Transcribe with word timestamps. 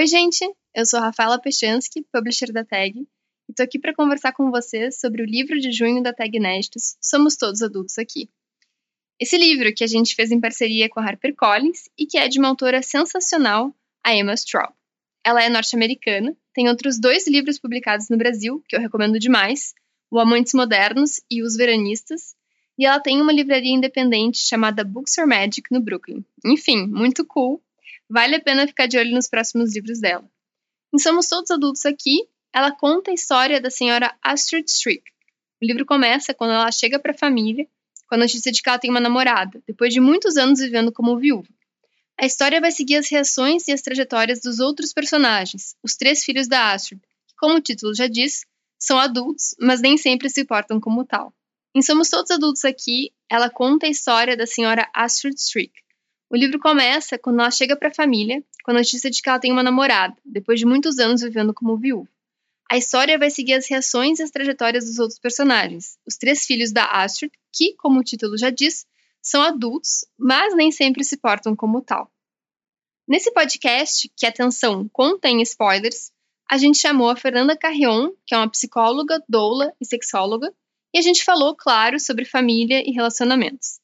Oi, 0.00 0.06
gente! 0.06 0.50
Eu 0.74 0.86
sou 0.86 0.98
Rafaela 0.98 1.38
Pechansky, 1.38 2.06
publisher 2.10 2.50
da 2.50 2.64
TAG, 2.64 3.06
e 3.46 3.52
tô 3.52 3.62
aqui 3.62 3.78
para 3.78 3.94
conversar 3.94 4.32
com 4.32 4.50
vocês 4.50 4.98
sobre 4.98 5.22
o 5.22 5.26
livro 5.26 5.60
de 5.60 5.70
junho 5.72 6.02
da 6.02 6.10
Tag 6.10 6.34
Inéditos, 6.34 6.96
Somos 7.02 7.36
Todos 7.36 7.60
Adultos 7.60 7.98
Aqui. 7.98 8.30
Esse 9.20 9.36
livro 9.36 9.74
que 9.74 9.84
a 9.84 9.86
gente 9.86 10.14
fez 10.14 10.30
em 10.30 10.40
parceria 10.40 10.88
com 10.88 11.00
a 11.00 11.04
HarperCollins 11.04 11.90
e 11.98 12.06
que 12.06 12.16
é 12.16 12.28
de 12.28 12.38
uma 12.38 12.48
autora 12.48 12.80
sensacional, 12.80 13.76
a 14.02 14.16
Emma 14.16 14.32
Straub. 14.32 14.72
Ela 15.22 15.44
é 15.44 15.50
norte-americana, 15.50 16.34
tem 16.54 16.66
outros 16.70 16.98
dois 16.98 17.26
livros 17.26 17.58
publicados 17.58 18.08
no 18.08 18.16
Brasil, 18.16 18.64
que 18.66 18.76
eu 18.76 18.80
recomendo 18.80 19.18
demais, 19.18 19.74
O 20.10 20.18
Amantes 20.18 20.54
Modernos 20.54 21.20
e 21.30 21.42
Os 21.42 21.56
Veranistas, 21.56 22.34
e 22.78 22.86
ela 22.86 23.00
tem 23.00 23.20
uma 23.20 23.34
livraria 23.34 23.74
independente 23.74 24.38
chamada 24.38 24.82
Books 24.82 25.14
for 25.14 25.26
Magic 25.26 25.64
no 25.70 25.78
Brooklyn. 25.78 26.24
Enfim, 26.42 26.86
muito 26.86 27.22
cool. 27.26 27.62
Vale 28.10 28.34
a 28.34 28.40
pena 28.40 28.66
ficar 28.66 28.86
de 28.86 28.98
olho 28.98 29.14
nos 29.14 29.28
próximos 29.28 29.72
livros 29.72 30.00
dela. 30.00 30.28
Em 30.92 30.98
Somos 30.98 31.28
Todos 31.28 31.48
Adultos 31.52 31.86
Aqui, 31.86 32.28
ela 32.52 32.72
conta 32.72 33.12
a 33.12 33.14
história 33.14 33.60
da 33.60 33.70
senhora 33.70 34.12
Astrid 34.20 34.68
Strick. 34.68 35.04
O 35.62 35.64
livro 35.64 35.86
começa 35.86 36.34
quando 36.34 36.52
ela 36.52 36.72
chega 36.72 36.98
para 36.98 37.12
a 37.12 37.16
família, 37.16 37.68
com 38.08 38.16
a 38.16 38.18
notícia 38.18 38.50
de 38.50 38.60
que 38.60 38.68
ela 38.68 38.80
tem 38.80 38.90
uma 38.90 38.98
namorada, 38.98 39.62
depois 39.64 39.94
de 39.94 40.00
muitos 40.00 40.36
anos 40.36 40.58
vivendo 40.58 40.90
como 40.90 41.16
viúva. 41.20 41.46
A 42.20 42.26
história 42.26 42.60
vai 42.60 42.72
seguir 42.72 42.96
as 42.96 43.08
reações 43.08 43.68
e 43.68 43.72
as 43.72 43.80
trajetórias 43.80 44.40
dos 44.40 44.58
outros 44.58 44.92
personagens, 44.92 45.76
os 45.80 45.94
três 45.94 46.24
filhos 46.24 46.48
da 46.48 46.72
Astrid, 46.72 47.00
que, 47.28 47.34
como 47.38 47.54
o 47.54 47.60
título 47.60 47.94
já 47.94 48.08
diz, 48.08 48.44
são 48.76 48.98
adultos, 48.98 49.54
mas 49.60 49.80
nem 49.80 49.96
sempre 49.96 50.28
se 50.28 50.44
portam 50.44 50.80
como 50.80 51.04
tal. 51.04 51.32
Em 51.72 51.80
Somos 51.80 52.10
Todos 52.10 52.32
Adultos 52.32 52.64
Aqui, 52.64 53.12
ela 53.28 53.48
conta 53.48 53.86
a 53.86 53.88
história 53.88 54.36
da 54.36 54.48
senhora 54.48 54.90
Astrid 54.92 55.36
Strick. 55.36 55.72
O 56.32 56.36
livro 56.36 56.60
começa 56.60 57.18
quando 57.18 57.40
ela 57.40 57.50
chega 57.50 57.76
para 57.76 57.88
a 57.88 57.94
família, 57.94 58.40
com 58.62 58.70
a 58.70 58.74
notícia 58.74 59.10
de 59.10 59.20
que 59.20 59.28
ela 59.28 59.40
tem 59.40 59.50
uma 59.50 59.64
namorada, 59.64 60.16
depois 60.24 60.60
de 60.60 60.64
muitos 60.64 61.00
anos 61.00 61.22
vivendo 61.22 61.52
como 61.52 61.76
viúva. 61.76 62.08
A 62.70 62.76
história 62.76 63.18
vai 63.18 63.30
seguir 63.30 63.54
as 63.54 63.68
reações 63.68 64.20
e 64.20 64.22
as 64.22 64.30
trajetórias 64.30 64.84
dos 64.84 65.00
outros 65.00 65.18
personagens, 65.18 65.98
os 66.06 66.16
três 66.16 66.46
filhos 66.46 66.70
da 66.70 66.84
Astrid, 66.84 67.32
que, 67.52 67.74
como 67.74 67.98
o 67.98 68.04
título 68.04 68.38
já 68.38 68.48
diz, 68.48 68.86
são 69.20 69.42
adultos, 69.42 70.04
mas 70.16 70.54
nem 70.54 70.70
sempre 70.70 71.02
se 71.02 71.16
portam 71.16 71.56
como 71.56 71.82
tal. 71.82 72.08
Nesse 73.08 73.32
podcast, 73.32 74.08
que 74.16 74.24
atenção, 74.24 74.88
contém 74.92 75.42
spoilers, 75.42 76.12
a 76.48 76.56
gente 76.56 76.78
chamou 76.78 77.10
a 77.10 77.16
Fernanda 77.16 77.56
Carrion, 77.56 78.12
que 78.24 78.36
é 78.36 78.38
uma 78.38 78.48
psicóloga, 78.48 79.20
doula 79.28 79.74
e 79.80 79.84
sexóloga, 79.84 80.54
e 80.94 80.98
a 80.98 81.02
gente 81.02 81.24
falou, 81.24 81.56
claro, 81.56 81.98
sobre 81.98 82.24
família 82.24 82.88
e 82.88 82.92
relacionamentos. 82.92 83.80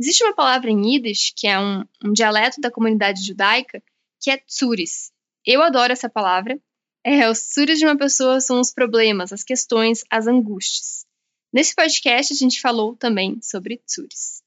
Existe 0.00 0.22
uma 0.22 0.34
palavra 0.34 0.70
em 0.70 0.94
Yiddish, 0.94 1.32
que 1.34 1.48
é 1.48 1.58
um, 1.58 1.84
um 2.04 2.12
dialeto 2.12 2.60
da 2.60 2.70
comunidade 2.70 3.20
judaica, 3.26 3.82
que 4.20 4.30
é 4.30 4.36
tsuris. 4.36 5.10
Eu 5.44 5.60
adoro 5.60 5.92
essa 5.92 6.08
palavra, 6.08 6.56
é, 7.04 7.28
os 7.28 7.38
suros 7.52 7.80
de 7.80 7.84
uma 7.84 7.96
pessoa 7.96 8.40
são 8.40 8.60
os 8.60 8.72
problemas, 8.72 9.32
as 9.32 9.42
questões, 9.42 10.04
as 10.08 10.28
angústias. 10.28 11.04
Nesse 11.52 11.74
podcast, 11.74 12.32
a 12.32 12.36
gente 12.36 12.60
falou 12.60 12.94
também 12.94 13.40
sobre 13.42 13.80
tsures. 13.84 14.40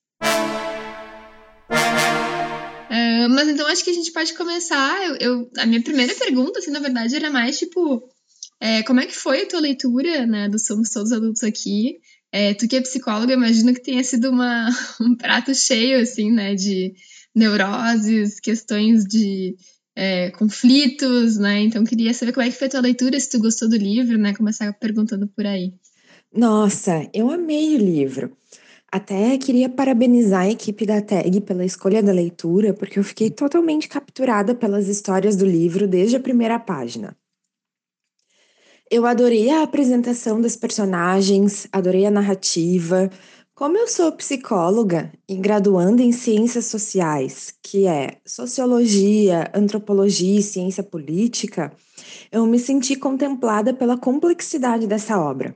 Uh, 2.90 3.28
mas 3.30 3.50
então 3.50 3.68
acho 3.68 3.84
que 3.84 3.90
a 3.90 3.94
gente 3.94 4.12
pode 4.14 4.34
começar. 4.36 5.04
Eu, 5.04 5.16
eu, 5.16 5.52
a 5.58 5.66
minha 5.66 5.84
primeira 5.84 6.16
pergunta, 6.16 6.60
assim, 6.60 6.72
na 6.72 6.80
verdade, 6.80 7.16
era 7.16 7.30
mais 7.30 7.58
tipo: 7.58 8.10
é, 8.60 8.84
como 8.84 9.02
é 9.02 9.06
que 9.06 9.16
foi 9.16 9.42
a 9.42 9.48
tua 9.48 9.60
leitura 9.60 10.26
né, 10.26 10.48
do 10.48 10.60
Somos 10.60 10.92
Todos 10.92 11.12
Adultos 11.12 11.44
Aqui? 11.44 12.00
É, 12.32 12.54
tu 12.54 12.68
que 12.68 12.78
é 12.78 12.82
psicóloga, 12.82 13.34
imagino 13.34 13.74
que 13.74 13.82
tenha 13.82 14.04
sido 14.04 14.30
uma, 14.30 14.70
um 15.02 15.16
prato 15.16 15.54
cheio, 15.54 16.00
assim, 16.02 16.32
né, 16.32 16.56
de 16.56 16.94
neuroses, 17.36 18.40
questões 18.40 19.04
de 19.06 19.56
é, 19.96 20.32
conflitos, 20.32 21.38
né? 21.38 21.62
Então 21.62 21.84
queria 21.84 22.14
saber 22.14 22.32
como 22.32 22.46
é 22.46 22.50
que 22.50 22.58
foi 22.58 22.68
a 22.68 22.72
tua 22.72 22.82
leitura, 22.82 23.20
se 23.20 23.30
tu 23.30 23.40
gostou 23.40 23.70
do 23.70 23.76
livro, 23.76 24.18
né? 24.18 24.34
Começar 24.34 24.72
perguntando 24.74 25.28
por 25.28 25.46
aí. 25.46 25.74
Nossa, 26.34 27.10
eu 27.14 27.30
amei 27.30 27.76
o 27.76 27.78
livro. 27.78 28.36
Até 28.92 29.38
queria 29.38 29.70
parabenizar 29.70 30.42
a 30.42 30.50
equipe 30.50 30.86
da 30.86 31.02
TAG 31.02 31.42
pela 31.42 31.64
escolha 31.64 32.04
da 32.04 32.12
leitura, 32.12 32.74
porque 32.74 33.00
eu 33.00 33.04
fiquei 33.04 33.30
totalmente 33.30 33.88
capturada 33.88 34.54
pelas 34.54 34.88
histórias 34.88 35.36
do 35.36 35.46
livro 35.46 35.88
desde 35.88 36.18
a 36.18 36.20
primeira 36.20 36.60
página. 36.60 37.16
Eu 38.94 39.06
adorei 39.06 39.50
a 39.50 39.64
apresentação 39.64 40.42
dos 40.42 40.58
personagens, 40.58 41.66
adorei 41.72 42.06
a 42.06 42.12
narrativa, 42.12 43.10
como 43.56 43.78
eu 43.78 43.88
sou 43.88 44.12
psicóloga 44.12 45.10
e 45.30 45.38
graduanda 45.38 46.02
em 46.04 46.12
ciências 46.12 46.66
sociais, 46.66 47.54
que 47.64 47.88
é 47.88 48.18
sociologia, 48.26 49.50
antropologia 49.54 50.38
e 50.38 50.44
ciência 50.44 50.84
política, 50.84 51.72
eu 52.30 52.46
me 52.46 52.60
senti 52.60 52.98
contemplada 52.98 53.74
pela 53.74 53.98
complexidade 53.98 54.86
dessa 54.86 55.18
obra. 55.18 55.56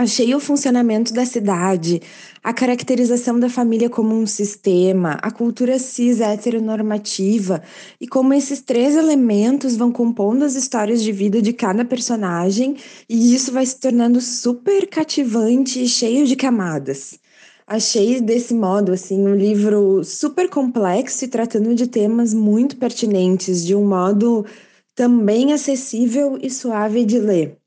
Achei 0.00 0.32
o 0.32 0.38
funcionamento 0.38 1.12
da 1.12 1.26
cidade, 1.26 2.00
a 2.40 2.52
caracterização 2.52 3.40
da 3.40 3.48
família 3.48 3.90
como 3.90 4.14
um 4.14 4.28
sistema, 4.28 5.18
a 5.20 5.28
cultura 5.28 5.76
cis 5.76 6.20
heteronormativa 6.20 7.60
e 8.00 8.06
como 8.06 8.32
esses 8.32 8.60
três 8.60 8.94
elementos 8.94 9.74
vão 9.74 9.90
compondo 9.90 10.44
as 10.44 10.54
histórias 10.54 11.02
de 11.02 11.10
vida 11.10 11.42
de 11.42 11.52
cada 11.52 11.84
personagem 11.84 12.76
e 13.08 13.34
isso 13.34 13.50
vai 13.50 13.66
se 13.66 13.80
tornando 13.80 14.20
super 14.20 14.86
cativante 14.86 15.82
e 15.82 15.88
cheio 15.88 16.24
de 16.28 16.36
camadas. 16.36 17.18
Achei 17.66 18.20
desse 18.20 18.54
modo 18.54 18.92
assim 18.92 19.26
um 19.26 19.34
livro 19.34 20.04
super 20.04 20.48
complexo 20.48 21.24
e 21.24 21.28
tratando 21.28 21.74
de 21.74 21.88
temas 21.88 22.32
muito 22.32 22.76
pertinentes 22.76 23.66
de 23.66 23.74
um 23.74 23.84
modo 23.84 24.46
também 24.94 25.52
acessível 25.52 26.38
e 26.40 26.48
suave 26.48 27.04
de 27.04 27.18
ler 27.18 27.57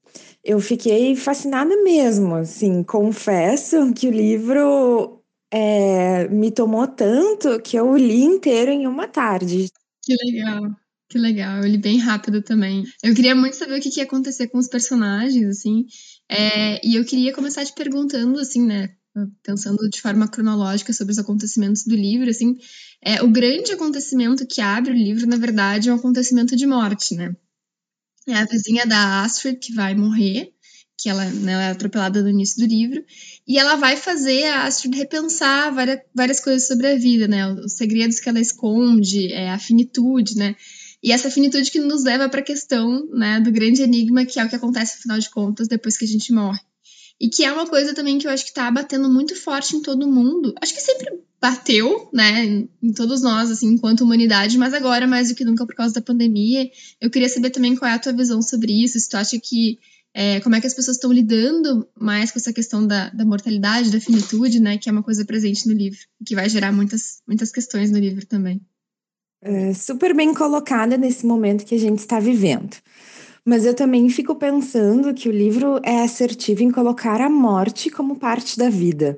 eu 0.43 0.59
fiquei 0.59 1.15
fascinada 1.15 1.75
mesmo, 1.83 2.35
assim, 2.35 2.83
confesso 2.83 3.93
que 3.93 4.07
o 4.07 4.11
livro 4.11 5.21
é, 5.51 6.27
me 6.29 6.51
tomou 6.51 6.87
tanto 6.87 7.59
que 7.61 7.77
eu 7.77 7.95
li 7.95 8.23
inteiro 8.23 8.71
em 8.71 8.87
uma 8.87 9.07
tarde. 9.07 9.69
Que 10.03 10.15
legal, 10.25 10.63
que 11.09 11.17
legal, 11.19 11.57
eu 11.57 11.67
li 11.67 11.77
bem 11.77 11.97
rápido 11.99 12.41
também. 12.41 12.83
Eu 13.03 13.13
queria 13.13 13.35
muito 13.35 13.55
saber 13.55 13.77
o 13.77 13.81
que, 13.81 13.89
que 13.91 13.99
ia 13.99 14.05
acontecer 14.05 14.47
com 14.47 14.57
os 14.57 14.67
personagens, 14.67 15.45
assim, 15.45 15.85
é, 16.29 16.85
e 16.85 16.95
eu 16.95 17.05
queria 17.05 17.33
começar 17.33 17.63
te 17.65 17.73
perguntando, 17.73 18.39
assim, 18.39 18.65
né, 18.65 18.95
pensando 19.43 19.89
de 19.89 20.01
forma 20.01 20.27
cronológica 20.27 20.93
sobre 20.93 21.11
os 21.11 21.19
acontecimentos 21.19 21.83
do 21.83 21.95
livro, 21.95 22.29
assim, 22.29 22.57
é, 23.03 23.21
o 23.21 23.29
grande 23.29 23.71
acontecimento 23.73 24.47
que 24.47 24.61
abre 24.61 24.91
o 24.91 24.95
livro, 24.95 25.27
na 25.27 25.37
verdade, 25.37 25.89
é 25.89 25.93
um 25.93 25.97
acontecimento 25.97 26.55
de 26.55 26.65
morte, 26.65 27.15
né? 27.15 27.35
É 28.27 28.33
a 28.35 28.45
vizinha 28.45 28.85
da 28.85 29.23
Astrid 29.23 29.57
que 29.59 29.73
vai 29.73 29.95
morrer, 29.95 30.53
que 30.97 31.09
ela, 31.09 31.25
né, 31.25 31.53
ela 31.53 31.63
é 31.63 31.71
atropelada 31.71 32.21
no 32.21 32.29
início 32.29 32.59
do 32.59 32.69
livro, 32.71 33.03
e 33.47 33.57
ela 33.57 33.75
vai 33.75 33.97
fazer 33.97 34.45
a 34.45 34.65
Astrid 34.65 34.95
repensar 34.95 35.73
várias, 35.73 35.99
várias 36.13 36.39
coisas 36.39 36.67
sobre 36.67 36.87
a 36.87 36.95
vida, 36.95 37.27
né? 37.27 37.51
Os 37.51 37.73
segredos 37.73 38.19
que 38.19 38.29
ela 38.29 38.39
esconde, 38.39 39.33
é, 39.33 39.49
a 39.49 39.57
finitude, 39.57 40.35
né? 40.35 40.55
E 41.03 41.11
essa 41.11 41.31
finitude 41.31 41.71
que 41.71 41.79
nos 41.79 42.03
leva 42.03 42.29
para 42.29 42.41
a 42.41 42.43
questão 42.43 43.07
né, 43.09 43.39
do 43.39 43.51
grande 43.51 43.81
enigma, 43.81 44.23
que 44.23 44.39
é 44.39 44.45
o 44.45 44.49
que 44.49 44.55
acontece, 44.55 44.99
afinal 44.99 45.17
de 45.17 45.29
contas, 45.31 45.67
depois 45.67 45.97
que 45.97 46.05
a 46.05 46.07
gente 46.07 46.31
morre. 46.31 46.59
E 47.21 47.29
que 47.29 47.45
é 47.45 47.53
uma 47.53 47.67
coisa 47.67 47.93
também 47.93 48.17
que 48.17 48.25
eu 48.25 48.31
acho 48.31 48.43
que 48.43 48.49
está 48.49 48.71
batendo 48.71 49.07
muito 49.07 49.35
forte 49.35 49.75
em 49.75 49.81
todo 49.83 50.11
mundo. 50.11 50.55
Acho 50.59 50.73
que 50.73 50.81
sempre 50.81 51.21
bateu, 51.39 52.09
né, 52.11 52.65
em 52.81 52.93
todos 52.93 53.21
nós, 53.21 53.51
assim, 53.51 53.67
enquanto 53.67 54.01
humanidade, 54.01 54.57
mas 54.57 54.73
agora 54.73 55.05
mais 55.05 55.29
do 55.29 55.35
que 55.35 55.45
nunca 55.45 55.63
por 55.63 55.75
causa 55.75 55.93
da 55.93 56.01
pandemia. 56.01 56.67
Eu 56.99 57.11
queria 57.11 57.29
saber 57.29 57.51
também 57.51 57.75
qual 57.75 57.91
é 57.91 57.93
a 57.93 57.99
tua 57.99 58.11
visão 58.11 58.41
sobre 58.41 58.73
isso, 58.73 58.99
se 58.99 59.07
tu 59.07 59.17
acha 59.17 59.39
que 59.39 59.77
é, 60.15 60.39
como 60.39 60.55
é 60.55 60.61
que 60.61 60.65
as 60.65 60.73
pessoas 60.73 60.97
estão 60.97 61.13
lidando 61.13 61.87
mais 61.95 62.31
com 62.31 62.39
essa 62.39 62.51
questão 62.51 62.87
da, 62.87 63.09
da 63.11 63.23
mortalidade, 63.23 63.91
da 63.91 64.01
finitude, 64.01 64.59
né, 64.59 64.79
que 64.79 64.89
é 64.89 64.91
uma 64.91 65.03
coisa 65.03 65.23
presente 65.23 65.67
no 65.67 65.75
livro, 65.75 65.99
que 66.25 66.33
vai 66.33 66.49
gerar 66.49 66.71
muitas, 66.71 67.21
muitas 67.27 67.51
questões 67.51 67.91
no 67.91 67.99
livro 67.99 68.25
também. 68.25 68.59
É, 69.43 69.75
super 69.75 70.15
bem 70.15 70.33
colocada 70.33 70.97
nesse 70.97 71.23
momento 71.23 71.65
que 71.65 71.75
a 71.75 71.79
gente 71.79 71.99
está 71.99 72.19
vivendo. 72.19 72.77
Mas 73.45 73.65
eu 73.65 73.73
também 73.73 74.07
fico 74.09 74.35
pensando 74.35 75.13
que 75.13 75.27
o 75.27 75.31
livro 75.31 75.79
é 75.83 76.03
assertivo 76.03 76.61
em 76.61 76.71
colocar 76.71 77.19
a 77.19 77.29
morte 77.29 77.89
como 77.89 78.15
parte 78.15 78.57
da 78.57 78.69
vida. 78.69 79.17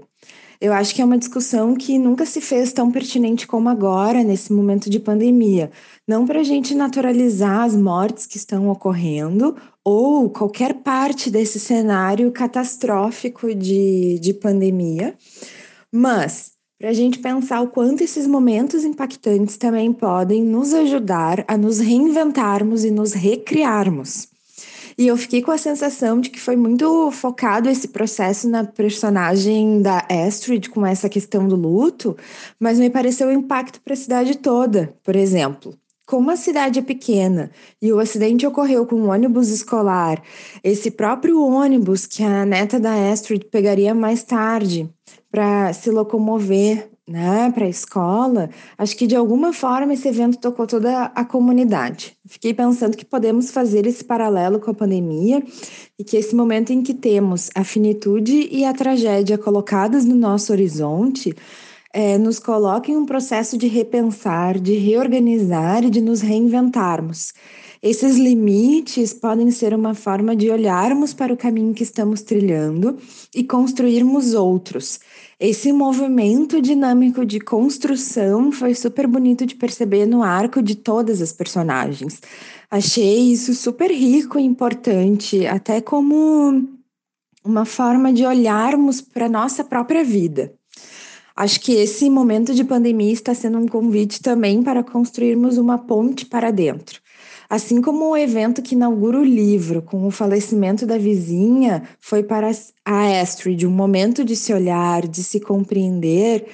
Eu 0.61 0.71
acho 0.71 0.95
que 0.95 1.01
é 1.01 1.05
uma 1.05 1.17
discussão 1.17 1.75
que 1.75 1.99
nunca 1.99 2.25
se 2.25 2.39
fez 2.39 2.71
tão 2.71 2.89
pertinente 2.89 3.45
como 3.45 3.67
agora, 3.67 4.23
nesse 4.23 4.53
momento 4.53 4.89
de 4.89 4.97
pandemia. 4.97 5.69
Não 6.07 6.25
para 6.25 6.39
a 6.39 6.43
gente 6.43 6.73
naturalizar 6.73 7.63
as 7.65 7.75
mortes 7.75 8.25
que 8.25 8.37
estão 8.37 8.69
ocorrendo 8.69 9.57
ou 9.83 10.29
qualquer 10.29 10.75
parte 10.75 11.29
desse 11.29 11.59
cenário 11.59 12.31
catastrófico 12.31 13.53
de, 13.53 14.17
de 14.19 14.33
pandemia, 14.33 15.17
mas 15.91 16.52
para 16.83 16.89
a 16.89 16.93
gente 16.93 17.19
pensar 17.19 17.61
o 17.61 17.69
quanto 17.69 18.03
esses 18.03 18.27
momentos 18.27 18.83
impactantes 18.83 19.55
também 19.55 19.93
podem 19.93 20.43
nos 20.43 20.73
ajudar 20.73 21.45
a 21.47 21.55
nos 21.55 21.79
reinventarmos 21.79 22.83
e 22.83 22.91
nos 22.91 23.13
recriarmos. 23.13 24.27
E 24.97 25.07
eu 25.07 25.15
fiquei 25.15 25.41
com 25.41 25.51
a 25.51 25.57
sensação 25.57 26.19
de 26.19 26.29
que 26.29 26.41
foi 26.41 26.57
muito 26.57 27.09
focado 27.11 27.69
esse 27.69 27.87
processo 27.87 28.49
na 28.49 28.65
personagem 28.65 29.81
da 29.81 30.05
Astrid 30.09 30.69
com 30.71 30.85
essa 30.85 31.07
questão 31.07 31.47
do 31.47 31.55
luto, 31.55 32.17
mas 32.59 32.77
me 32.77 32.89
pareceu 32.89 33.29
o 33.29 33.31
impacto 33.31 33.79
para 33.79 33.93
a 33.93 33.95
cidade 33.95 34.37
toda, 34.39 34.93
por 35.05 35.15
exemplo. 35.15 35.73
Como 36.05 36.29
a 36.31 36.35
cidade 36.35 36.79
é 36.79 36.81
pequena 36.81 37.49
e 37.81 37.93
o 37.93 37.99
acidente 37.99 38.45
ocorreu 38.45 38.85
com 38.85 38.97
um 38.97 39.09
ônibus 39.09 39.47
escolar, 39.47 40.21
esse 40.61 40.91
próprio 40.91 41.41
ônibus 41.41 42.05
que 42.05 42.21
a 42.21 42.45
neta 42.45 42.77
da 42.77 43.09
Astrid 43.09 43.45
pegaria 43.45 43.95
mais 43.95 44.21
tarde 44.21 44.93
para 45.33 45.73
se 45.73 45.89
locomover 45.89 46.91
né, 47.09 47.51
para 47.51 47.65
a 47.65 47.69
escola, 47.69 48.51
acho 48.77 48.95
que 48.95 49.07
de 49.07 49.15
alguma 49.15 49.51
forma 49.51 49.95
esse 49.95 50.07
evento 50.07 50.37
tocou 50.37 50.67
toda 50.67 51.05
a 51.05 51.25
comunidade. 51.25 52.15
Fiquei 52.27 52.53
pensando 52.53 52.95
que 52.95 53.03
podemos 53.03 53.49
fazer 53.49 53.87
esse 53.87 54.03
paralelo 54.03 54.59
com 54.59 54.69
a 54.69 54.75
pandemia 54.75 55.43
e 55.97 56.03
que 56.03 56.17
esse 56.17 56.35
momento 56.35 56.71
em 56.71 56.83
que 56.83 56.93
temos 56.93 57.49
a 57.55 57.63
finitude 57.63 58.47
e 58.51 58.63
a 58.63 58.75
tragédia 58.75 59.35
colocadas 59.35 60.05
no 60.05 60.15
nosso 60.15 60.51
horizonte 60.51 61.35
é, 61.91 62.15
nos 62.19 62.37
coloca 62.37 62.91
em 62.91 62.95
um 62.95 63.05
processo 63.05 63.57
de 63.57 63.65
repensar, 63.65 64.59
de 64.59 64.75
reorganizar 64.75 65.83
e 65.83 65.89
de 65.89 65.99
nos 65.99 66.21
reinventarmos. 66.21 67.33
Esses 67.83 68.15
limites 68.15 69.13
podem 69.13 69.51
ser 69.51 69.73
uma 69.73 69.93
forma 69.93 70.35
de 70.35 70.49
olharmos 70.49 71.13
para 71.13 71.33
o 71.33 71.37
caminho 71.37 71.73
que 71.73 71.83
estamos 71.83 72.21
trilhando 72.21 72.97
e 73.35 73.43
construirmos 73.43 74.33
outros 74.33 74.99
esse 75.45 75.73
movimento 75.73 76.61
dinâmico 76.61 77.25
de 77.25 77.37
construção 77.37 78.49
foi 78.49 78.73
super 78.73 79.05
bonito 79.05 79.45
de 79.45 79.55
perceber 79.55 80.05
no 80.05 80.23
arco 80.23 80.63
de 80.63 80.73
todas 80.73 81.21
as 81.21 81.33
personagens. 81.33 82.21
Achei 82.71 83.33
isso 83.33 83.53
super 83.53 83.91
rico 83.91 84.39
e 84.39 84.43
importante, 84.43 85.45
até 85.45 85.81
como 85.81 86.65
uma 87.43 87.65
forma 87.65 88.13
de 88.13 88.25
olharmos 88.25 89.01
para 89.01 89.25
a 89.25 89.29
nossa 89.29 89.65
própria 89.65 90.01
vida. 90.01 90.53
Acho 91.35 91.59
que 91.59 91.73
esse 91.73 92.09
momento 92.09 92.53
de 92.53 92.63
pandemia 92.63 93.11
está 93.11 93.35
sendo 93.35 93.57
um 93.57 93.67
convite 93.67 94.21
também 94.21 94.63
para 94.63 94.81
construirmos 94.81 95.57
uma 95.57 95.77
ponte 95.77 96.25
para 96.25 96.51
dentro. 96.51 97.02
Assim 97.53 97.83
como 97.83 98.09
o 98.09 98.17
evento 98.17 98.63
que 98.63 98.73
inaugura 98.73 99.19
o 99.19 99.23
livro, 99.23 99.79
com 99.83 100.07
o 100.07 100.09
falecimento 100.09 100.87
da 100.87 100.97
vizinha, 100.97 101.83
foi 102.01 102.23
para 102.23 102.49
a 102.83 103.21
Astrid 103.21 103.67
um 103.67 103.69
momento 103.69 104.25
de 104.25 104.35
se 104.35 104.51
olhar, 104.51 105.07
de 105.07 105.23
se 105.23 105.39
compreender. 105.39 106.47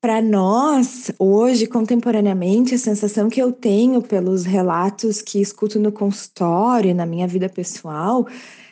Para 0.00 0.22
nós, 0.22 1.12
hoje, 1.18 1.66
contemporaneamente, 1.66 2.74
a 2.74 2.78
sensação 2.78 3.28
que 3.28 3.38
eu 3.38 3.52
tenho 3.52 4.00
pelos 4.00 4.46
relatos 4.46 5.20
que 5.20 5.42
escuto 5.42 5.78
no 5.78 5.92
consultório, 5.92 6.94
na 6.94 7.04
minha 7.04 7.28
vida 7.28 7.50
pessoal, 7.50 8.26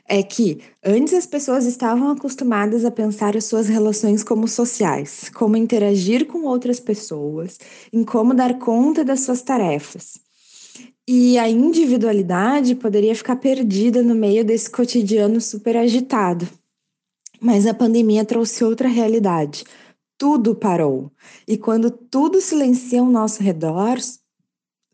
é 0.08 0.22
que 0.22 0.58
antes 0.82 1.12
as 1.12 1.26
pessoas 1.26 1.66
estavam 1.66 2.10
acostumadas 2.12 2.82
a 2.82 2.90
pensar 2.90 3.36
as 3.36 3.44
suas 3.44 3.68
relações 3.68 4.24
como 4.24 4.48
sociais, 4.48 5.30
como 5.34 5.58
interagir 5.58 6.26
com 6.28 6.44
outras 6.44 6.80
pessoas, 6.80 7.58
em 7.92 8.02
como 8.02 8.32
dar 8.32 8.58
conta 8.58 9.04
das 9.04 9.20
suas 9.20 9.42
tarefas. 9.42 10.31
E 11.08 11.36
a 11.36 11.48
individualidade 11.48 12.74
poderia 12.76 13.14
ficar 13.14 13.36
perdida 13.36 14.02
no 14.02 14.14
meio 14.14 14.44
desse 14.44 14.70
cotidiano 14.70 15.40
super 15.40 15.76
agitado. 15.76 16.48
Mas 17.40 17.66
a 17.66 17.74
pandemia 17.74 18.24
trouxe 18.24 18.62
outra 18.62 18.88
realidade. 18.88 19.64
Tudo 20.16 20.54
parou. 20.54 21.10
E 21.46 21.58
quando 21.58 21.90
tudo 21.90 22.40
silencia 22.40 23.00
ao 23.00 23.06
nosso 23.06 23.42
redor, 23.42 23.98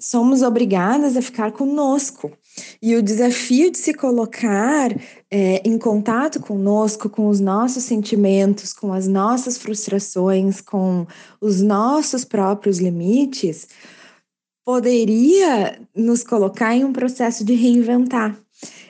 somos 0.00 0.42
obrigadas 0.42 1.14
a 1.14 1.22
ficar 1.22 1.52
conosco. 1.52 2.32
E 2.80 2.96
o 2.96 3.02
desafio 3.02 3.70
de 3.70 3.76
se 3.76 3.92
colocar 3.92 4.90
é, 5.30 5.60
em 5.68 5.76
contato 5.76 6.40
conosco, 6.40 7.10
com 7.10 7.28
os 7.28 7.40
nossos 7.40 7.84
sentimentos, 7.84 8.72
com 8.72 8.92
as 8.92 9.06
nossas 9.06 9.58
frustrações, 9.58 10.60
com 10.62 11.06
os 11.40 11.60
nossos 11.60 12.24
próprios 12.24 12.78
limites, 12.78 13.68
poderia 14.68 15.80
nos 15.96 16.22
colocar 16.22 16.76
em 16.76 16.84
um 16.84 16.92
processo 16.92 17.42
de 17.42 17.54
reinventar. 17.54 18.38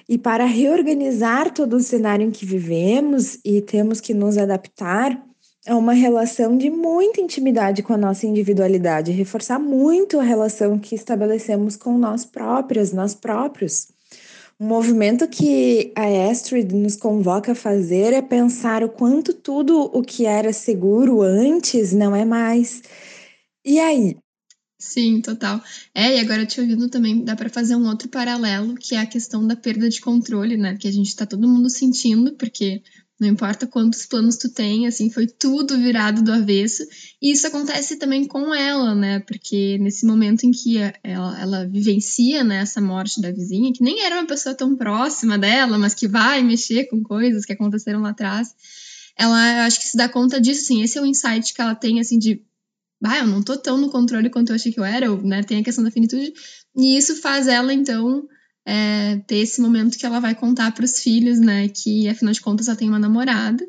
E 0.09 0.19
para 0.19 0.45
reorganizar 0.45 1.55
todo 1.55 1.77
o 1.77 1.81
cenário 1.81 2.27
em 2.27 2.33
que 2.33 2.45
vivemos 2.45 3.39
e 3.45 3.63
temos 3.63 4.01
que 4.01 4.13
nos 4.13 4.37
adaptar 4.37 5.25
a 5.69 5.77
uma 5.77 5.93
relação 5.93 6.59
de 6.59 6.69
muita 6.69 7.21
intimidade 7.21 7.85
com 7.85 7.93
a 7.93 7.97
nossa 7.97 8.27
individualidade, 8.27 9.13
reforçar 9.13 9.61
muito 9.61 10.19
a 10.19 10.25
relação 10.25 10.81
que 10.81 10.97
estabelecemos 10.97 11.77
com 11.77 11.97
nós 11.97 12.25
próprias, 12.25 12.93
nós 12.93 13.15
próprios. 13.15 13.87
Um 14.59 14.67
movimento 14.67 15.29
que 15.29 15.93
a 15.95 16.29
Astrid 16.29 16.75
nos 16.75 16.97
convoca 16.97 17.53
a 17.53 17.55
fazer 17.55 18.13
é 18.13 18.21
pensar 18.21 18.83
o 18.83 18.89
quanto 18.89 19.33
tudo 19.33 19.89
o 19.97 20.03
que 20.03 20.27
era 20.27 20.53
seguro 20.53 21.23
antes 21.23 21.93
não 21.93 22.17
é 22.17 22.25
mais. 22.25 22.83
E 23.65 23.79
aí, 23.79 24.17
Sim, 24.81 25.21
total. 25.21 25.61
É, 25.93 26.17
e 26.17 26.21
agora 26.21 26.47
te 26.47 26.61
ouvindo 26.61 26.89
também 26.89 27.25
dá 27.25 27.35
para 27.35 27.51
fazer 27.51 27.75
um 27.75 27.89
outro 27.89 28.09
paralelo, 28.09 28.77
que 28.77 28.95
é 28.95 29.01
a 29.01 29.07
questão 29.07 29.45
da 29.45 29.57
perda 29.57 29.89
de 29.89 30.01
controle, 30.01 30.57
né? 30.57 30.77
Que 30.77 30.87
a 30.87 30.93
gente 30.93 31.15
tá 31.17 31.27
todo 31.27 31.49
mundo 31.49 31.69
sentindo, 31.69 32.35
porque 32.37 32.81
não 33.19 33.27
importa 33.27 33.67
quantos 33.67 34.07
planos 34.07 34.37
tu 34.37 34.49
tem, 34.49 34.87
assim, 34.87 35.11
foi 35.11 35.27
tudo 35.27 35.77
virado 35.77 36.23
do 36.23 36.33
avesso. 36.33 36.85
E 37.21 37.33
isso 37.33 37.49
acontece 37.49 37.97
também 37.97 38.25
com 38.25 38.55
ela, 38.55 38.95
né? 38.95 39.19
Porque 39.21 39.77
nesse 39.79 40.07
momento 40.07 40.45
em 40.45 40.53
que 40.53 40.77
ela, 41.03 41.41
ela 41.41 41.67
vivencia 41.67 42.45
né, 42.45 42.59
essa 42.59 42.81
morte 42.81 43.21
da 43.21 43.33
vizinha, 43.33 43.73
que 43.73 43.83
nem 43.83 44.05
era 44.05 44.15
uma 44.15 44.27
pessoa 44.29 44.55
tão 44.55 44.77
próxima 44.77 45.37
dela, 45.37 45.77
mas 45.77 45.95
que 45.95 46.07
vai 46.07 46.41
mexer 46.45 46.85
com 46.85 47.03
coisas 47.03 47.45
que 47.45 47.53
aconteceram 47.53 48.01
lá 48.01 48.11
atrás, 48.11 48.55
ela 49.17 49.67
acho 49.67 49.81
que 49.81 49.87
se 49.87 49.97
dá 49.97 50.09
conta 50.09 50.41
disso, 50.41 50.63
assim, 50.63 50.83
esse 50.85 50.97
é 50.97 51.03
o 51.03 51.07
insight 51.07 51.53
que 51.53 51.61
ela 51.61 51.75
tem, 51.75 51.99
assim, 51.99 52.21
de 52.21 52.41
ah, 53.05 53.19
eu 53.19 53.27
não 53.27 53.43
tô 53.43 53.57
tão 53.57 53.79
no 53.79 53.91
controle 53.91 54.31
quanto 54.31 54.51
eu 54.51 54.57
achei 54.57 54.73
que 54.73 54.81
eu 54.81 54.85
era, 54.85 55.15
né, 55.23 55.43
tem 55.43 55.61
a 55.61 55.65
questão 55.65 55.85
da 55.85 55.91
finitude, 55.91 56.33
e 56.77 56.97
isso 56.97 57.17
faz 57.17 57.47
ela, 57.47 57.73
então, 57.73 58.27
é, 58.67 59.17
ter 59.27 59.37
esse 59.37 59.61
momento 59.61 59.97
que 59.97 60.05
ela 60.05 60.21
vai 60.21 60.35
contar 60.35 60.73
para 60.73 60.85
os 60.85 61.01
filhos, 61.01 61.39
né, 61.39 61.69
que 61.69 62.09
afinal 62.09 62.33
de 62.33 62.41
contas 62.41 62.69
ela 62.69 62.77
tem 62.77 62.89
uma 62.89 62.99
namorada. 62.99 63.65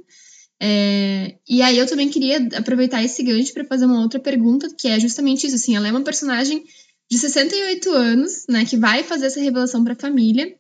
É, 0.62 1.38
e 1.48 1.62
aí 1.62 1.77
eu 1.77 1.88
também 1.88 2.09
queria 2.09 2.50
aproveitar 2.55 3.01
esse 3.01 3.24
gancho 3.24 3.53
para 3.53 3.63
fazer 3.63 3.86
uma 3.86 4.01
outra 4.01 4.19
pergunta, 4.19 4.67
que 4.77 4.89
é 4.89 5.00
justamente 5.00 5.48
isso, 5.48 5.55
assim, 5.55 5.75
ela 5.75 5.88
é 5.88 5.91
uma 5.91 6.03
personagem 6.03 6.65
de 7.09 7.17
68 7.17 7.89
anos, 7.91 8.45
né, 8.50 8.65
que 8.65 8.77
vai 8.77 9.03
fazer 9.03 9.27
essa 9.27 9.39
revelação 9.39 9.83
para 9.83 9.93
a 9.93 10.00
família, 10.00 10.53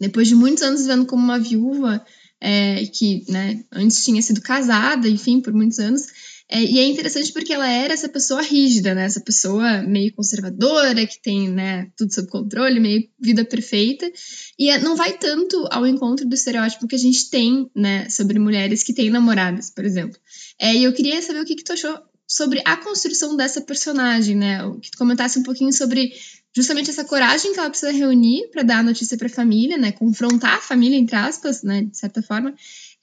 depois 0.00 0.26
de 0.28 0.34
muitos 0.34 0.62
anos 0.62 0.82
vivendo 0.82 1.06
como 1.06 1.22
uma 1.22 1.38
viúva, 1.38 2.04
é, 2.40 2.86
que, 2.86 3.24
né, 3.30 3.62
antes 3.70 4.04
tinha 4.04 4.20
sido 4.20 4.40
casada, 4.40 5.08
enfim, 5.08 5.40
por 5.40 5.52
muitos 5.52 5.78
anos, 5.78 6.06
é, 6.54 6.62
e 6.62 6.78
é 6.80 6.84
interessante 6.84 7.32
porque 7.32 7.50
ela 7.50 7.66
era 7.66 7.94
essa 7.94 8.10
pessoa 8.10 8.42
rígida, 8.42 8.94
né? 8.94 9.06
Essa 9.06 9.20
pessoa 9.20 9.80
meio 9.84 10.12
conservadora, 10.14 11.06
que 11.06 11.18
tem 11.22 11.48
né, 11.48 11.90
tudo 11.96 12.12
sob 12.12 12.28
controle, 12.28 12.78
meio 12.78 13.08
vida 13.18 13.42
perfeita. 13.42 14.10
E 14.58 14.68
é, 14.68 14.78
não 14.78 14.94
vai 14.94 15.16
tanto 15.16 15.66
ao 15.70 15.86
encontro 15.86 16.28
do 16.28 16.34
estereótipo 16.34 16.86
que 16.86 16.94
a 16.94 16.98
gente 16.98 17.30
tem, 17.30 17.70
né? 17.74 18.06
Sobre 18.10 18.38
mulheres 18.38 18.82
que 18.82 18.92
têm 18.92 19.08
namoradas, 19.08 19.70
por 19.70 19.82
exemplo. 19.82 20.18
É, 20.60 20.74
e 20.74 20.84
eu 20.84 20.92
queria 20.92 21.22
saber 21.22 21.40
o 21.40 21.44
que, 21.46 21.54
que 21.54 21.64
tu 21.64 21.72
achou 21.72 21.98
sobre 22.28 22.60
a 22.66 22.76
construção 22.76 23.34
dessa 23.34 23.62
personagem, 23.62 24.36
né? 24.36 24.58
Que 24.82 24.90
tu 24.90 24.98
comentasse 24.98 25.38
um 25.38 25.42
pouquinho 25.42 25.72
sobre 25.72 26.12
justamente 26.54 26.90
essa 26.90 27.04
coragem 27.04 27.54
que 27.54 27.58
ela 27.58 27.70
precisa 27.70 27.90
reunir 27.90 28.50
para 28.50 28.62
dar 28.62 28.80
a 28.80 28.82
notícia 28.82 29.16
para 29.16 29.26
a 29.26 29.30
família, 29.30 29.78
né? 29.78 29.90
Confrontar 29.90 30.58
a 30.58 30.60
família, 30.60 30.98
entre 30.98 31.16
aspas, 31.16 31.62
né? 31.62 31.84
De 31.84 31.96
certa 31.96 32.22
forma. 32.22 32.54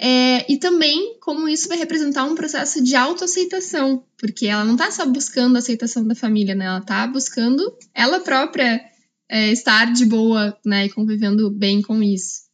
É, 0.02 0.50
e 0.50 0.58
também 0.58 1.18
como 1.20 1.50
isso 1.50 1.68
vai 1.68 1.78
representar 1.78 2.24
um 2.24 2.34
processo 2.34 2.82
de 2.82 2.96
autoaceitação, 2.96 4.02
porque 4.18 4.48
ela 4.48 4.64
não 4.64 4.76
está 4.76 4.90
só 4.90 5.06
buscando 5.06 5.58
a 5.58 5.60
aceitação 5.60 6.08
da 6.08 6.16
família, 6.16 6.56
né? 6.56 6.66
Ela 6.66 6.80
está 6.80 7.06
buscando 7.06 7.62
ela 7.94 8.22
própria 8.22 8.80
é, 9.30 9.52
estar 9.52 9.92
de 9.92 10.06
boa, 10.06 10.58
né? 10.66 10.86
E 10.86 10.90
convivendo 10.90 11.52
bem 11.52 11.82
com 11.82 12.02
isso. 12.02 12.48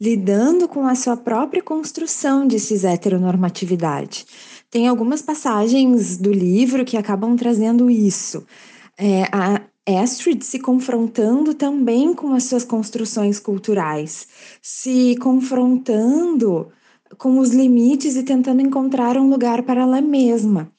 Lidando 0.00 0.66
com 0.66 0.86
a 0.86 0.94
sua 0.94 1.18
própria 1.18 1.62
construção 1.62 2.46
de 2.46 2.58
cis 2.58 2.84
heteronormatividade. 2.84 4.24
Tem 4.70 4.88
algumas 4.88 5.20
passagens 5.20 6.16
do 6.16 6.32
livro 6.32 6.84
que 6.84 6.96
acabam 6.96 7.36
trazendo 7.36 7.90
isso. 7.90 8.46
É, 8.98 9.24
a 9.30 9.60
Astrid 10.02 10.42
se 10.42 10.58
confrontando 10.58 11.54
também 11.54 12.14
com 12.14 12.32
as 12.32 12.44
suas 12.44 12.64
construções 12.64 13.38
culturais, 13.38 14.26
se 14.60 15.14
confrontando 15.20 16.72
com 17.18 17.38
os 17.38 17.50
limites 17.50 18.16
e 18.16 18.22
tentando 18.22 18.62
encontrar 18.62 19.16
um 19.16 19.28
lugar 19.28 19.62
para 19.62 19.82
ela 19.82 20.00
mesma 20.00 20.70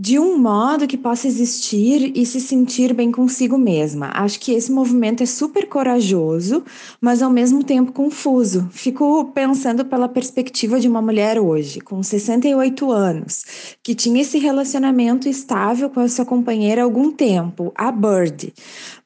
de 0.00 0.18
um 0.18 0.38
modo 0.38 0.86
que 0.86 0.96
possa 0.96 1.26
existir 1.26 2.16
e 2.16 2.24
se 2.24 2.40
sentir 2.40 2.94
bem 2.94 3.12
consigo 3.12 3.58
mesma. 3.58 4.10
Acho 4.14 4.40
que 4.40 4.50
esse 4.50 4.72
movimento 4.72 5.22
é 5.22 5.26
super 5.26 5.68
corajoso, 5.68 6.64
mas 6.98 7.20
ao 7.20 7.30
mesmo 7.30 7.62
tempo 7.62 7.92
confuso. 7.92 8.66
Fico 8.72 9.26
pensando 9.34 9.84
pela 9.84 10.08
perspectiva 10.08 10.80
de 10.80 10.88
uma 10.88 11.02
mulher 11.02 11.38
hoje, 11.38 11.82
com 11.82 12.02
68 12.02 12.90
anos, 12.90 13.44
que 13.82 13.94
tinha 13.94 14.22
esse 14.22 14.38
relacionamento 14.38 15.28
estável 15.28 15.90
com 15.90 16.00
a 16.00 16.08
sua 16.08 16.24
companheira 16.24 16.80
há 16.80 16.84
algum 16.84 17.12
tempo, 17.12 17.70
a 17.74 17.92
Bird, 17.92 18.54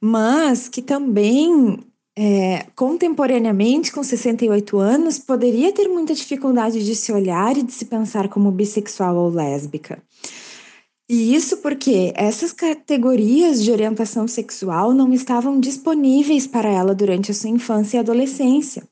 mas 0.00 0.68
que 0.68 0.80
também 0.80 1.76
é, 2.16 2.66
contemporaneamente, 2.76 3.90
com 3.90 4.02
68 4.02 4.78
anos, 4.78 5.18
poderia 5.18 5.73
ter 5.73 5.88
muita 5.88 6.14
dificuldade 6.14 6.85
de 6.85 6.94
se 6.94 7.12
olhar 7.12 7.56
e 7.56 7.62
de 7.62 7.73
se 7.73 7.87
pensar 7.87 8.28
como 8.28 8.52
bissexual 8.52 9.16
ou 9.16 9.30
lésbica. 9.30 10.00
E 11.09 11.35
isso 11.35 11.59
porque 11.59 12.12
essas 12.16 12.52
categorias 12.52 13.62
de 13.62 13.71
orientação 13.71 14.26
sexual 14.26 14.94
não 14.94 15.12
estavam 15.12 15.61
disponíveis 15.61 16.47
para 16.47 16.68
ela 16.71 16.94
durante 16.94 17.30
a 17.30 17.35
sua 17.35 17.50
infância 17.50 17.99
e 17.99 18.00
adolescência. 18.00 18.85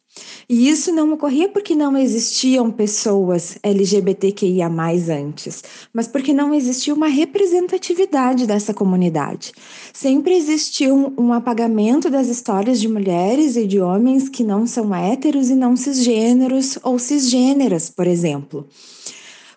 E 0.49 0.69
isso 0.69 0.92
não 0.92 1.12
ocorria 1.12 1.49
porque 1.49 1.75
não 1.75 1.97
existiam 1.97 2.71
pessoas 2.71 3.59
LGBTQIA 3.62 4.69
antes, 4.69 5.64
mas 5.92 6.07
porque 6.07 6.33
não 6.33 6.52
existia 6.52 6.92
uma 6.92 7.07
representatividade 7.07 8.47
dessa 8.47 8.75
comunidade. 8.75 9.52
Sempre 9.92 10.35
existiu 10.35 11.14
um 11.16 11.33
apagamento 11.33 12.11
das 12.11 12.28
histórias 12.28 12.81
de 12.81 12.88
mulheres 12.88 13.57
e 13.57 13.66
de 13.66 13.81
homens 13.81 14.28
que 14.28 14.45
não 14.45 14.66
são 14.66 14.95
héteros 14.95 15.49
e 15.49 15.54
não 15.54 15.76
cisgêneros 15.76 16.78
ou 16.83 16.99
cisgêneras, 16.99 17.88
por 17.88 18.07
exemplo 18.07 18.66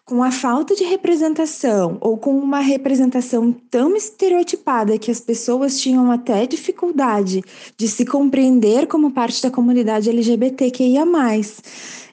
com 0.06 0.22
a 0.22 0.32
falta 0.32 0.76
de 0.76 0.84
representação 0.84 1.98
ou 2.00 2.16
com 2.16 2.38
uma 2.38 2.60
representação 2.60 3.52
tão 3.52 3.96
estereotipada 3.96 5.00
que 5.00 5.10
as 5.10 5.20
pessoas 5.20 5.80
tinham 5.80 6.12
até 6.12 6.46
dificuldade 6.46 7.42
de 7.76 7.88
se 7.88 8.06
compreender 8.06 8.86
como 8.86 9.10
parte 9.10 9.42
da 9.42 9.50
comunidade 9.50 10.08
LGBTQIA. 10.08 11.04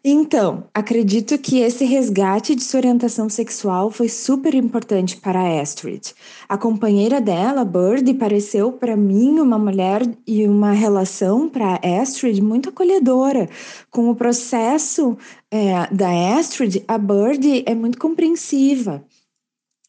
Então, 0.04 0.64
acredito 0.74 1.38
que 1.38 1.60
esse 1.60 1.84
resgate 1.84 2.56
de 2.56 2.64
sua 2.64 2.78
orientação 2.78 3.28
sexual 3.28 3.88
foi 3.88 4.08
super 4.08 4.52
importante 4.52 5.16
para 5.16 5.60
Astrid. 5.60 6.12
A 6.48 6.58
companheira 6.58 7.20
dela, 7.20 7.64
Bird, 7.64 8.12
pareceu 8.14 8.72
para 8.72 8.96
mim 8.96 9.38
uma 9.38 9.56
mulher 9.56 10.02
e 10.26 10.44
uma 10.48 10.72
relação 10.72 11.48
para 11.48 11.78
Astrid 12.00 12.42
muito 12.42 12.70
acolhedora. 12.70 13.48
Com 13.92 14.10
o 14.10 14.16
processo 14.16 15.16
é, 15.48 15.86
da 15.94 16.36
Astrid, 16.36 16.82
a 16.88 16.98
Bird 16.98 17.62
é 17.64 17.72
muito 17.72 17.96
compreensiva. 17.96 19.04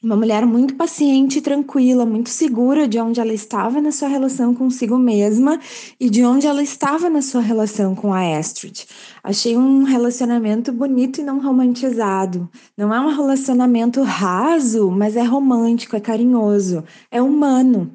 Uma 0.04 0.18
mulher 0.18 0.46
muito 0.46 0.76
paciente 0.76 1.38
e 1.38 1.42
tranquila, 1.42 2.06
muito 2.06 2.30
segura 2.30 2.90
de 2.90 3.00
onde 3.00 3.22
ela 3.22 3.32
estava 3.32 3.80
na 3.80 3.90
sua 3.90 4.10
relação 4.10 4.54
consigo 4.54 4.98
mesma 4.98 5.58
e 5.98 6.10
de 6.10 6.26
onde 6.26 6.46
ela 6.46 6.62
estava 6.62 7.10
na 7.10 7.22
sua 7.22 7.40
relação 7.40 7.96
com 7.96 8.14
a 8.14 8.38
Astrid. 8.38 8.86
Achei 9.24 9.56
um 9.56 9.84
relacionamento 9.84 10.74
bonito 10.74 11.22
e 11.22 11.24
não 11.24 11.42
romantizado. 11.42 12.50
Não 12.78 12.94
é 12.94 13.00
um 13.00 13.16
relacionamento 13.16 14.04
raso, 14.04 14.92
mas 14.92 15.16
é 15.16 15.24
romântico, 15.24 15.96
é 15.96 16.02
carinhoso, 16.02 16.84
é 17.10 17.22
humano. 17.22 17.90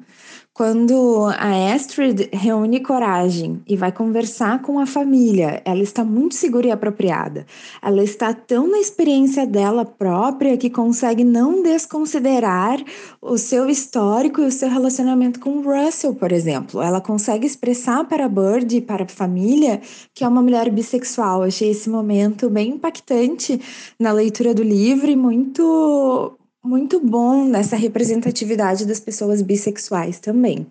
Quando 0.59 1.25
a 1.37 1.73
Astrid 1.73 2.27
reúne 2.33 2.81
coragem 2.81 3.63
e 3.65 3.77
vai 3.77 3.93
conversar 3.93 4.61
com 4.61 4.77
a 4.77 4.85
família, 4.85 5.61
ela 5.63 5.81
está 5.81 6.03
muito 6.03 6.35
segura 6.35 6.67
e 6.67 6.71
apropriada. 6.71 7.45
Ela 7.81 8.03
está 8.03 8.33
tão 8.33 8.69
na 8.69 8.77
experiência 8.77 9.47
dela 9.47 9.85
própria 9.85 10.57
que 10.57 10.69
consegue 10.69 11.23
não 11.23 11.63
desconsiderar 11.63 12.77
o 13.21 13.37
seu 13.37 13.69
histórico 13.69 14.41
e 14.41 14.47
o 14.47 14.51
seu 14.51 14.67
relacionamento 14.67 15.39
com 15.39 15.61
Russell, 15.61 16.13
por 16.13 16.33
exemplo. 16.33 16.81
Ela 16.81 16.99
consegue 16.99 17.47
expressar 17.47 18.03
para 18.03 18.27
Bird 18.27 18.75
e 18.75 18.81
para 18.81 19.05
a 19.05 19.07
família 19.07 19.79
que 20.13 20.25
é 20.25 20.27
uma 20.27 20.41
mulher 20.41 20.69
bissexual. 20.69 21.43
achei 21.43 21.69
esse 21.69 21.89
momento 21.89 22.49
bem 22.49 22.71
impactante 22.71 23.61
na 23.97 24.11
leitura 24.11 24.53
do 24.53 24.61
livro 24.61 25.09
e 25.09 25.15
muito 25.15 26.37
muito 26.63 26.99
bom 26.99 27.45
nessa 27.45 27.75
representatividade 27.75 28.85
das 28.85 28.99
pessoas 28.99 29.41
bissexuais 29.41 30.19
também. 30.19 30.67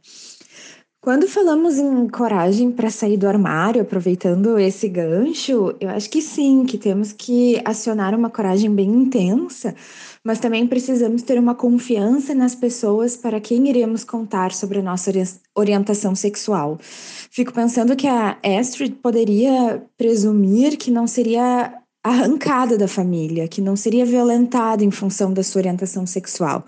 Quando 1.01 1.29
falamos 1.29 1.79
em 1.79 2.09
coragem 2.09 2.73
para 2.73 2.91
sair 2.91 3.17
do 3.17 3.29
armário, 3.29 3.81
aproveitando 3.81 4.59
esse 4.59 4.89
gancho, 4.89 5.75
eu 5.81 5.89
acho 5.91 6.11
que 6.11 6.21
sim, 6.21 6.65
que 6.67 6.77
temos 6.77 7.13
que 7.13 7.63
acionar 7.65 8.15
uma 8.17 8.29
coragem 8.29 8.69
bem 8.75 8.91
intensa, 8.91 9.77
mas 10.25 10.41
também 10.41 10.67
precisamos 10.67 11.23
ter 11.23 11.39
uma 11.39 11.55
confiança 11.55 12.35
nas 12.35 12.57
pessoas 12.57 13.17
para 13.17 13.41
quem 13.41 13.69
iremos 13.69 14.03
contar 14.03 14.53
sobre 14.53 14.81
a 14.81 14.83
nossa 14.83 15.13
orientação 15.55 16.17
sexual. 16.17 16.79
Fico 16.81 17.53
pensando 17.53 17.95
que 17.95 18.09
a 18.09 18.37
Astrid 18.45 18.97
poderia 18.97 19.83
presumir 19.97 20.77
que 20.77 20.91
não 20.91 21.07
seria 21.07 21.78
arrancada 22.03 22.79
da 22.79 22.89
família, 22.89 23.49
que 23.49 23.61
não 23.61 23.77
seria 23.77 24.05
violentada 24.05 24.85
em 24.85 24.91
função 24.91 25.33
da 25.33 25.43
sua 25.43 25.61
orientação 25.61 26.07
sexual. 26.07 26.65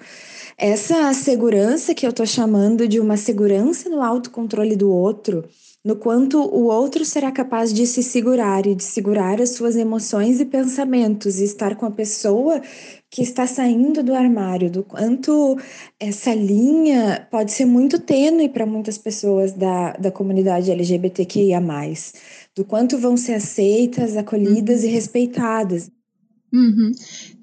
Essa 0.58 1.12
segurança 1.14 1.94
que 1.94 2.04
eu 2.04 2.10
estou 2.10 2.26
chamando 2.26 2.86
de 2.86 3.00
uma 3.00 3.16
segurança 3.16 3.88
no 3.88 4.02
autocontrole 4.02 4.76
do 4.76 4.90
outro, 4.90 5.44
no 5.82 5.96
quanto 5.96 6.38
o 6.38 6.64
outro 6.64 7.06
será 7.06 7.32
capaz 7.32 7.72
de 7.72 7.86
se 7.86 8.02
segurar 8.02 8.66
e 8.66 8.74
de 8.74 8.84
segurar 8.84 9.40
as 9.40 9.50
suas 9.50 9.76
emoções 9.76 10.38
e 10.38 10.44
pensamentos 10.44 11.40
e 11.40 11.44
estar 11.44 11.74
com 11.76 11.86
a 11.86 11.90
pessoa 11.90 12.60
que 13.08 13.22
está 13.22 13.46
saindo 13.46 14.02
do 14.02 14.14
armário, 14.14 14.70
do 14.70 14.84
quanto 14.84 15.58
essa 15.98 16.34
linha 16.34 17.26
pode 17.30 17.52
ser 17.52 17.64
muito 17.64 17.98
tênue 17.98 18.50
para 18.50 18.66
muitas 18.66 18.98
pessoas 18.98 19.52
da, 19.52 19.92
da 19.94 20.10
comunidade 20.10 20.70
LGBTQIA 20.70 21.60
do 22.56 22.64
quanto 22.64 22.98
vão 22.98 23.16
ser 23.16 23.34
aceitas, 23.34 24.16
acolhidas 24.16 24.80
uhum. 24.80 24.86
e 24.86 24.90
respeitadas. 24.92 25.90
Uhum. 26.52 26.90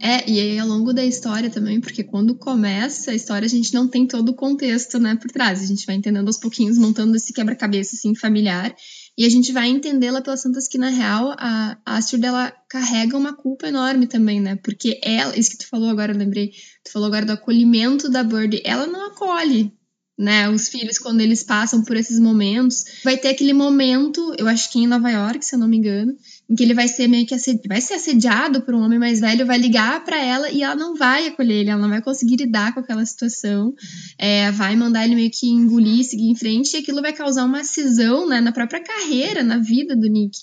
É, 0.01 0.29
e 0.29 0.39
aí 0.39 0.59
ao 0.59 0.67
longo 0.67 0.91
da 0.91 1.05
história 1.05 1.49
também, 1.49 1.79
porque 1.79 2.03
quando 2.03 2.35
começa 2.35 3.11
a 3.11 3.15
história 3.15 3.45
a 3.45 3.49
gente 3.49 3.73
não 3.73 3.87
tem 3.87 4.05
todo 4.05 4.29
o 4.29 4.35
contexto, 4.35 4.99
né, 4.99 5.15
por 5.15 5.31
trás. 5.31 5.61
A 5.61 5.65
gente 5.65 5.85
vai 5.85 5.95
entendendo 5.95 6.27
aos 6.27 6.37
pouquinhos, 6.37 6.77
montando 6.77 7.15
esse 7.15 7.31
quebra-cabeça, 7.31 7.95
assim, 7.95 8.13
familiar. 8.13 8.75
E 9.17 9.25
a 9.25 9.29
gente 9.29 9.51
vai 9.51 9.67
entendê-la 9.69 10.21
pelas 10.21 10.43
tantas 10.43 10.67
que, 10.67 10.77
na 10.77 10.89
real, 10.89 11.33
a 11.39 11.77
Astrid, 11.85 12.23
ela 12.23 12.53
carrega 12.69 13.17
uma 13.17 13.35
culpa 13.35 13.67
enorme 13.67 14.05
também, 14.05 14.39
né? 14.39 14.57
Porque 14.57 14.99
ela, 15.01 15.35
isso 15.35 15.51
que 15.51 15.57
tu 15.57 15.67
falou 15.69 15.89
agora, 15.89 16.11
eu 16.11 16.17
lembrei, 16.17 16.51
tu 16.83 16.91
falou 16.91 17.07
agora 17.07 17.25
do 17.25 17.31
acolhimento 17.31 18.09
da 18.09 18.23
Bird, 18.23 18.61
ela 18.63 18.85
não 18.85 19.07
acolhe, 19.07 19.73
né, 20.17 20.50
os 20.50 20.67
filhos 20.67 20.97
quando 20.97 21.21
eles 21.21 21.43
passam 21.43 21.83
por 21.83 21.95
esses 21.95 22.19
momentos. 22.19 22.83
Vai 23.03 23.17
ter 23.17 23.29
aquele 23.29 23.53
momento, 23.53 24.33
eu 24.38 24.47
acho 24.47 24.71
que 24.71 24.79
em 24.79 24.88
Nova 24.88 25.09
York, 25.12 25.45
se 25.45 25.53
eu 25.53 25.59
não 25.59 25.67
me 25.67 25.77
engano, 25.77 26.15
em 26.50 26.55
que 26.55 26.63
ele 26.63 26.74
vai 26.74 26.88
ser 26.88 27.07
meio 27.07 27.27
que 27.27 27.36
assediado, 27.36 27.67
vai 27.69 27.81
ser 27.81 27.93
assediado 27.95 28.62
por 28.62 28.74
um 28.74 28.81
homem 28.81 28.97
mais 28.97 29.19
velho, 29.19 29.45
vai 29.45 29.57
ligar 29.57 30.03
para 30.03 30.19
ela 30.19 30.50
e 30.50 30.63
ela 30.63 30.75
não 30.75 30.95
vai 30.95 31.27
acolher 31.27 31.57
ele, 31.59 31.69
ela 31.69 31.81
não 31.81 31.89
vai 31.89 32.01
conseguir 32.01 32.38
lidar 32.38 32.74
com 32.74 32.79
aquela 32.79 33.05
situação, 33.05 33.75
é, 34.17 34.51
vai 34.51 34.75
mandar 34.75 35.05
ele 35.05 35.15
meio 35.15 35.29
que 35.29 35.47
engolir, 35.47 36.03
seguir 36.03 36.29
em 36.29 36.36
frente, 36.36 36.74
e 36.74 36.77
aquilo 36.77 37.01
vai 37.01 37.13
causar 37.13 37.45
uma 37.45 37.63
cisão, 37.63 38.27
né, 38.27 38.41
na 38.41 38.51
própria 38.51 38.81
carreira, 38.81 39.43
na 39.43 39.59
vida 39.59 39.95
do 39.95 40.07
Nick. 40.07 40.38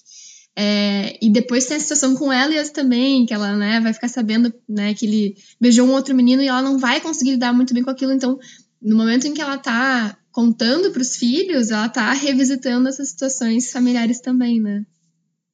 É, 0.57 1.19
e 1.21 1.31
depois 1.31 1.67
tem 1.67 1.77
a 1.77 1.81
situação 1.81 2.15
com 2.15 2.33
Elias 2.33 2.71
também, 2.71 3.27
que 3.27 3.35
ela 3.35 3.57
né, 3.57 3.81
vai 3.81 3.93
ficar 3.93 4.07
sabendo 4.07 4.55
né, 4.69 4.95
que 4.95 5.05
ele 5.05 5.37
beijou 5.61 5.87
um 5.87 5.93
outro 5.93 6.15
menino 6.15 6.43
e 6.43 6.47
ela 6.47 6.63
não 6.63 6.79
vai 6.79 7.01
conseguir 7.01 7.33
lidar 7.33 7.53
muito 7.53 7.75
bem 7.75 7.83
com 7.83 7.91
aquilo. 7.91 8.13
Então, 8.13 8.39
no 8.85 8.97
momento 8.97 9.27
em 9.27 9.33
que 9.33 9.41
ela 9.41 9.57
tá 9.57 10.17
contando 10.31 10.91
para 10.91 11.01
os 11.01 11.17
filhos, 11.17 11.71
ela 11.71 11.89
tá 11.89 12.13
revisitando 12.13 12.89
essas 12.89 13.09
situações 13.09 13.73
familiares 13.73 14.21
também, 14.21 14.61
né? 14.61 14.85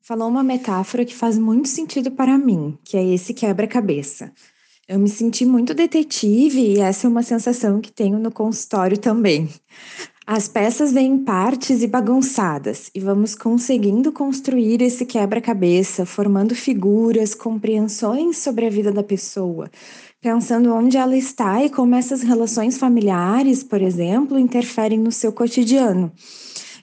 Falou 0.03 0.29
uma 0.29 0.43
metáfora 0.43 1.05
que 1.05 1.15
faz 1.15 1.39
muito 1.39 1.69
sentido 1.69 2.11
para 2.11 2.37
mim, 2.37 2.77
que 2.83 2.97
é 2.97 3.05
esse 3.15 3.33
quebra-cabeça. 3.33 4.33
Eu 4.89 4.99
me 4.99 5.09
senti 5.09 5.47
muito 5.47 5.73
detetive 5.73 6.61
e 6.61 6.81
essa 6.81 7.07
é 7.07 7.11
uma 7.11 7.23
sensação 7.23 7.81
que 7.81 7.93
tenho 7.93 8.19
no 8.19 8.33
consultório 8.33 8.99
também. 8.99 9.49
As 10.27 10.47
peças 10.47 10.93
vêm 10.93 11.13
em 11.13 11.19
partes 11.25 11.83
e 11.83 11.87
bagunçadas, 11.87 12.91
e 12.95 13.01
vamos 13.01 13.35
conseguindo 13.35 14.13
construir 14.13 14.81
esse 14.83 15.05
quebra-cabeça, 15.05 16.07
formando 16.07 16.55
figuras, 16.55 17.35
compreensões 17.35 18.39
sobre 18.39 18.67
a 18.67 18.71
vida 18.71 18.93
da 18.93 19.03
pessoa, 19.03 19.71
pensando 20.21 20.73
onde 20.73 20.97
ela 20.97 21.17
está 21.17 21.65
e 21.65 21.71
como 21.71 21.95
essas 21.95 22.23
relações 22.23 22.79
familiares, 22.79 23.65
por 23.65 23.81
exemplo, 23.83 24.39
interferem 24.39 24.99
no 24.99 25.11
seu 25.11 25.33
cotidiano. 25.33 26.13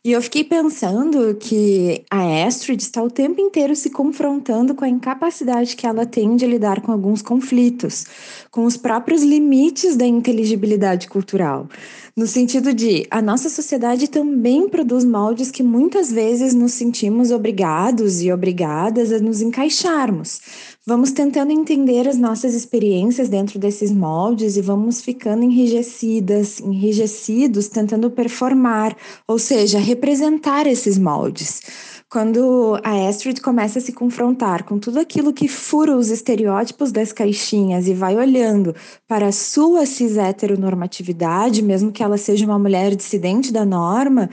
E 0.07 0.13
eu 0.13 0.21
fiquei 0.21 0.41
pensando 0.41 1.35
que 1.35 2.05
a 2.09 2.45
Astrid 2.45 2.79
está 2.79 3.03
o 3.03 3.11
tempo 3.11 3.41
inteiro 3.41 3.75
se 3.75 3.89
confrontando 3.89 4.73
com 4.73 4.85
a 4.85 4.87
incapacidade 4.87 5.75
que 5.75 5.85
ela 5.85 6.05
tem 6.05 6.37
de 6.37 6.45
lidar 6.45 6.79
com 6.79 6.93
alguns 6.93 7.21
conflitos, 7.21 8.05
com 8.49 8.63
os 8.63 8.77
próprios 8.77 9.21
limites 9.21 9.97
da 9.97 10.05
inteligibilidade 10.05 11.09
cultural. 11.09 11.67
No 12.15 12.25
sentido 12.25 12.73
de, 12.73 13.05
a 13.11 13.21
nossa 13.21 13.49
sociedade 13.49 14.07
também 14.07 14.69
produz 14.69 15.03
moldes 15.03 15.51
que 15.51 15.61
muitas 15.61 16.09
vezes 16.09 16.53
nos 16.53 16.71
sentimos 16.71 17.29
obrigados 17.29 18.21
e 18.21 18.31
obrigadas 18.31 19.11
a 19.11 19.19
nos 19.19 19.41
encaixarmos. 19.41 20.39
Vamos 20.89 21.11
tentando 21.11 21.51
entender 21.51 22.07
as 22.07 22.17
nossas 22.17 22.53
experiências 22.53 23.27
dentro 23.27 23.59
desses 23.59 23.91
moldes 23.91 24.55
e 24.55 24.61
vamos 24.61 25.01
ficando 25.01 25.43
enrijecidas, 25.43 26.61
enrijecidos, 26.61 27.67
tentando 27.67 28.09
performar, 28.09 28.95
ou 29.27 29.37
seja, 29.37 29.79
representar 29.79 30.65
esses 30.65 30.97
moldes 30.97 31.61
quando 32.09 32.79
a 32.85 33.09
Astrid 33.09 33.41
começa 33.41 33.79
a 33.79 33.81
se 33.81 33.91
confrontar 33.91 34.63
com 34.63 34.79
tudo 34.79 34.97
aquilo 34.97 35.33
que 35.33 35.49
fura 35.49 35.93
os 35.93 36.07
estereótipos 36.09 36.89
das 36.89 37.11
caixinhas 37.11 37.85
e 37.85 37.93
vai 37.93 38.15
olhando 38.15 38.73
para 39.05 39.27
a 39.27 39.31
sua 39.33 39.85
cis 39.85 40.15
heteronormatividade, 40.15 41.61
mesmo 41.61 41.91
que 41.91 42.01
ela 42.01 42.17
seja 42.17 42.45
uma 42.45 42.57
mulher 42.57 42.95
dissidente 42.95 43.51
da 43.51 43.65
norma, 43.65 44.29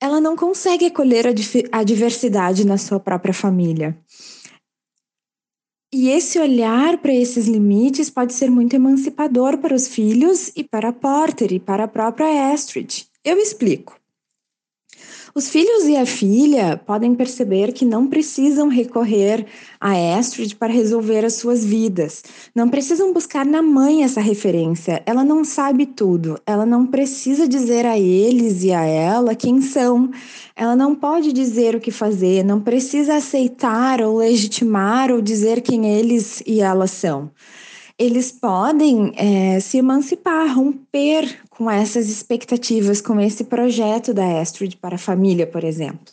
ela 0.00 0.22
não 0.22 0.34
consegue 0.34 0.86
acolher 0.86 1.26
a, 1.26 1.32
a 1.80 1.84
diversidade 1.84 2.66
na 2.66 2.78
sua 2.78 2.98
própria 2.98 3.34
família. 3.34 3.94
E 5.92 6.10
esse 6.10 6.38
olhar 6.38 6.98
para 6.98 7.14
esses 7.14 7.46
limites 7.46 8.10
pode 8.10 8.34
ser 8.34 8.50
muito 8.50 8.74
emancipador 8.76 9.56
para 9.56 9.74
os 9.74 9.88
filhos 9.88 10.52
e 10.54 10.62
para 10.62 10.92
Porter 10.92 11.50
e 11.52 11.58
para 11.58 11.84
a 11.84 11.88
própria 11.88 12.52
Astrid. 12.52 13.06
Eu 13.24 13.38
explico. 13.38 13.97
Os 15.34 15.48
filhos 15.48 15.84
e 15.84 15.96
a 15.96 16.06
filha 16.06 16.80
podem 16.84 17.14
perceber 17.14 17.72
que 17.72 17.84
não 17.84 18.06
precisam 18.06 18.68
recorrer 18.68 19.46
a 19.80 20.18
Astrid 20.18 20.56
para 20.56 20.72
resolver 20.72 21.24
as 21.24 21.34
suas 21.34 21.64
vidas. 21.64 22.24
Não 22.54 22.68
precisam 22.68 23.12
buscar 23.12 23.44
na 23.44 23.60
mãe 23.60 24.02
essa 24.04 24.20
referência. 24.20 25.02
Ela 25.04 25.24
não 25.24 25.44
sabe 25.44 25.86
tudo. 25.86 26.40
Ela 26.46 26.64
não 26.64 26.86
precisa 26.86 27.46
dizer 27.46 27.84
a 27.84 27.98
eles 27.98 28.64
e 28.64 28.72
a 28.72 28.84
ela 28.84 29.34
quem 29.34 29.60
são. 29.60 30.10
Ela 30.56 30.74
não 30.74 30.94
pode 30.94 31.32
dizer 31.32 31.74
o 31.74 31.80
que 31.80 31.90
fazer, 31.90 32.44
não 32.44 32.60
precisa 32.60 33.16
aceitar 33.16 34.00
ou 34.00 34.18
legitimar 34.18 35.12
ou 35.12 35.20
dizer 35.20 35.60
quem 35.60 35.86
eles 35.86 36.42
e 36.46 36.60
elas 36.60 36.90
são 36.90 37.30
eles 37.98 38.30
podem 38.30 39.12
é, 39.16 39.58
se 39.58 39.78
emancipar, 39.78 40.54
romper 40.54 41.36
com 41.58 41.68
essas 41.68 42.08
expectativas, 42.08 43.00
com 43.00 43.20
esse 43.20 43.42
projeto 43.42 44.14
da 44.14 44.40
Astrid 44.40 44.76
para 44.76 44.94
a 44.94 44.98
família, 44.98 45.44
por 45.44 45.64
exemplo. 45.64 46.06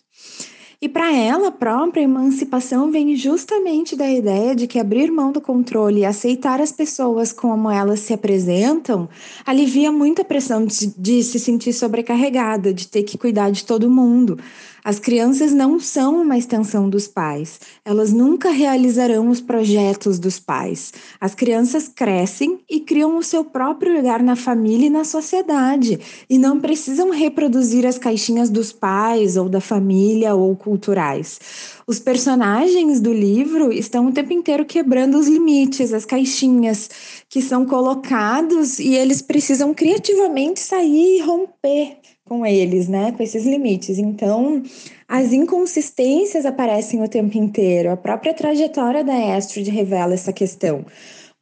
E 0.81 0.89
para 0.89 1.15
ela 1.15 1.51
própria, 1.51 2.01
a 2.01 2.03
emancipação 2.03 2.91
vem 2.91 3.15
justamente 3.15 3.95
da 3.95 4.11
ideia 4.11 4.55
de 4.55 4.65
que 4.65 4.79
abrir 4.79 5.11
mão 5.11 5.31
do 5.31 5.39
controle 5.39 5.99
e 5.99 6.05
aceitar 6.05 6.59
as 6.59 6.71
pessoas 6.71 7.31
como 7.31 7.69
elas 7.69 7.99
se 7.99 8.11
apresentam 8.11 9.07
alivia 9.45 9.91
muita 9.91 10.25
pressão 10.25 10.65
de, 10.65 10.87
de 10.97 11.23
se 11.23 11.39
sentir 11.39 11.73
sobrecarregada, 11.73 12.73
de 12.73 12.87
ter 12.87 13.03
que 13.03 13.17
cuidar 13.17 13.51
de 13.51 13.65
todo 13.65 13.89
mundo. 13.89 14.39
As 14.85 14.99
crianças 14.99 15.51
não 15.51 15.79
são 15.79 16.21
uma 16.21 16.37
extensão 16.37 16.87
dos 16.87 17.07
pais, 17.07 17.59
elas 17.83 18.13
nunca 18.13 18.51
realizarão 18.51 19.29
os 19.29 19.41
projetos 19.41 20.19
dos 20.19 20.37
pais. 20.39 20.93
As 21.19 21.33
crianças 21.33 21.87
crescem 21.87 22.59
e 22.69 22.79
criam 22.79 23.17
o 23.17 23.23
seu 23.23 23.43
próprio 23.43 23.95
lugar 23.95 24.21
na 24.21 24.35
família 24.35 24.85
e 24.85 24.91
na 24.91 25.03
sociedade, 25.03 25.99
e 26.29 26.37
não 26.37 26.59
precisam 26.59 27.09
reproduzir 27.09 27.83
as 27.83 27.97
caixinhas 27.97 28.51
dos 28.51 28.71
pais 28.71 29.37
ou 29.37 29.49
da 29.49 29.59
família 29.59 30.35
ou 30.35 30.55
culturais. 30.55 31.39
Os 31.87 31.97
personagens 31.97 32.99
do 32.99 33.11
livro 33.11 33.73
estão 33.73 34.05
o 34.05 34.11
tempo 34.11 34.33
inteiro 34.33 34.65
quebrando 34.65 35.17
os 35.17 35.27
limites, 35.27 35.93
as 35.93 36.05
caixinhas 36.05 36.91
que 37.27 37.41
são 37.41 37.65
colocados 37.65 38.77
e 38.77 38.93
eles 38.93 39.19
precisam 39.19 39.73
criativamente 39.73 40.59
sair 40.59 41.17
e 41.17 41.21
romper 41.21 42.04
com 42.25 42.43
eles, 42.43 42.87
né, 42.87 43.11
com 43.11 43.21
esses 43.21 43.45
limites. 43.45 43.99
Então, 43.99 44.63
as 45.07 45.31
inconsistências 45.31 46.43
aparecem 46.43 47.03
o 47.03 47.07
tempo 47.07 47.37
inteiro. 47.37 47.91
A 47.91 47.97
própria 47.97 48.33
trajetória 48.33 49.03
da 49.03 49.35
Astrid 49.35 49.69
revela 49.69 50.15
essa 50.15 50.33
questão. 50.33 50.83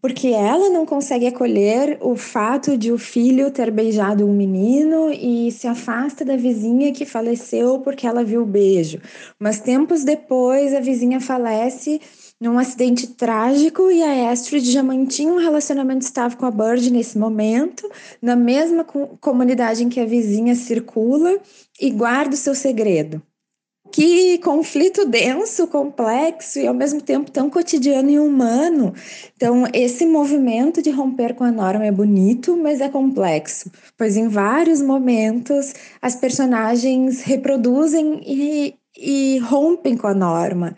Porque 0.01 0.27
ela 0.27 0.69
não 0.69 0.85
consegue 0.85 1.25
acolher 1.25 1.97
o 2.01 2.17
fato 2.17 2.77
de 2.77 2.91
o 2.91 2.97
filho 2.97 3.49
ter 3.49 3.71
beijado 3.71 4.27
um 4.27 4.33
menino 4.33 5.09
e 5.09 5.49
se 5.49 5.65
afasta 5.65 6.25
da 6.25 6.35
vizinha 6.35 6.91
que 6.91 7.05
faleceu 7.05 7.79
porque 7.79 8.05
ela 8.05 8.21
viu 8.21 8.41
o 8.41 8.45
beijo. 8.45 8.99
Mas 9.39 9.61
tempos 9.61 10.03
depois, 10.03 10.73
a 10.73 10.81
vizinha 10.81 11.21
falece 11.21 12.01
num 12.43 12.59
acidente 12.59 13.07
trágico 13.07 13.89
e 13.89 14.03
a 14.03 14.29
Astrid 14.29 14.69
já 14.69 14.83
mantinha 14.83 15.31
um 15.31 15.37
relacionamento 15.37 16.01
estável 16.01 16.37
com 16.37 16.45
a 16.45 16.51
Bird 16.51 16.91
nesse 16.91 17.17
momento, 17.17 17.89
na 18.21 18.35
mesma 18.35 18.83
comunidade 18.83 19.81
em 19.81 19.87
que 19.87 20.01
a 20.01 20.05
vizinha 20.05 20.53
circula 20.53 21.39
e 21.79 21.89
guarda 21.89 22.35
o 22.35 22.37
seu 22.37 22.53
segredo. 22.53 23.21
Que 23.93 24.39
conflito 24.39 25.05
denso, 25.05 25.67
complexo 25.67 26.59
e 26.59 26.67
ao 26.67 26.73
mesmo 26.73 26.99
tempo 26.99 27.31
tão 27.31 27.49
cotidiano 27.49 28.09
e 28.09 28.19
humano. 28.19 28.93
Então, 29.37 29.65
esse 29.71 30.05
movimento 30.05 30.81
de 30.81 30.89
romper 30.89 31.35
com 31.35 31.45
a 31.45 31.51
norma 31.51 31.85
é 31.85 31.91
bonito, 31.91 32.57
mas 32.57 32.81
é 32.81 32.89
complexo, 32.89 33.71
pois 33.97 34.17
em 34.17 34.27
vários 34.27 34.81
momentos 34.81 35.73
as 36.01 36.15
personagens 36.15 37.21
reproduzem 37.21 38.19
e, 38.25 38.75
e 38.97 39.37
rompem 39.37 39.95
com 39.95 40.07
a 40.07 40.13
norma. 40.13 40.75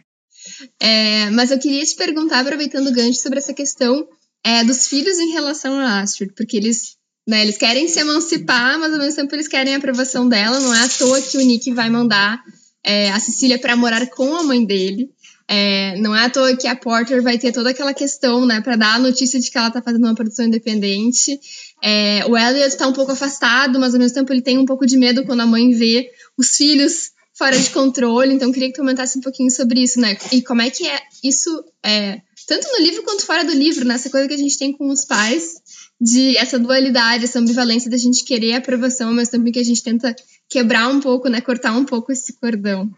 É, 0.80 1.30
mas 1.32 1.52
eu 1.52 1.60
queria 1.60 1.84
te 1.84 1.96
perguntar, 1.96 2.40
aproveitando 2.40 2.88
o 2.88 2.94
gancho, 2.94 3.22
sobre 3.22 3.40
essa 3.40 3.54
questão 3.54 4.08
é, 4.44 4.64
dos 4.64 4.88
filhos 4.88 5.18
em 5.18 5.32
relação 5.32 5.74
a 5.74 6.02
Astrid, 6.02 6.34
porque 6.36 6.58
eles, 6.58 6.98
né, 7.28 7.42
eles 7.42 7.58
querem 7.58 7.88
se 7.88 8.00
emancipar, 8.00 8.80
mas 8.80 8.94
ao 8.94 9.00
mesmo 9.00 9.16
tempo 9.16 9.36
eles 9.36 9.48
querem 9.48 9.74
a 9.74 9.78
aprovação 9.78 10.30
dela. 10.30 10.60
Não 10.60 10.74
é 10.74 10.84
à 10.84 10.90
toa 10.90 11.22
que 11.22 11.38
o 11.38 11.42
Nick 11.42 11.72
vai 11.72 11.90
mandar 11.90 12.42
é, 12.84 13.12
a 13.12 13.20
Cecília 13.20 13.60
para 13.60 13.76
morar 13.76 14.06
com 14.08 14.36
a 14.36 14.44
mãe 14.44 14.64
dele. 14.64 15.10
É, 15.48 15.98
não 16.00 16.16
é 16.16 16.26
à 16.26 16.30
toa 16.30 16.56
que 16.56 16.68
a 16.68 16.76
Porter 16.76 17.22
vai 17.22 17.38
ter 17.38 17.52
toda 17.52 17.70
aquela 17.70 17.94
questão, 17.94 18.46
né, 18.46 18.62
para 18.62 18.76
dar 18.76 18.96
a 18.96 19.00
notícia 19.00 19.40
de 19.40 19.50
que 19.50 19.58
ela 19.58 19.72
tá 19.72 19.82
fazendo 19.82 20.06
uma 20.06 20.16
produção 20.16 20.46
independente. 20.46 21.40
É, 21.84 22.26
o 22.28 22.38
Elliot 22.38 22.68
está 22.68 22.88
um 22.88 22.94
pouco 22.94 23.12
afastado, 23.12 23.80
mas 23.80 23.94
ao 23.94 24.00
mesmo 24.00 24.16
tempo 24.16 24.32
ele 24.32 24.42
tem 24.42 24.58
um 24.58 24.66
pouco 24.66 24.86
de 24.86 24.98
medo 24.98 25.24
quando 25.26 25.42
a 25.42 25.46
mãe 25.46 25.72
vê 25.72 26.10
os 26.38 26.56
filhos 26.56 27.15
fora 27.36 27.58
de 27.58 27.70
controle. 27.70 28.34
Então, 28.34 28.52
queria 28.52 28.70
que 28.70 28.76
tu 28.76 28.80
comentasse 28.80 29.18
um 29.18 29.22
pouquinho 29.22 29.52
sobre 29.52 29.82
isso, 29.82 30.00
né? 30.00 30.18
E 30.32 30.42
como 30.42 30.62
é 30.62 30.70
que 30.70 30.88
é 30.88 31.00
isso, 31.24 31.64
é, 31.84 32.22
tanto 32.48 32.68
no 32.72 32.84
livro 32.84 33.04
quanto 33.04 33.26
fora 33.26 33.44
do 33.44 33.52
livro, 33.52 33.86
né? 33.86 33.96
Essa 33.96 34.10
coisa 34.10 34.28
que 34.28 34.34
a 34.34 34.38
gente 34.38 34.58
tem 34.58 34.72
com 34.72 34.88
os 34.88 35.06
pais, 35.06 35.56
de 36.00 36.36
essa 36.38 36.58
dualidade, 36.58 37.26
essa 37.26 37.40
ambivalência 37.40 37.92
da 37.92 37.98
gente 37.98 38.24
querer 38.24 38.54
a 38.54 38.58
aprovação, 38.58 39.14
mas 39.14 39.30
também 39.30 39.52
que 39.52 39.60
a 39.60 39.64
gente 39.64 39.84
tenta 39.84 40.16
quebrar 40.50 40.88
um 40.90 41.00
pouco, 41.00 41.28
né? 41.28 41.42
Cortar 41.42 41.74
um 41.74 41.86
pouco 41.86 42.12
esse 42.12 42.34
cordão. 42.34 42.90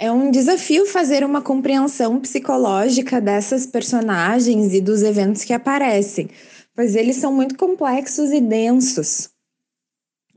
É 0.00 0.12
um 0.12 0.30
desafio 0.30 0.86
fazer 0.86 1.24
uma 1.24 1.42
compreensão 1.42 2.20
psicológica 2.20 3.20
dessas 3.20 3.66
personagens 3.66 4.72
e 4.72 4.80
dos 4.80 5.02
eventos 5.02 5.42
que 5.42 5.52
aparecem, 5.52 6.30
pois 6.72 6.94
eles 6.94 7.16
são 7.16 7.32
muito 7.32 7.56
complexos 7.56 8.30
e 8.30 8.40
densos 8.40 9.28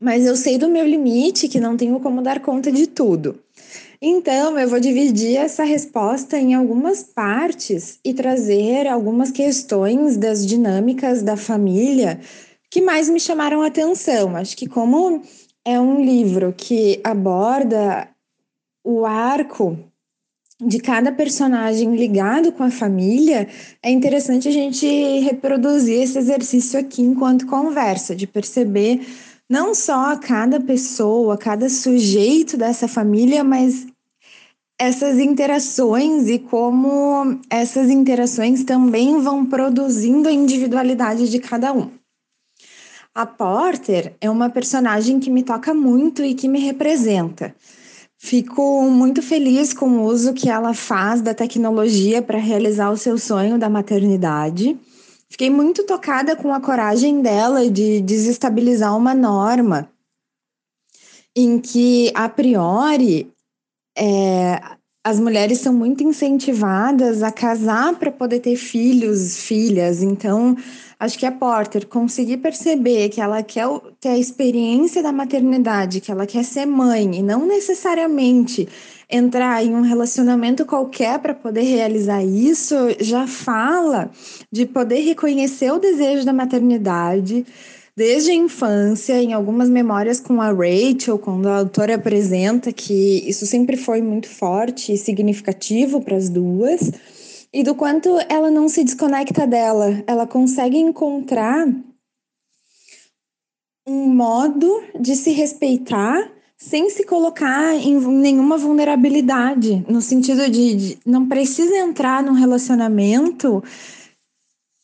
mas 0.02 0.26
eu 0.26 0.36
sei 0.36 0.58
do 0.58 0.68
meu 0.68 0.86
limite, 0.86 1.48
que 1.48 1.60
não 1.60 1.78
tenho 1.78 2.00
como 2.00 2.24
dar 2.24 2.40
conta 2.40 2.72
de 2.72 2.88
tudo. 2.88 3.40
Então, 4.02 4.58
eu 4.58 4.68
vou 4.68 4.80
dividir 4.80 5.38
essa 5.38 5.64
resposta 5.64 6.36
em 6.40 6.56
algumas 6.56 7.04
partes 7.04 8.00
e 8.04 8.16
trazer 8.16 8.88
algumas 8.88 9.30
questões 9.30 10.18
das 10.18 10.44
dinâmicas 10.44 11.22
da 11.22 11.38
família 11.38 12.20
que 12.72 12.82
mais 12.82 13.08
me 13.10 13.20
chamaram 13.20 13.62
a 13.62 13.68
atenção. 13.68 14.36
Acho 14.36 14.58
que, 14.58 14.68
como 14.68 15.22
é 15.64 15.80
um 15.80 16.04
livro 16.04 16.52
que 16.58 17.00
aborda 17.04 18.10
o 18.84 19.06
arco 19.06 19.78
de 20.60 20.80
cada 20.80 21.12
personagem 21.12 21.96
ligado 21.96 22.52
com 22.52 22.64
a 22.64 22.72
família, 22.72 23.48
é 23.84 23.92
interessante 23.92 24.48
a 24.48 24.52
gente 24.52 24.88
reproduzir 25.20 26.02
esse 26.02 26.18
exercício 26.18 26.80
aqui 26.80 27.02
enquanto 27.02 27.46
conversa, 27.46 28.16
de 28.16 28.26
perceber 28.26 29.02
não 29.52 29.76
só 29.76 30.14
a 30.14 30.18
cada 30.18 30.62
pessoa, 30.62 31.38
cada 31.38 31.68
sujeito 31.68 32.56
dessa 32.56 32.88
família, 32.88 33.44
mas 33.44 33.86
essas 34.80 35.20
interações 35.20 36.30
e 36.30 36.40
como 36.40 37.38
essas 37.50 37.90
interações 37.90 38.64
também 38.64 39.22
vão 39.22 39.46
produzindo 39.46 40.30
a 40.30 40.32
individualidade 40.32 41.30
de 41.30 41.38
cada 41.38 41.74
um. 41.74 41.92
A 43.14 43.26
Porter 43.26 44.16
é 44.22 44.30
uma 44.30 44.50
personagem 44.50 45.20
que 45.20 45.30
me 45.30 45.44
toca 45.44 45.74
muito 45.74 46.24
e 46.24 46.34
que 46.34 46.48
me 46.48 46.60
representa. 46.62 47.54
Fico 48.18 48.90
muito 48.90 49.22
feliz 49.22 49.74
com 49.74 49.90
o 49.90 50.06
uso 50.06 50.34
que 50.34 50.48
ela 50.48 50.74
faz 50.74 51.20
da 51.20 51.34
tecnologia 51.34 52.22
para 52.22 52.40
realizar 52.40 52.90
o 52.90 52.96
seu 52.96 53.18
sonho 53.18 53.60
da 53.60 53.70
maternidade 53.70 54.80
Fiquei 55.32 55.50
muito 55.50 55.86
tocada 55.86 56.36
com 56.36 56.54
a 56.54 56.60
coragem 56.60 57.22
dela 57.22 57.70
de 57.70 58.02
desestabilizar 58.02 58.98
uma 58.98 59.14
norma 59.16 59.90
em 61.34 61.58
que, 61.58 62.12
a 62.14 62.28
priori, 62.28 63.32
é, 63.98 64.62
as 65.02 65.22
mulheres 65.22 65.60
são 65.60 65.74
muito 65.74 66.04
incentivadas 66.04 67.24
a 67.24 67.32
casar 67.32 67.98
para 67.98 68.12
poder 68.12 68.42
ter 68.42 68.58
filhos, 68.58 69.38
filhas. 69.38 70.04
Então, 70.04 70.54
acho 71.00 71.18
que 71.18 71.26
a 71.26 71.32
Porter 71.32 71.88
conseguir 71.88 72.38
perceber 72.38 73.08
que 73.08 73.22
ela 73.22 73.42
quer 73.42 73.70
ter 74.02 74.10
a 74.10 74.18
experiência 74.18 75.02
da 75.02 75.14
maternidade, 75.14 76.02
que 76.02 76.12
ela 76.12 76.28
quer 76.28 76.44
ser 76.44 76.66
mãe, 76.66 77.16
e 77.16 77.24
não 77.24 77.48
necessariamente 77.48 78.68
entrar 79.12 79.64
em 79.64 79.76
um 79.76 79.82
relacionamento 79.82 80.66
qualquer 80.66 81.20
para 81.20 81.34
poder 81.34 81.64
realizar 81.64 82.24
isso, 82.24 82.76
já 83.00 83.28
fala 83.28 84.10
de 84.52 84.66
poder 84.66 85.02
reconhecer 85.02 85.72
o 85.72 85.80
desejo 85.80 86.26
da 86.26 86.34
maternidade 86.34 87.46
desde 87.96 88.32
a 88.32 88.36
infância, 88.36 89.22
em 89.22 89.34
algumas 89.34 89.70
memórias 89.70 90.20
com 90.20 90.42
a 90.42 90.52
Rachel, 90.52 91.20
quando 91.20 91.48
a 91.48 91.58
autora 91.58 91.96
apresenta 91.96 92.72
que 92.72 93.24
isso 93.28 93.46
sempre 93.46 93.76
foi 93.76 94.02
muito 94.02 94.30
forte 94.30 94.94
e 94.94 94.98
significativo 94.98 96.02
para 96.02 96.16
as 96.16 96.30
duas, 96.30 96.92
e 97.54 97.64
do 97.64 97.76
quanto 97.76 98.10
ela 98.30 98.50
não 98.50 98.70
se 98.70 98.84
desconecta 98.84 99.46
dela, 99.46 100.02
ela 100.08 100.26
consegue 100.26 100.78
encontrar 100.78 101.68
um 103.86 104.08
modo 104.08 104.84
de 105.00 105.16
se 105.16 105.32
respeitar 105.32 106.32
sem 106.62 106.92
se 106.92 107.04
colocar 107.04 107.74
em 107.74 108.00
nenhuma 108.00 108.56
vulnerabilidade, 108.56 109.84
no 109.90 110.00
sentido 110.00 110.48
de, 110.48 110.76
de 110.76 110.98
não 111.04 111.28
precisa 111.28 111.76
entrar 111.76 112.22
num 112.22 112.34
relacionamento 112.34 113.64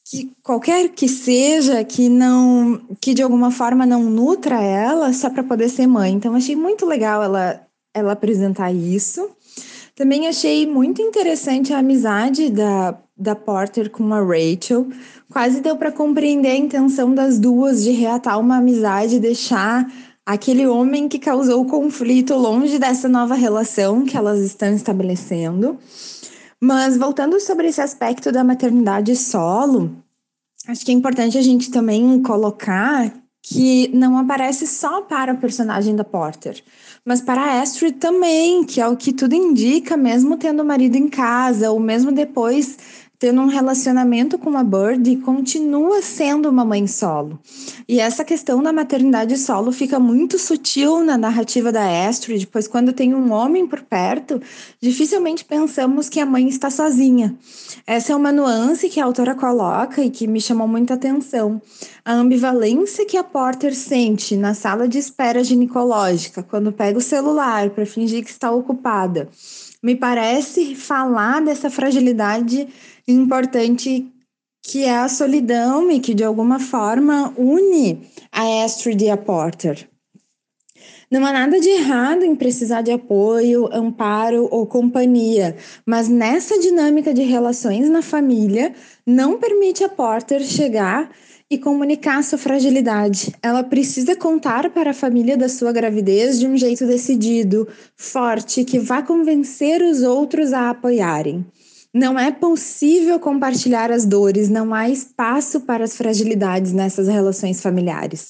que 0.10 0.32
qualquer 0.42 0.90
que 0.90 1.08
seja 1.08 1.84
que 1.84 2.10
não 2.10 2.82
que 3.00 3.14
de 3.14 3.22
alguma 3.22 3.52
forma 3.52 3.86
não 3.86 4.10
nutra 4.10 4.60
ela 4.60 5.14
só 5.14 5.30
para 5.30 5.44
poder 5.44 5.70
ser 5.70 5.86
mãe. 5.86 6.14
Então 6.14 6.34
achei 6.34 6.56
muito 6.56 6.84
legal 6.84 7.22
ela 7.22 7.62
ela 7.94 8.14
apresentar 8.14 8.72
isso. 8.72 9.30
Também 9.96 10.28
achei 10.28 10.66
muito 10.66 11.02
interessante 11.02 11.74
a 11.74 11.80
amizade 11.80 12.50
da, 12.50 12.98
da 13.16 13.36
Porter 13.36 13.90
com 13.92 14.12
a 14.14 14.20
Rachel. 14.20 14.88
Quase 15.32 15.62
deu 15.62 15.76
para 15.76 15.92
compreender 15.92 16.50
a 16.50 16.56
intenção 16.56 17.14
das 17.14 17.40
duas 17.40 17.84
de 17.84 17.92
reatar 17.92 18.40
uma 18.40 18.58
amizade 18.58 19.20
deixar 19.20 19.92
aquele 20.28 20.68
homem 20.68 21.08
que 21.08 21.18
causou 21.18 21.62
o 21.62 21.66
conflito 21.66 22.36
longe 22.36 22.78
dessa 22.78 23.08
nova 23.08 23.34
relação 23.34 24.04
que 24.04 24.18
elas 24.18 24.42
estão 24.42 24.76
estabelecendo. 24.76 25.78
Mas 26.62 26.98
voltando 26.98 27.40
sobre 27.40 27.70
esse 27.70 27.80
aspecto 27.80 28.30
da 28.30 28.44
maternidade 28.44 29.16
solo, 29.16 29.96
acho 30.68 30.86
que 30.86 30.92
é 30.92 30.94
importante 30.94 31.38
a 31.38 31.42
gente 31.42 31.72
também 31.72 32.22
colocar 32.22 33.14
que 33.42 33.90
não 33.96 34.18
aparece 34.18 34.68
só 34.68 35.02
para 35.02 35.34
o 35.34 35.38
personagem 35.38 35.96
da 35.96 36.04
Porter, 36.04 36.62
mas 37.06 37.22
para 37.22 37.42
a 37.42 37.62
Astrid 37.62 37.96
também, 37.96 38.66
que 38.66 38.82
é 38.82 38.88
o 38.88 38.98
que 38.98 39.14
tudo 39.14 39.34
indica, 39.34 39.96
mesmo 39.96 40.36
tendo 40.36 40.62
o 40.62 40.66
marido 40.66 40.98
em 40.98 41.08
casa, 41.08 41.72
ou 41.72 41.80
mesmo 41.80 42.12
depois 42.12 42.78
tendo 43.20 43.42
um 43.42 43.48
relacionamento 43.48 44.38
com 44.38 44.56
a 44.56 44.64
Bird 44.64 45.10
e 45.10 45.18
continua 45.18 46.02
sendo 46.04 46.50
uma 46.50 46.64
mãe 46.64 46.86
solo. 46.86 47.40
E 47.88 48.00
essa 48.00 48.24
questão 48.24 48.62
da 48.62 48.72
maternidade 48.72 49.38
solo 49.38 49.72
fica 49.72 50.00
muito 50.00 50.38
sutil 50.38 51.04
na 51.04 51.18
narrativa 51.18 51.72
da 51.72 52.08
Astrid, 52.08 52.46
pois 52.46 52.68
quando 52.68 52.94
tem 52.94 53.16
um 53.16 53.32
homem 53.32 53.66
por 53.66 53.82
perto, 53.82 54.40
dificilmente 54.80 55.44
pensamos 55.44 56.10
que 56.10 56.20
a 56.20 56.26
mãe 56.26 56.48
está 56.48 56.70
sozinha. 56.70 57.36
Essa 57.88 58.14
é 58.14 58.16
uma 58.16 58.32
nuance 58.32 58.88
que 58.88 59.00
a 59.00 59.06
autora 59.06 59.34
coloca 59.34 60.04
e 60.04 60.12
que 60.12 60.28
me 60.28 60.40
chamou 60.40 60.68
muita 60.68 60.94
atenção. 60.94 61.60
A 62.08 62.14
ambivalência 62.14 63.06
que 63.06 63.18
a 63.18 63.24
Porter 63.24 63.76
sente 63.76 64.38
na 64.38 64.54
sala 64.54 64.88
de 64.88 64.98
espera 64.98 65.44
ginecológica, 65.44 66.42
quando 66.42 66.72
pega 66.72 66.98
o 66.98 67.02
celular 67.02 67.70
para 67.72 67.86
fingir 67.86 68.24
que 68.24 68.30
está 68.30 68.50
ocupada, 68.50 69.28
me 69.84 69.94
parece 69.94 70.74
falar 70.74 71.42
dessa 71.42 71.70
fragilidade 71.70 72.66
importante 73.06 74.08
que 74.64 74.86
é 74.86 75.00
a 75.00 75.10
solidão 75.10 75.92
e 75.92 76.00
que 76.00 76.14
de 76.14 76.24
alguma 76.24 76.62
forma 76.62 77.34
une 77.36 78.10
a 78.32 78.64
Astrid 78.64 79.04
e 79.04 79.10
a 79.10 79.18
Porter. 79.18 79.90
Não 81.12 81.26
há 81.26 81.34
nada 81.34 81.60
de 81.60 81.68
errado 81.68 82.24
em 82.24 82.38
precisar 82.38 82.84
de 82.84 82.92
apoio, 82.94 83.68
amparo 83.74 84.48
ou 84.50 84.66
companhia, 84.66 85.58
mas 85.86 86.08
nessa 86.08 86.58
dinâmica 86.58 87.14
de 87.14 87.24
relações 87.24 87.90
na 87.90 88.02
família, 88.02 88.74
não 89.06 89.38
permite 89.38 89.84
a 89.84 89.90
Porter 89.90 90.42
chegar 90.42 91.12
e 91.50 91.58
comunicar 91.58 92.22
sua 92.24 92.38
fragilidade. 92.38 93.34
Ela 93.42 93.64
precisa 93.64 94.16
contar 94.16 94.70
para 94.70 94.92
a 94.92 94.94
família 94.94 95.38
da 95.38 95.48
sua 95.48 95.72
gravidez 95.72 96.40
de 96.40 96.46
um 96.46 96.58
jeito 96.58 96.86
decidido, 96.86 97.68
forte, 97.96 98.66
que 98.66 98.78
vá 98.78 99.02
convencer 99.02 99.82
os 99.82 100.04
outros 100.04 100.52
a 100.52 100.70
apoiarem. 100.70 101.46
Não 101.94 102.20
é 102.20 102.32
possível 102.32 103.18
compartilhar 103.20 103.92
as 103.92 104.06
dores, 104.06 104.50
não 104.50 104.74
há 104.74 104.90
espaço 104.90 105.62
para 105.62 105.86
as 105.86 105.96
fragilidades 105.96 106.74
nessas 106.74 107.08
relações 107.08 107.62
familiares. 107.62 108.30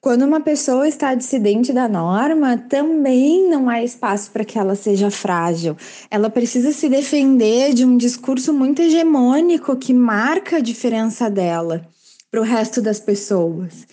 Quando 0.00 0.22
uma 0.22 0.40
pessoa 0.40 0.86
está 0.86 1.14
dissidente 1.14 1.72
da 1.72 1.88
norma, 1.88 2.56
também 2.56 3.48
não 3.48 3.68
há 3.68 3.82
espaço 3.82 4.30
para 4.30 4.44
que 4.44 4.58
ela 4.58 4.74
seja 4.74 5.10
frágil. 5.10 5.76
Ela 6.10 6.28
precisa 6.28 6.72
se 6.72 6.88
defender 6.88 7.72
de 7.72 7.84
um 7.84 7.96
discurso 7.96 8.52
muito 8.52 8.82
hegemônico 8.82 9.76
que 9.76 9.94
marca 9.94 10.56
a 10.56 10.60
diferença 10.60 11.30
dela 11.30 11.84
para 12.30 12.40
o 12.40 12.44
resto 12.44 12.80
das 12.82 13.00
pessoas. 13.00 13.86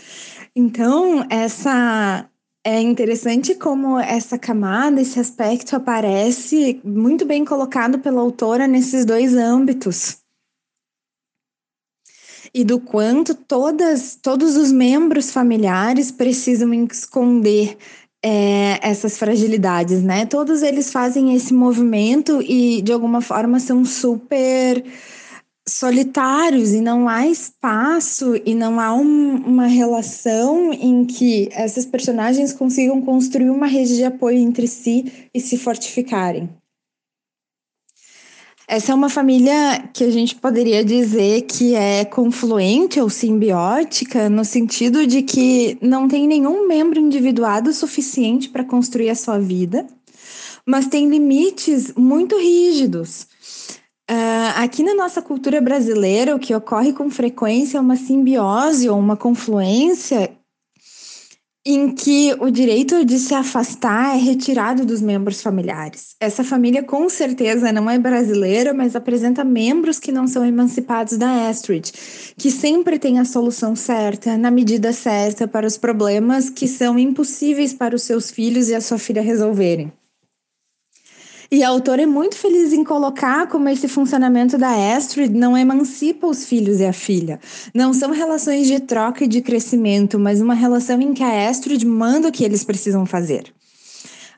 Então, 0.56 1.26
essa 1.30 2.30
é 2.66 2.82
interessante 2.82 3.54
como 3.54 4.00
essa 4.00 4.40
camada, 4.40 5.00
esse 5.00 5.20
aspecto 5.20 5.76
aparece 5.76 6.82
muito 6.84 7.26
bem 7.26 7.46
colocado 7.46 8.00
pela 8.00 8.22
autora 8.22 8.68
nesses 8.68 9.06
dois 9.06 9.36
âmbitos. 9.36 10.18
E 12.54 12.64
do 12.64 12.80
quanto 12.80 13.36
todas, 13.36 14.16
todos 14.16 14.56
os 14.56 14.72
membros 14.72 15.30
familiares 15.30 16.10
precisam 16.10 16.74
esconder 16.74 17.78
é, 18.24 18.80
essas 18.82 19.18
fragilidades, 19.18 20.02
né? 20.02 20.26
Todos 20.26 20.64
eles 20.64 20.92
fazem 20.92 21.36
esse 21.36 21.54
movimento 21.54 22.42
e, 22.42 22.82
de 22.82 22.92
alguma 22.92 23.22
forma, 23.22 23.60
são 23.60 23.86
super 23.86 24.84
solitários 25.68 26.74
e 26.74 26.82
não 26.82 27.10
há 27.10 27.28
espaço 27.28 28.36
e 28.46 28.54
não 28.54 28.80
há 28.80 28.94
um, 28.94 29.38
uma 29.38 29.66
relação 29.66 30.72
em 30.72 31.06
que 31.06 31.50
essas 31.52 31.86
personagens 31.86 32.54
consigam 32.54 33.02
construir 33.02 33.50
uma 33.50 33.66
rede 33.66 33.96
de 33.96 34.04
apoio 34.04 34.38
entre 34.38 34.68
si 34.68 35.30
e 35.34 35.42
se 35.42 35.58
fortificarem. 35.58 36.50
Essa 38.68 38.92
é 38.92 38.96
uma 38.96 39.10
família 39.10 39.90
que 39.94 40.04
a 40.04 40.10
gente 40.10 40.36
poderia 40.36 40.84
dizer 40.84 41.44
que 41.44 41.76
é 41.76 42.04
confluente 42.04 43.00
ou 43.00 43.10
simbiótica, 43.10 44.28
no 44.28 44.44
sentido 44.44 45.06
de 45.06 45.22
que 45.22 45.78
não 45.82 46.08
tem 46.08 46.28
nenhum 46.28 46.68
membro 46.68 47.00
individuado 47.00 47.72
suficiente 47.72 48.50
para 48.50 48.64
construir 48.64 49.12
a 49.12 49.16
sua 49.16 49.38
vida, 49.38 49.86
mas 50.66 50.88
tem 50.88 51.08
limites 51.08 51.94
muito 51.94 52.36
rígidos 52.40 53.28
Uh, 54.10 54.54
aqui 54.58 54.84
na 54.84 54.94
nossa 54.94 55.22
cultura 55.22 55.60
brasileira, 55.60 56.36
o 56.36 56.40
que 56.40 56.54
ocorre 56.54 56.94
com 56.94 57.10
frequência 57.10 57.78
é 57.80 57.82
uma 57.82 57.96
simbiose 57.96 58.88
ou 58.88 59.00
uma 59.00 59.18
confluência 59.18 60.32
em 61.68 61.90
que 61.90 62.32
o 62.40 62.52
direito 62.52 63.04
de 63.04 63.18
se 63.18 63.34
afastar 63.34 64.16
é 64.16 64.20
retirado 64.20 64.86
dos 64.86 65.02
membros 65.02 65.42
familiares. 65.42 66.16
Essa 66.20 66.44
família 66.44 66.84
com 66.84 67.10
certeza 67.10 67.72
não 67.72 67.90
é 67.90 67.98
brasileira, 67.98 68.72
mas 68.72 68.96
apresenta 68.96 69.44
membros 69.44 69.98
que 69.98 70.12
não 70.12 70.28
são 70.28 70.46
emancipados 70.46 71.18
da 71.18 71.50
Astrid, 71.50 71.92
que 72.38 72.52
sempre 72.52 73.00
tem 73.00 73.18
a 73.18 73.26
solução 73.26 73.76
certa, 73.76 74.38
na 74.38 74.52
medida 74.52 74.94
certa, 74.94 75.48
para 75.48 75.66
os 75.66 75.76
problemas 75.76 76.52
que 76.52 76.68
são 76.68 77.00
impossíveis 77.00 77.74
para 77.74 77.96
os 77.96 78.04
seus 78.04 78.30
filhos 78.30 78.70
e 78.70 78.76
a 78.76 78.82
sua 78.82 79.00
filha 79.00 79.24
resolverem. 79.24 79.92
E 81.56 81.64
a 81.64 81.70
autora 81.70 82.02
é 82.02 82.06
muito 82.06 82.36
feliz 82.36 82.74
em 82.74 82.84
colocar 82.84 83.48
como 83.48 83.70
esse 83.70 83.88
funcionamento 83.88 84.58
da 84.58 84.94
Astrid 84.94 85.34
não 85.34 85.58
emancipa 85.58 86.28
os 86.28 86.44
filhos 86.46 86.82
e 86.82 86.86
a 86.86 86.92
filha. 86.92 87.40
Não 87.74 87.94
são 87.94 88.12
relações 88.12 88.68
de 88.68 88.78
troca 88.82 89.24
e 89.24 89.28
de 89.28 89.42
crescimento, 89.42 90.20
mas 90.20 90.42
uma 90.42 90.54
relação 90.54 91.00
em 91.00 91.14
que 91.14 91.24
a 91.24 91.48
Astrid 91.50 91.86
manda 91.86 92.28
o 92.28 92.32
que 92.34 92.44
eles 92.44 92.66
precisam 92.66 93.06
fazer. 93.06 93.54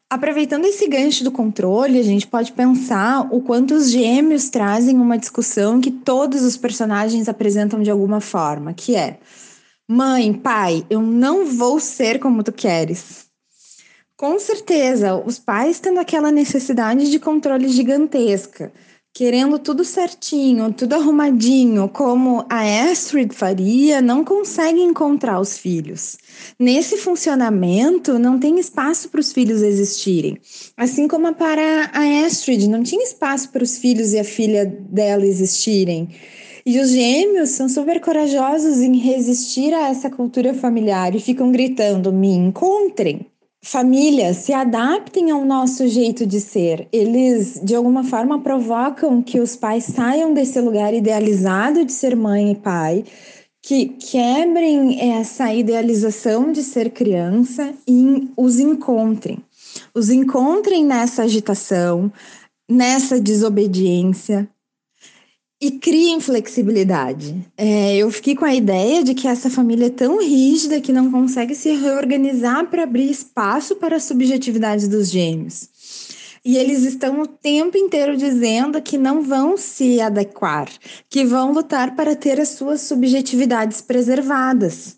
Aproveitando 0.07 0.65
esse 0.65 0.87
gancho 0.87 1.23
do 1.23 1.31
controle, 1.31 1.99
a 1.99 2.03
gente 2.03 2.27
pode 2.27 2.51
pensar 2.51 3.27
o 3.31 3.41
quanto 3.41 3.73
os 3.73 3.89
gêmeos 3.89 4.49
trazem 4.49 4.99
uma 4.99 5.17
discussão 5.17 5.81
que 5.81 5.89
todos 5.89 6.43
os 6.43 6.55
personagens 6.55 7.27
apresentam 7.27 7.81
de 7.81 7.89
alguma 7.89 8.21
forma, 8.21 8.75
que 8.75 8.95
é: 8.95 9.17
Mãe, 9.89 10.31
pai, 10.31 10.85
eu 10.87 11.01
não 11.01 11.47
vou 11.47 11.79
ser 11.79 12.19
como 12.19 12.43
tu 12.43 12.51
queres. 12.51 13.26
Com 14.17 14.39
certeza, 14.39 15.15
os 15.15 15.37
pais 15.37 15.79
tendo 15.79 15.99
aquela 15.99 16.31
necessidade 16.31 17.11
de 17.11 17.19
controle 17.19 17.69
gigantesca, 17.69 18.73
querendo 19.13 19.59
tudo 19.59 19.85
certinho, 19.85 20.73
tudo 20.73 20.95
arrumadinho, 20.95 21.87
como 21.87 22.43
a 22.49 22.89
Astrid 22.89 23.31
faria, 23.31 24.01
não 24.01 24.25
consegue 24.25 24.81
encontrar 24.81 25.39
os 25.39 25.59
filhos. 25.59 26.17
Nesse 26.57 26.97
funcionamento, 26.97 28.17
não 28.17 28.39
tem 28.39 28.57
espaço 28.57 29.07
para 29.09 29.21
os 29.21 29.31
filhos 29.31 29.61
existirem. 29.61 30.39
Assim 30.75 31.07
como 31.07 31.31
para 31.35 31.91
a 31.93 32.25
Astrid, 32.25 32.67
não 32.67 32.81
tinha 32.81 33.03
espaço 33.03 33.51
para 33.51 33.63
os 33.63 33.77
filhos 33.77 34.13
e 34.13 34.19
a 34.19 34.23
filha 34.23 34.65
dela 34.65 35.27
existirem. 35.27 36.09
E 36.65 36.79
os 36.79 36.89
gêmeos 36.89 37.51
são 37.51 37.69
super 37.69 38.01
corajosos 38.01 38.81
em 38.81 38.97
resistir 38.97 39.75
a 39.75 39.89
essa 39.89 40.09
cultura 40.09 40.55
familiar 40.55 41.15
e 41.15 41.19
ficam 41.19 41.51
gritando: 41.51 42.11
me 42.11 42.29
encontrem. 42.29 43.27
Famílias 43.67 44.37
se 44.37 44.53
adaptem 44.53 45.29
ao 45.29 45.43
nosso 45.43 45.89
jeito 45.89 46.25
de 46.25 46.39
ser. 46.39 46.87
Eles, 46.89 47.59
de 47.61 47.75
alguma 47.75 48.01
forma, 48.01 48.39
provocam 48.39 49.21
que 49.21 49.41
os 49.41 49.57
pais 49.57 49.83
saiam 49.83 50.33
desse 50.33 50.61
lugar 50.61 50.93
idealizado 50.93 51.83
de 51.83 51.91
ser 51.91 52.15
mãe 52.15 52.53
e 52.53 52.55
pai, 52.55 53.03
que 53.61 53.87
quebrem 53.87 55.11
essa 55.11 55.53
idealização 55.53 56.49
de 56.49 56.63
ser 56.63 56.91
criança 56.91 57.73
e 57.85 58.29
os 58.37 58.57
encontrem. 58.57 59.39
Os 59.93 60.09
encontrem 60.09 60.85
nessa 60.85 61.23
agitação, 61.23 62.09
nessa 62.69 63.19
desobediência, 63.19 64.47
e 65.59 65.71
criem 65.71 66.19
flexibilidade. 66.19 67.35
É, 67.57 67.95
eu 67.97 68.11
fiquei 68.11 68.35
com 68.35 68.45
a 68.45 68.53
ideia 68.53 69.03
de 69.03 69.15
que 69.15 69.27
essa 69.27 69.49
família 69.49 69.87
é 69.87 69.89
tão 69.89 70.19
rígida 70.19 70.79
que 70.79 70.93
não 70.93 71.11
consegue 71.11 71.55
se 71.55 71.71
reorganizar 71.71 72.67
para 72.69 72.83
abrir 72.83 73.09
espaço 73.09 73.75
para 73.75 73.95
a 73.95 73.99
subjetividade 73.99 74.87
dos 74.87 75.09
gêmeos. 75.09 75.67
E 76.45 76.57
eles 76.57 76.83
estão 76.83 77.21
o 77.21 77.27
tempo 77.27 77.77
inteiro 77.77 78.15
dizendo 78.15 78.81
que 78.81 78.97
não 78.97 79.21
vão 79.21 79.57
se 79.57 79.99
adequar, 79.99 80.69
que 81.09 81.25
vão 81.25 81.51
lutar 81.51 81.95
para 81.95 82.15
ter 82.15 82.39
as 82.39 82.49
suas 82.49 82.81
subjetividades 82.81 83.81
preservadas. 83.81 84.96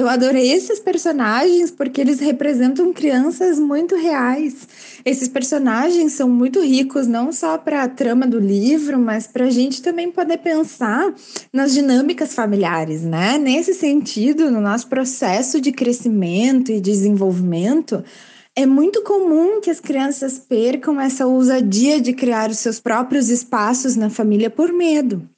Eu 0.00 0.08
adorei 0.08 0.50
esses 0.50 0.80
personagens 0.80 1.70
porque 1.70 2.00
eles 2.00 2.20
representam 2.20 2.90
crianças 2.90 3.58
muito 3.58 3.94
reais. 3.94 4.66
Esses 5.04 5.28
personagens 5.28 6.14
são 6.14 6.26
muito 6.26 6.62
ricos, 6.62 7.06
não 7.06 7.30
só 7.30 7.58
para 7.58 7.82
a 7.82 7.88
trama 7.88 8.26
do 8.26 8.40
livro, 8.40 8.98
mas 8.98 9.26
para 9.26 9.44
a 9.44 9.50
gente 9.50 9.82
também 9.82 10.10
poder 10.10 10.38
pensar 10.38 11.14
nas 11.52 11.74
dinâmicas 11.74 12.34
familiares, 12.34 13.02
né? 13.02 13.36
Nesse 13.36 13.74
sentido, 13.74 14.50
no 14.50 14.62
nosso 14.62 14.88
processo 14.88 15.60
de 15.60 15.70
crescimento 15.70 16.72
e 16.72 16.80
desenvolvimento, 16.80 18.02
é 18.56 18.64
muito 18.64 19.02
comum 19.02 19.60
que 19.60 19.68
as 19.68 19.80
crianças 19.80 20.38
percam 20.38 20.98
essa 20.98 21.26
ousadia 21.26 22.00
de 22.00 22.14
criar 22.14 22.48
os 22.48 22.58
seus 22.58 22.80
próprios 22.80 23.28
espaços 23.28 23.96
na 23.96 24.08
família 24.08 24.48
por 24.48 24.72
medo. 24.72 25.28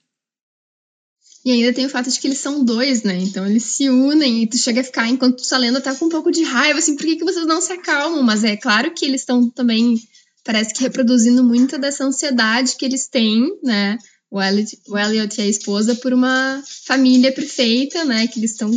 E 1.44 1.50
ainda 1.50 1.72
tem 1.72 1.86
o 1.86 1.88
fato 1.88 2.08
de 2.08 2.20
que 2.20 2.28
eles 2.28 2.38
são 2.38 2.64
dois, 2.64 3.02
né? 3.02 3.18
Então 3.18 3.44
eles 3.46 3.64
se 3.64 3.88
unem 3.88 4.42
e 4.42 4.46
tu 4.46 4.56
chega 4.56 4.80
a 4.80 4.84
ficar, 4.84 5.08
enquanto 5.08 5.42
tu 5.42 5.48
tá 5.48 5.58
lendo, 5.58 5.78
até 5.78 5.92
com 5.94 6.04
um 6.04 6.08
pouco 6.08 6.30
de 6.30 6.42
raiva, 6.44 6.78
assim, 6.78 6.96
por 6.96 7.04
que, 7.04 7.16
que 7.16 7.24
vocês 7.24 7.46
não 7.46 7.60
se 7.60 7.72
acalmam? 7.72 8.22
Mas 8.22 8.44
é 8.44 8.56
claro 8.56 8.92
que 8.92 9.04
eles 9.04 9.22
estão 9.22 9.50
também, 9.50 10.00
parece 10.44 10.72
que 10.72 10.82
reproduzindo 10.82 11.42
muita 11.42 11.78
dessa 11.78 12.04
ansiedade 12.04 12.76
que 12.76 12.84
eles 12.84 13.08
têm, 13.08 13.58
né? 13.62 13.98
O 14.30 14.40
Elliot, 14.40 14.78
o 14.88 14.96
Elliot 14.96 15.40
e 15.40 15.42
a 15.42 15.48
esposa 15.48 15.96
por 15.96 16.12
uma 16.12 16.62
família 16.86 17.32
perfeita, 17.32 18.04
né? 18.04 18.26
Que 18.28 18.38
eles 18.38 18.52
estão 18.52 18.70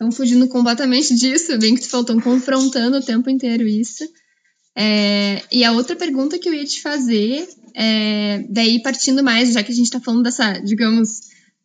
estão 0.00 0.10
fugindo 0.10 0.48
completamente 0.48 1.14
disso, 1.14 1.58
bem 1.58 1.74
que 1.74 1.82
tu 1.82 1.88
falou, 1.88 2.06
confrontando 2.22 2.96
o 2.96 3.02
tempo 3.02 3.28
inteiro 3.28 3.68
isso. 3.68 4.02
É, 4.74 5.42
e 5.52 5.62
a 5.62 5.72
outra 5.72 5.94
pergunta 5.94 6.38
que 6.38 6.48
eu 6.48 6.54
ia 6.54 6.64
te 6.64 6.80
fazer, 6.80 7.46
é, 7.74 8.44
daí 8.48 8.82
partindo 8.82 9.22
mais, 9.22 9.52
já 9.52 9.62
que 9.62 9.70
a 9.70 9.74
gente 9.74 9.86
está 9.86 10.00
falando 10.00 10.22
dessa, 10.22 10.52
digamos, 10.60 11.20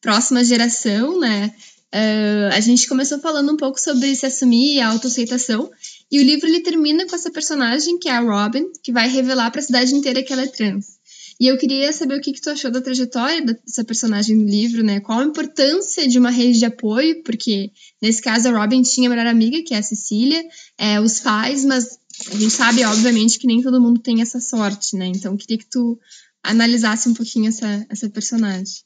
próxima 0.06 0.44
geração, 0.44 1.20
né? 1.20 1.52
Uh, 1.92 2.54
a 2.54 2.60
gente 2.60 2.88
começou 2.88 3.20
falando 3.20 3.52
um 3.52 3.58
pouco 3.58 3.80
sobre 3.80 4.16
se 4.16 4.24
assumir 4.24 4.76
e 4.76 4.80
a 4.80 4.90
autoaceitação. 4.90 5.72
E 6.12 6.20
o 6.20 6.24
livro 6.24 6.48
ele 6.48 6.60
termina 6.60 7.08
com 7.08 7.16
essa 7.16 7.32
personagem, 7.32 7.98
que 7.98 8.08
é 8.08 8.12
a 8.12 8.20
Robin, 8.20 8.66
que 8.84 8.92
vai 8.92 9.10
revelar 9.10 9.50
para 9.50 9.62
a 9.62 9.64
cidade 9.64 9.96
inteira 9.96 10.22
que 10.22 10.32
ela 10.32 10.44
é 10.44 10.48
trans. 10.48 10.86
E 11.40 11.48
eu 11.48 11.58
queria 11.58 11.92
saber 11.92 12.18
o 12.18 12.22
que, 12.22 12.34
que 12.34 12.40
tu 12.40 12.52
achou 12.52 12.70
da 12.70 12.82
trajetória 12.82 13.44
dessa 13.44 13.84
personagem 13.84 14.38
no 14.38 14.46
livro, 14.46 14.84
né? 14.84 15.00
Qual 15.00 15.20
a 15.20 15.26
importância 15.26 16.08
de 16.08 16.20
uma 16.20 16.30
rede 16.30 16.60
de 16.60 16.66
apoio, 16.66 17.24
porque 17.24 17.72
nesse 18.00 18.22
caso 18.22 18.48
a 18.48 18.52
Robin 18.52 18.84
tinha 18.84 19.10
a 19.10 19.14
melhor 19.14 19.26
amiga, 19.26 19.64
que 19.64 19.74
é 19.74 19.80
a 19.80 19.84
Cecília, 19.84 20.44
é, 20.78 21.02
os 21.02 21.20
pais, 21.20 21.66
mas 21.66 21.98
a 22.32 22.36
gente 22.36 22.52
sabe, 22.52 22.86
obviamente, 22.86 23.40
que 23.40 23.48
nem 23.48 23.62
todo 23.64 23.82
mundo 23.82 24.00
tem 24.00 24.22
essa 24.22 24.40
sorte, 24.40 24.96
né? 24.96 25.08
Então 25.08 25.36
queria 25.36 25.58
que 25.58 25.70
tu 25.70 26.00
analisasse 26.44 27.10
um 27.10 27.16
pouquinho 27.16 27.48
essa, 27.48 27.86
essa 27.90 28.08
personagem. 28.08 28.85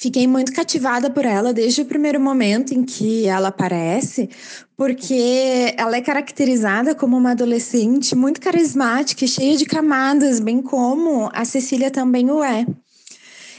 Fiquei 0.00 0.28
muito 0.28 0.52
cativada 0.52 1.10
por 1.10 1.24
ela 1.24 1.52
desde 1.52 1.82
o 1.82 1.84
primeiro 1.84 2.20
momento 2.20 2.72
em 2.72 2.84
que 2.84 3.26
ela 3.26 3.48
aparece, 3.48 4.30
porque 4.76 5.74
ela 5.76 5.96
é 5.96 6.00
caracterizada 6.00 6.94
como 6.94 7.16
uma 7.16 7.32
adolescente 7.32 8.14
muito 8.14 8.40
carismática 8.40 9.24
e 9.24 9.28
cheia 9.28 9.56
de 9.56 9.66
camadas, 9.66 10.38
bem 10.38 10.62
como 10.62 11.28
a 11.32 11.44
Cecília 11.44 11.90
também 11.90 12.30
o 12.30 12.44
é. 12.44 12.64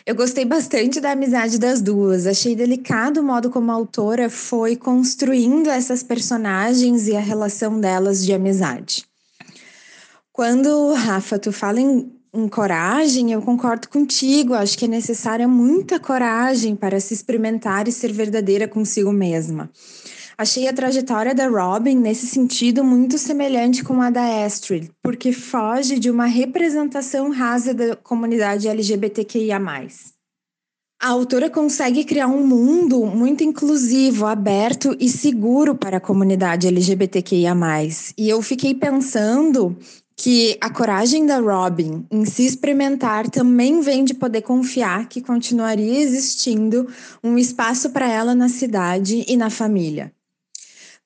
Eu 0.06 0.16
gostei 0.16 0.46
bastante 0.46 1.02
da 1.02 1.12
amizade 1.12 1.60
das 1.60 1.82
duas. 1.82 2.26
Achei 2.26 2.56
delicado 2.56 3.20
o 3.20 3.24
modo 3.24 3.50
como 3.50 3.70
a 3.70 3.76
autora 3.76 4.30
foi 4.30 4.78
construindo 4.78 5.70
essas 5.70 6.02
personagens 6.02 7.10
e 7.10 7.18
a 7.18 7.20
relação 7.20 7.82
delas 7.82 8.26
de 8.26 8.32
amizade. 8.32 9.04
Quando, 10.32 10.94
Rafa, 10.94 11.38
tu 11.38 11.52
fala 11.52 11.82
em 11.82 12.10
em 12.34 12.48
coragem, 12.48 13.32
eu 13.32 13.42
concordo 13.42 13.90
contigo. 13.90 14.54
Acho 14.54 14.78
que 14.78 14.86
é 14.86 14.88
necessária 14.88 15.48
muita 15.48 16.00
coragem 16.00 16.76
para 16.76 17.00
se 17.00 17.14
experimentar 17.14 17.88
e 17.88 17.92
ser 17.92 18.12
verdadeira 18.12 18.68
consigo 18.68 19.12
mesma. 19.12 19.70
Achei 20.38 20.70
a 20.70 20.74
trajetória 20.74 21.36
da 21.36 21.50
Robin, 21.50 21.96
nesse 21.96 22.26
sentido, 22.26 22.82
muito 22.82 23.18
semelhante 23.18 23.84
com 23.84 24.02
a 24.02 24.10
da 24.10 24.46
Astrid, 24.46 24.90
porque 25.04 25.34
foge 25.34 26.00
de 26.00 26.10
uma 26.10 26.28
representação 26.28 27.30
rasa 27.30 27.74
da 27.74 27.96
comunidade 27.98 28.70
LGBTQIA. 28.70 29.60
A 31.02 31.08
autora 31.10 31.50
consegue 31.50 32.06
criar 32.06 32.28
um 32.28 32.46
mundo 32.46 33.06
muito 33.06 33.44
inclusivo, 33.44 34.26
aberto 34.26 34.96
e 34.98 35.10
seguro 35.10 35.76
para 35.76 35.98
a 35.98 36.02
comunidade 36.02 36.68
LGBTQIA. 36.68 37.54
E 38.18 38.30
eu 38.30 38.42
fiquei 38.42 38.74
pensando 38.74 39.78
que 40.22 40.58
a 40.60 40.70
coragem 40.70 41.26
da 41.26 41.40
Robin 41.40 42.06
em 42.12 42.26
se 42.26 42.46
experimentar 42.46 43.30
também 43.30 43.80
vem 43.80 44.04
de 44.04 44.14
poder 44.14 44.42
confiar 44.42 45.08
que 45.08 45.22
continuaria 45.22 46.02
existindo 46.02 46.90
um 47.24 47.38
espaço 47.38 47.92
para 47.92 48.12
ela 48.12 48.36
na 48.36 48.50
cidade 48.50 49.24
e 49.26 49.38
na 49.38 49.50
família. 49.50 50.12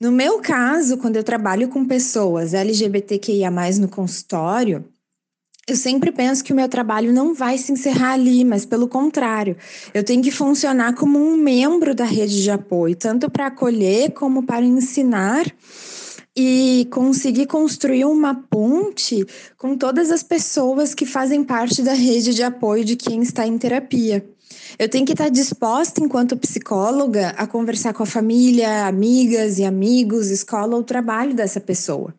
No 0.02 0.12
meu 0.12 0.40
caso, 0.40 0.98
quando 0.98 1.16
eu 1.16 1.24
trabalho 1.24 1.68
com 1.68 1.86
pessoas 1.86 2.56
LGBTQIA 2.56 3.52
no 3.80 3.88
consultório, 3.88 4.84
eu 5.68 5.76
sempre 5.76 6.12
penso 6.12 6.44
que 6.44 6.52
o 6.52 6.56
meu 6.56 6.68
trabalho 6.68 7.14
não 7.14 7.36
vai 7.36 7.60
se 7.60 7.72
encerrar 7.72 8.14
ali, 8.14 8.44
mas 8.44 8.66
pelo 8.66 8.88
contrário, 8.88 9.56
eu 9.94 10.04
tenho 10.04 10.24
que 10.24 10.32
funcionar 10.32 10.96
como 10.96 11.20
um 11.20 11.38
membro 11.38 11.94
da 11.94 12.04
rede 12.04 12.42
de 12.42 12.50
apoio, 12.50 12.96
tanto 12.96 13.30
para 13.30 13.46
acolher 13.46 14.12
como 14.12 14.42
para 14.42 14.66
ensinar 14.66 15.46
e 16.36 16.88
conseguir 16.92 17.46
construir 17.46 18.06
uma 18.06 18.34
ponte 18.34 19.26
com 19.58 19.78
todas 19.78 20.10
as 20.10 20.24
pessoas 20.24 20.96
que 20.96 21.06
fazem 21.06 21.44
parte 21.44 21.82
da 21.82 21.94
rede 21.94 22.34
de 22.34 22.44
apoio 22.44 22.84
de 22.84 22.96
quem 22.96 23.22
está 23.22 23.46
em 23.46 23.58
terapia. 23.58 24.26
Eu 24.78 24.90
tenho 24.90 25.06
que 25.06 25.12
estar 25.12 25.30
disposta, 25.30 26.02
enquanto 26.02 26.38
psicóloga, 26.38 27.30
a 27.38 27.46
conversar 27.46 27.94
com 27.94 28.04
a 28.04 28.08
família, 28.08 28.88
amigas 28.88 29.60
e 29.60 29.64
amigos, 29.64 30.30
escola 30.30 30.76
ou 30.76 30.84
trabalho 30.84 31.34
dessa 31.34 31.60
pessoa. 31.60 32.14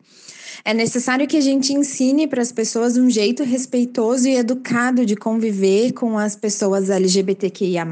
É 0.63 0.73
necessário 0.73 1.27
que 1.27 1.37
a 1.37 1.41
gente 1.41 1.73
ensine 1.73 2.27
para 2.27 2.41
as 2.41 2.51
pessoas 2.51 2.97
um 2.97 3.09
jeito 3.09 3.43
respeitoso 3.43 4.27
e 4.27 4.35
educado 4.35 5.05
de 5.05 5.15
conviver 5.15 5.91
com 5.91 6.17
as 6.17 6.35
pessoas 6.35 6.89
LGBTQIA. 6.89 7.85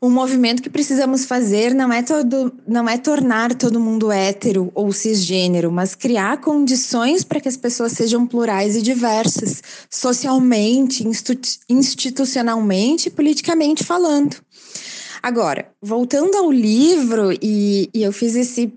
O 0.00 0.08
movimento 0.08 0.62
que 0.62 0.70
precisamos 0.70 1.24
fazer 1.24 1.74
não 1.74 1.92
é, 1.92 2.02
todo, 2.02 2.52
não 2.66 2.88
é 2.88 2.96
tornar 2.96 3.54
todo 3.54 3.80
mundo 3.80 4.12
hétero 4.12 4.70
ou 4.74 4.92
cisgênero, 4.92 5.72
mas 5.72 5.96
criar 5.96 6.40
condições 6.40 7.24
para 7.24 7.40
que 7.40 7.48
as 7.48 7.56
pessoas 7.56 7.92
sejam 7.92 8.24
plurais 8.24 8.76
e 8.76 8.82
diversas, 8.82 9.60
socialmente, 9.90 11.04
institucionalmente 11.68 13.08
e 13.08 13.10
politicamente 13.10 13.82
falando. 13.82 14.36
Agora, 15.20 15.68
voltando 15.82 16.36
ao 16.36 16.52
livro, 16.52 17.32
e, 17.42 17.90
e 17.92 18.02
eu 18.02 18.12
fiz 18.12 18.36
esse 18.36 18.72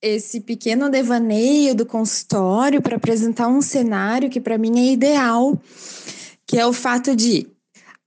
esse 0.00 0.40
pequeno 0.40 0.88
devaneio 0.88 1.74
do 1.74 1.84
consultório 1.84 2.80
para 2.80 2.94
apresentar 2.94 3.48
um 3.48 3.60
cenário 3.60 4.30
que 4.30 4.40
para 4.40 4.56
mim 4.56 4.78
é 4.78 4.92
ideal, 4.92 5.60
que 6.46 6.56
é 6.56 6.64
o 6.64 6.72
fato 6.72 7.16
de 7.16 7.48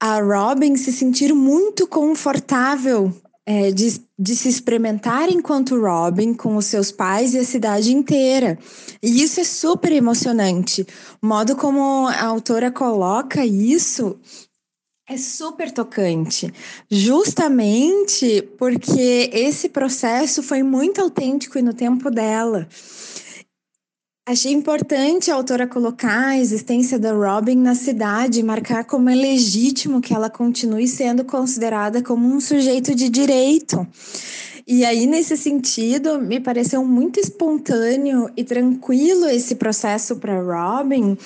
a 0.01 0.19
Robin 0.19 0.75
se 0.77 0.91
sentir 0.91 1.31
muito 1.31 1.85
confortável 1.85 3.13
é, 3.45 3.71
de, 3.71 4.01
de, 4.17 4.35
se 4.35 4.49
experimentar 4.49 5.29
enquanto 5.29 5.79
Robin 5.79 6.33
com 6.33 6.55
os 6.55 6.65
seus 6.65 6.91
pais 6.91 7.35
e 7.35 7.37
a 7.37 7.45
cidade 7.45 7.93
inteira. 7.93 8.57
E 9.01 9.21
isso 9.21 9.39
é 9.39 9.43
super 9.43 9.91
emocionante. 9.91 10.87
O 11.21 11.27
modo 11.27 11.55
como 11.55 12.07
a 12.07 12.23
autora 12.23 12.71
coloca 12.71 13.45
isso 13.45 14.19
é 15.07 15.17
super 15.17 15.71
tocante, 15.71 16.51
justamente 16.89 18.41
porque 18.57 19.29
esse 19.33 19.69
processo 19.69 20.41
foi 20.41 20.63
muito 20.63 20.99
autêntico 20.99 21.59
e 21.59 21.61
no 21.61 21.73
tempo 21.73 22.09
dela. 22.09 22.67
Achei 24.23 24.51
importante 24.51 25.31
a 25.31 25.35
autora 25.35 25.65
colocar 25.65 26.27
a 26.27 26.37
existência 26.37 26.99
da 26.99 27.11
Robin 27.11 27.55
na 27.55 27.73
cidade 27.73 28.43
marcar 28.43 28.85
como 28.85 29.09
é 29.09 29.15
legítimo 29.15 29.99
que 29.99 30.13
ela 30.13 30.29
continue 30.29 30.87
sendo 30.87 31.25
considerada 31.25 32.03
como 32.03 32.27
um 32.27 32.39
sujeito 32.39 32.93
de 32.93 33.09
direito. 33.09 33.85
E 34.67 34.85
aí, 34.85 35.07
nesse 35.07 35.35
sentido, 35.35 36.21
me 36.21 36.39
pareceu 36.39 36.85
muito 36.85 37.19
espontâneo 37.19 38.29
e 38.37 38.43
tranquilo 38.43 39.25
esse 39.27 39.55
processo 39.55 40.15
para 40.17 40.39
Robin, 40.39 41.17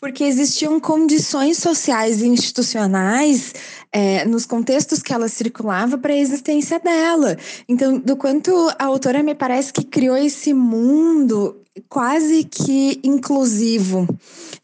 porque 0.00 0.24
existiam 0.24 0.80
condições 0.80 1.58
sociais 1.58 2.20
e 2.20 2.26
institucionais 2.26 3.54
é, 3.92 4.24
nos 4.24 4.46
contextos 4.46 5.02
que 5.02 5.12
ela 5.12 5.28
circulava 5.28 5.98
para 5.98 6.12
a 6.12 6.16
existência 6.16 6.78
dela. 6.78 7.36
Então, 7.68 7.98
do 7.98 8.16
quanto 8.16 8.52
a 8.78 8.84
autora 8.84 9.22
me 9.22 9.34
parece 9.34 9.72
que 9.72 9.84
criou 9.84 10.16
esse 10.16 10.52
mundo 10.54 11.56
quase 11.88 12.44
que 12.44 13.00
inclusivo. 13.02 14.06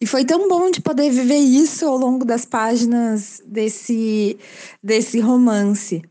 E 0.01 0.07
foi 0.07 0.25
tão 0.25 0.49
bom 0.49 0.71
de 0.71 0.81
poder 0.81 1.11
viver 1.11 1.39
isso 1.39 1.87
ao 1.87 1.97
longo 1.97 2.25
das 2.25 2.45
páginas 2.45 3.43
desse, 3.47 4.39
desse 4.83 5.21
romance. 5.21 6.03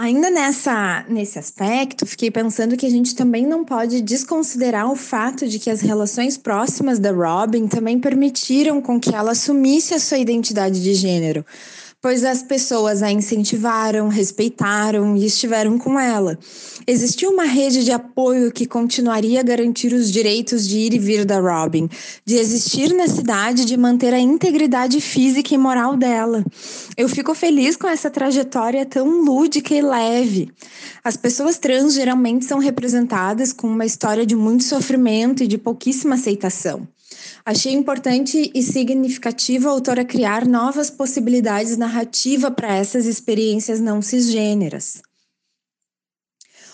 Ainda 0.00 0.30
nessa, 0.30 1.04
nesse 1.08 1.40
aspecto, 1.40 2.06
fiquei 2.06 2.30
pensando 2.30 2.76
que 2.76 2.86
a 2.86 2.88
gente 2.88 3.16
também 3.16 3.44
não 3.44 3.64
pode 3.64 4.00
desconsiderar 4.00 4.88
o 4.88 4.94
fato 4.94 5.48
de 5.48 5.58
que 5.58 5.68
as 5.68 5.80
relações 5.80 6.38
próximas 6.38 7.00
da 7.00 7.10
Robin 7.10 7.66
também 7.66 7.98
permitiram 7.98 8.80
com 8.80 9.00
que 9.00 9.12
ela 9.12 9.32
assumisse 9.32 9.94
a 9.94 9.98
sua 9.98 10.18
identidade 10.18 10.80
de 10.80 10.94
gênero 10.94 11.44
pois 12.00 12.24
as 12.24 12.42
pessoas 12.42 13.02
a 13.02 13.10
incentivaram, 13.10 14.08
respeitaram 14.08 15.16
e 15.16 15.26
estiveram 15.26 15.76
com 15.76 15.98
ela. 15.98 16.38
Existia 16.86 17.28
uma 17.28 17.44
rede 17.44 17.84
de 17.84 17.90
apoio 17.90 18.52
que 18.52 18.66
continuaria 18.66 19.40
a 19.40 19.42
garantir 19.42 19.92
os 19.92 20.10
direitos 20.10 20.66
de 20.66 20.78
ir 20.78 20.94
e 20.94 20.98
vir 20.98 21.24
da 21.24 21.40
Robin, 21.40 21.88
de 22.24 22.36
existir 22.36 22.94
na 22.94 23.08
cidade, 23.08 23.64
de 23.64 23.76
manter 23.76 24.14
a 24.14 24.20
integridade 24.20 25.00
física 25.00 25.52
e 25.54 25.58
moral 25.58 25.96
dela. 25.96 26.44
Eu 26.96 27.08
fico 27.08 27.34
feliz 27.34 27.76
com 27.76 27.88
essa 27.88 28.08
trajetória 28.08 28.86
tão 28.86 29.24
lúdica 29.24 29.74
e 29.74 29.82
leve. 29.82 30.52
As 31.02 31.16
pessoas 31.16 31.58
trans 31.58 31.94
geralmente 31.94 32.44
são 32.44 32.58
representadas 32.58 33.52
com 33.52 33.66
uma 33.66 33.84
história 33.84 34.24
de 34.24 34.36
muito 34.36 34.62
sofrimento 34.62 35.42
e 35.42 35.48
de 35.48 35.58
pouquíssima 35.58 36.14
aceitação. 36.14 36.86
Achei 37.48 37.72
importante 37.72 38.50
e 38.54 38.62
significativo 38.62 39.68
a 39.68 39.72
autora 39.72 40.04
criar 40.04 40.46
novas 40.46 40.90
possibilidades 40.90 41.78
narrativa 41.78 42.50
para 42.50 42.76
essas 42.76 43.06
experiências 43.06 43.80
não 43.80 44.02
cisgêneras. 44.02 45.00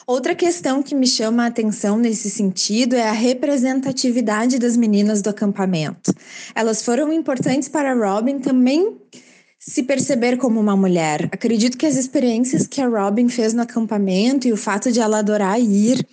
Outra 0.04 0.34
questão 0.34 0.82
que 0.82 0.92
me 0.92 1.06
chama 1.06 1.44
a 1.44 1.46
atenção 1.46 1.96
nesse 1.96 2.28
sentido 2.28 2.96
é 2.96 3.08
a 3.08 3.12
representatividade 3.12 4.58
das 4.58 4.76
meninas 4.76 5.22
do 5.22 5.30
acampamento. 5.30 6.12
Elas 6.56 6.82
foram 6.82 7.12
importantes 7.12 7.68
para 7.68 7.94
Robin 7.94 8.40
também 8.40 8.96
se 9.56 9.84
perceber 9.84 10.38
como 10.38 10.58
uma 10.58 10.76
mulher. 10.76 11.28
Acredito 11.30 11.78
que 11.78 11.86
as 11.86 11.94
experiências 11.94 12.66
que 12.66 12.80
a 12.80 12.88
Robin 12.88 13.28
fez 13.28 13.54
no 13.54 13.62
acampamento 13.62 14.48
e 14.48 14.52
o 14.52 14.56
fato 14.56 14.90
de 14.90 14.98
ela 14.98 15.20
adorar 15.20 15.60
ir 15.60 16.04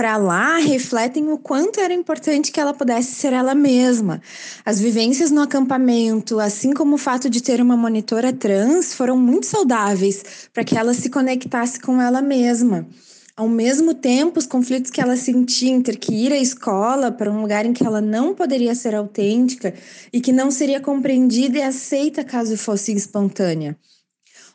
para 0.00 0.16
lá 0.16 0.56
refletem 0.56 1.30
o 1.30 1.36
quanto 1.36 1.78
era 1.78 1.92
importante 1.92 2.50
que 2.50 2.58
ela 2.58 2.72
pudesse 2.72 3.12
ser 3.16 3.34
ela 3.34 3.54
mesma. 3.54 4.22
As 4.64 4.80
vivências 4.80 5.30
no 5.30 5.42
acampamento, 5.42 6.40
assim 6.40 6.72
como 6.72 6.94
o 6.94 6.98
fato 6.98 7.28
de 7.28 7.42
ter 7.42 7.60
uma 7.60 7.76
monitora 7.76 8.32
trans, 8.32 8.94
foram 8.94 9.18
muito 9.18 9.44
saudáveis 9.44 10.48
para 10.54 10.64
que 10.64 10.74
ela 10.74 10.94
se 10.94 11.10
conectasse 11.10 11.78
com 11.78 12.00
ela 12.00 12.22
mesma. 12.22 12.88
Ao 13.36 13.46
mesmo 13.46 13.92
tempo, 13.92 14.38
os 14.38 14.46
conflitos 14.46 14.90
que 14.90 15.02
ela 15.02 15.18
sentia 15.18 15.70
entre 15.70 15.98
que 15.98 16.14
ir 16.14 16.32
à 16.32 16.38
escola 16.38 17.12
para 17.12 17.30
um 17.30 17.42
lugar 17.42 17.66
em 17.66 17.74
que 17.74 17.84
ela 17.84 18.00
não 18.00 18.34
poderia 18.34 18.74
ser 18.74 18.94
autêntica 18.94 19.74
e 20.10 20.18
que 20.18 20.32
não 20.32 20.50
seria 20.50 20.80
compreendida 20.80 21.58
e 21.58 21.62
aceita 21.62 22.24
caso 22.24 22.56
fosse 22.56 22.90
espontânea. 22.94 23.76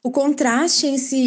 O 0.05 0.11
contraste 0.11 0.85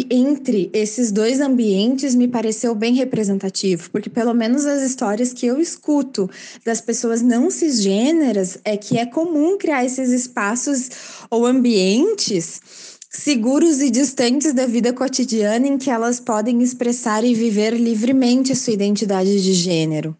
entre 0.09 0.69
esses 0.71 1.11
dois 1.11 1.41
ambientes 1.41 2.15
me 2.15 2.29
pareceu 2.29 2.73
bem 2.73 2.93
representativo, 2.93 3.91
porque 3.91 4.09
pelo 4.09 4.33
menos 4.33 4.65
as 4.65 4.81
histórias 4.81 5.33
que 5.33 5.45
eu 5.45 5.59
escuto 5.59 6.29
das 6.63 6.79
pessoas 6.79 7.21
não 7.21 7.49
cisgêneras 7.49 8.57
é 8.63 8.77
que 8.77 8.97
é 8.97 9.05
comum 9.05 9.57
criar 9.57 9.83
esses 9.83 10.11
espaços 10.11 10.89
ou 11.29 11.45
ambientes 11.45 12.61
seguros 13.09 13.81
e 13.81 13.89
distantes 13.89 14.53
da 14.53 14.67
vida 14.67 14.93
cotidiana 14.93 15.65
em 15.65 15.79
que 15.79 15.89
elas 15.89 16.19
podem 16.19 16.61
expressar 16.61 17.23
e 17.23 17.33
viver 17.33 17.73
livremente 17.73 18.51
a 18.51 18.55
sua 18.55 18.73
identidade 18.73 19.41
de 19.41 19.53
gênero. 19.53 20.15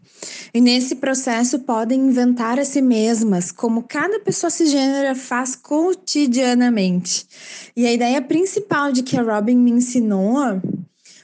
E 0.52 0.60
nesse 0.60 0.96
processo 0.96 1.60
podem 1.60 2.08
inventar 2.08 2.60
a 2.60 2.66
si 2.66 2.82
mesmas, 2.82 3.52
como 3.52 3.84
cada 3.84 4.20
pessoa 4.20 4.50
cisgênera 4.50 5.14
faz 5.14 5.56
cotidianamente. 5.56 7.28
E 7.76 7.86
a 7.86 7.94
ideia 7.94 8.22
principal 8.24 8.92
de 8.92 9.04
que 9.04 9.16
a 9.16 9.22
Robin 9.22 9.56
me 9.56 9.72
ensinou 9.72 10.60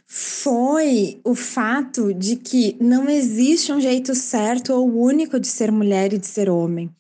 foi 0.06 1.20
o 1.24 1.34
fato 1.34 2.14
de 2.14 2.36
que 2.36 2.78
não 2.80 3.10
existe 3.10 3.74
um 3.74 3.82
jeito 3.82 4.14
certo 4.14 4.72
ou 4.72 5.02
único 5.02 5.40
de 5.40 5.48
ser 5.48 5.72
mulher 5.72 6.14
e 6.14 6.20
de 6.20 6.28
ser 6.28 6.48
homem. 6.48 6.92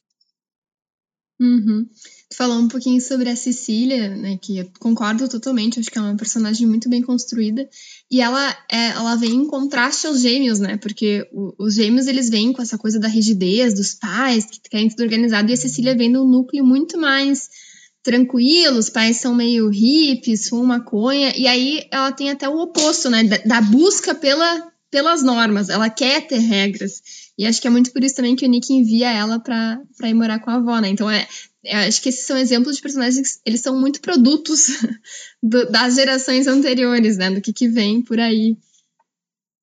Uhum 1.39 1.85
falou 2.35 2.57
um 2.57 2.67
pouquinho 2.67 2.99
sobre 3.01 3.29
a 3.29 3.35
Cecília, 3.35 4.09
né, 4.15 4.37
que 4.41 4.57
eu 4.57 4.69
concordo 4.79 5.27
totalmente, 5.27 5.79
acho 5.79 5.89
que 5.89 5.97
é 5.97 6.01
uma 6.01 6.15
personagem 6.15 6.67
muito 6.67 6.89
bem 6.89 7.01
construída, 7.01 7.67
e 8.11 8.21
ela, 8.21 8.55
é, 8.71 8.87
ela 8.89 9.15
vem 9.15 9.31
em 9.31 9.47
contraste 9.47 10.07
aos 10.07 10.21
gêmeos, 10.21 10.59
né, 10.59 10.77
porque 10.77 11.27
o, 11.31 11.53
os 11.57 11.75
gêmeos, 11.75 12.07
eles 12.07 12.29
vêm 12.29 12.53
com 12.53 12.61
essa 12.61 12.77
coisa 12.77 12.99
da 12.99 13.07
rigidez 13.07 13.73
dos 13.73 13.93
pais, 13.93 14.45
que 14.45 14.59
querem 14.69 14.89
tudo 14.89 15.03
organizado, 15.03 15.49
e 15.49 15.53
a 15.53 15.57
Cecília 15.57 15.95
vem 15.95 16.09
num 16.09 16.27
núcleo 16.27 16.65
muito 16.65 16.97
mais 16.97 17.49
tranquilo, 18.03 18.77
os 18.77 18.89
pais 18.89 19.17
são 19.17 19.33
meio 19.33 19.69
hippies, 19.69 20.49
fumam 20.49 20.65
maconha, 20.65 21.33
e 21.35 21.47
aí 21.47 21.87
ela 21.91 22.11
tem 22.11 22.29
até 22.29 22.47
o 22.47 22.59
oposto, 22.59 23.09
né, 23.09 23.23
da, 23.23 23.37
da 23.37 23.61
busca 23.61 24.13
pela, 24.13 24.71
pelas 24.91 25.23
normas, 25.23 25.69
ela 25.69 25.89
quer 25.89 26.27
ter 26.27 26.39
regras, 26.39 27.01
e 27.37 27.45
acho 27.45 27.61
que 27.61 27.67
é 27.67 27.69
muito 27.69 27.91
por 27.91 28.03
isso 28.03 28.15
também 28.15 28.35
que 28.35 28.45
o 28.45 28.49
Nick 28.49 28.73
envia 28.73 29.11
ela 29.11 29.39
para 29.39 29.81
ir 30.03 30.13
morar 30.13 30.39
com 30.39 30.49
a 30.49 30.55
avó, 30.55 30.79
né? 30.79 30.87
Então 30.87 31.09
é, 31.09 31.27
acho 31.71 32.01
que 32.01 32.09
esses 32.09 32.25
são 32.25 32.37
exemplos 32.37 32.75
de 32.75 32.81
personagens, 32.81 33.39
eles 33.45 33.61
são 33.61 33.79
muito 33.79 34.01
produtos 34.01 34.67
do, 35.41 35.69
das 35.69 35.95
gerações 35.95 36.47
anteriores, 36.47 37.17
né? 37.17 37.29
Do 37.31 37.41
que, 37.41 37.53
que 37.53 37.67
vem 37.67 38.01
por 38.01 38.19
aí. 38.19 38.57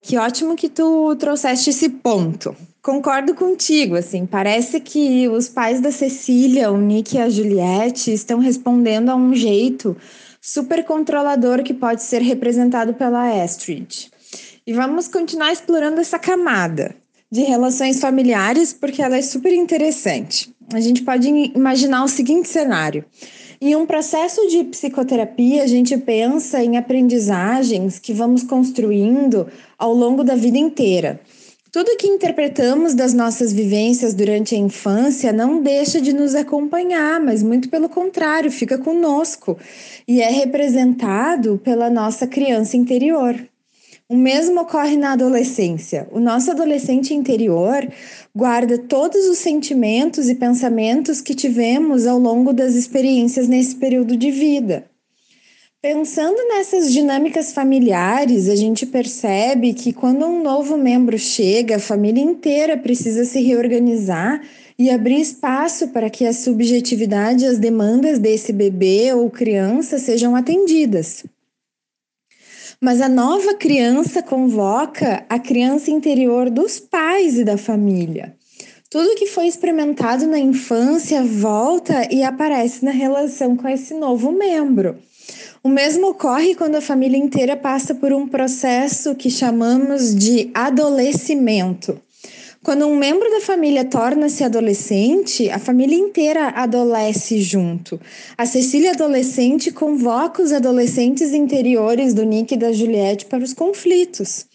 Que 0.02 0.16
ótimo 0.16 0.56
que 0.56 0.68
tu 0.68 1.14
trouxeste 1.16 1.70
esse 1.70 1.88
ponto. 1.88 2.56
Concordo 2.82 3.34
contigo, 3.34 3.94
assim, 3.94 4.26
parece 4.26 4.80
que 4.80 5.28
os 5.28 5.48
pais 5.48 5.80
da 5.80 5.92
Cecília, 5.92 6.72
o 6.72 6.76
Nick 6.76 7.14
e 7.14 7.20
a 7.20 7.30
Juliette, 7.30 8.12
estão 8.12 8.40
respondendo 8.40 9.10
a 9.10 9.14
um 9.14 9.32
jeito 9.32 9.96
super 10.40 10.84
controlador 10.84 11.62
que 11.62 11.72
pode 11.72 12.02
ser 12.02 12.20
representado 12.20 12.94
pela 12.94 13.44
Astrid. 13.44 14.10
E 14.66 14.72
vamos 14.72 15.06
continuar 15.06 15.52
explorando 15.52 16.00
essa 16.00 16.18
camada 16.18 16.96
de 17.32 17.42
relações 17.42 17.98
familiares, 17.98 18.72
porque 18.72 19.02
ela 19.02 19.16
é 19.16 19.22
super 19.22 19.52
interessante 19.52 20.52
a 20.74 20.80
gente 20.80 21.02
pode 21.02 21.28
imaginar 21.28 22.04
o 22.04 22.08
seguinte 22.08 22.48
cenário. 22.48 23.04
Em 23.60 23.76
um 23.76 23.86
processo 23.86 24.48
de 24.48 24.64
psicoterapia, 24.64 25.62
a 25.62 25.66
gente 25.66 25.96
pensa 25.96 26.62
em 26.62 26.76
aprendizagens 26.76 27.98
que 27.98 28.12
vamos 28.12 28.42
construindo 28.42 29.46
ao 29.78 29.94
longo 29.94 30.24
da 30.24 30.34
vida 30.34 30.58
inteira. 30.58 31.20
Tudo 31.70 31.96
que 31.96 32.06
interpretamos 32.06 32.92
das 32.92 33.14
nossas 33.14 33.52
vivências 33.52 34.12
durante 34.12 34.54
a 34.54 34.58
infância 34.58 35.32
não 35.32 35.62
deixa 35.62 36.00
de 36.00 36.12
nos 36.12 36.34
acompanhar, 36.34 37.18
mas 37.20 37.42
muito 37.42 37.70
pelo 37.70 37.88
contrário, 37.88 38.50
fica 38.50 38.76
conosco 38.76 39.56
e 40.06 40.20
é 40.20 40.28
representado 40.28 41.58
pela 41.64 41.88
nossa 41.88 42.26
criança 42.26 42.76
interior. 42.76 43.36
O 44.08 44.16
mesmo 44.16 44.60
ocorre 44.60 44.96
na 44.96 45.12
adolescência. 45.12 46.08
O 46.10 46.20
nosso 46.20 46.50
adolescente 46.50 47.14
interior 47.14 47.88
guarda 48.34 48.76
todos 48.76 49.26
os 49.26 49.38
sentimentos 49.38 50.28
e 50.28 50.34
pensamentos 50.34 51.20
que 51.20 51.34
tivemos 51.34 52.06
ao 52.06 52.18
longo 52.18 52.52
das 52.52 52.74
experiências 52.74 53.48
nesse 53.48 53.76
período 53.76 54.16
de 54.16 54.30
vida. 54.30 54.84
Pensando 55.82 56.36
nessas 56.46 56.92
dinâmicas 56.92 57.52
familiares, 57.52 58.48
a 58.48 58.54
gente 58.54 58.86
percebe 58.86 59.74
que 59.74 59.92
quando 59.92 60.24
um 60.24 60.40
novo 60.40 60.76
membro 60.76 61.18
chega, 61.18 61.74
a 61.74 61.80
família 61.80 62.22
inteira 62.22 62.76
precisa 62.76 63.24
se 63.24 63.42
reorganizar 63.42 64.40
e 64.78 64.90
abrir 64.90 65.20
espaço 65.20 65.88
para 65.88 66.08
que 66.08 66.24
a 66.24 66.32
subjetividade 66.32 67.44
e 67.44 67.48
as 67.48 67.58
demandas 67.58 68.20
desse 68.20 68.52
bebê 68.52 69.12
ou 69.12 69.28
criança 69.28 69.98
sejam 69.98 70.36
atendidas. 70.36 71.24
Mas 72.84 73.00
a 73.00 73.08
nova 73.08 73.54
criança 73.54 74.20
convoca 74.20 75.24
a 75.28 75.38
criança 75.38 75.88
interior 75.88 76.50
dos 76.50 76.80
pais 76.80 77.38
e 77.38 77.44
da 77.44 77.56
família. 77.56 78.34
Tudo 78.90 79.14
que 79.14 79.28
foi 79.28 79.46
experimentado 79.46 80.26
na 80.26 80.40
infância 80.40 81.22
volta 81.22 82.12
e 82.12 82.24
aparece 82.24 82.84
na 82.84 82.90
relação 82.90 83.56
com 83.56 83.68
esse 83.68 83.94
novo 83.94 84.32
membro. 84.32 84.98
O 85.62 85.68
mesmo 85.68 86.08
ocorre 86.08 86.56
quando 86.56 86.74
a 86.74 86.80
família 86.80 87.16
inteira 87.16 87.56
passa 87.56 87.94
por 87.94 88.12
um 88.12 88.26
processo 88.26 89.14
que 89.14 89.30
chamamos 89.30 90.12
de 90.12 90.50
adolecimento. 90.52 92.00
Quando 92.62 92.86
um 92.86 92.96
membro 92.96 93.28
da 93.28 93.40
família 93.40 93.84
torna-se 93.84 94.44
adolescente, 94.44 95.50
a 95.50 95.58
família 95.58 95.98
inteira 95.98 96.46
adolesce 96.50 97.40
junto. 97.40 98.00
A 98.38 98.46
Cecília 98.46 98.92
adolescente 98.92 99.72
convoca 99.72 100.40
os 100.40 100.52
adolescentes 100.52 101.32
interiores 101.32 102.14
do 102.14 102.22
Nick 102.22 102.54
e 102.54 102.56
da 102.56 102.72
Juliette 102.72 103.26
para 103.26 103.42
os 103.42 103.52
conflitos. 103.52 104.46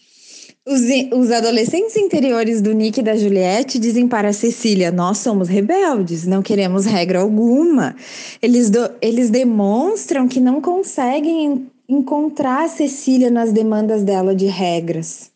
Os, 0.66 0.80
os 1.12 1.30
adolescentes 1.30 1.96
interiores 1.96 2.62
do 2.62 2.72
Nick 2.72 3.00
e 3.00 3.02
da 3.02 3.14
Juliette 3.14 3.78
dizem 3.78 4.08
para 4.08 4.30
a 4.30 4.32
Cecília: 4.32 4.90
Nós 4.90 5.18
somos 5.18 5.46
rebeldes, 5.46 6.26
não 6.26 6.40
queremos 6.40 6.86
regra 6.86 7.20
alguma. 7.20 7.94
Eles, 8.40 8.70
do, 8.70 8.90
eles 9.02 9.28
demonstram 9.28 10.26
que 10.26 10.40
não 10.40 10.62
conseguem 10.62 11.66
encontrar 11.86 12.64
a 12.64 12.68
Cecília 12.68 13.30
nas 13.30 13.52
demandas 13.52 14.02
dela 14.02 14.34
de 14.34 14.46
regras 14.46 15.30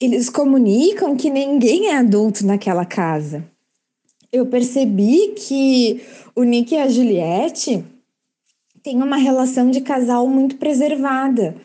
eles 0.00 0.28
comunicam 0.28 1.16
que 1.16 1.30
ninguém 1.30 1.88
é 1.88 1.96
adulto 1.96 2.46
naquela 2.46 2.84
casa. 2.84 3.44
Eu 4.32 4.46
percebi 4.46 5.34
que 5.36 6.02
o 6.34 6.42
Nick 6.42 6.74
e 6.74 6.78
a 6.78 6.88
Juliette 6.88 7.84
têm 8.82 9.02
uma 9.02 9.16
relação 9.16 9.70
de 9.70 9.80
casal 9.80 10.26
muito 10.26 10.56
preservada. 10.56 11.56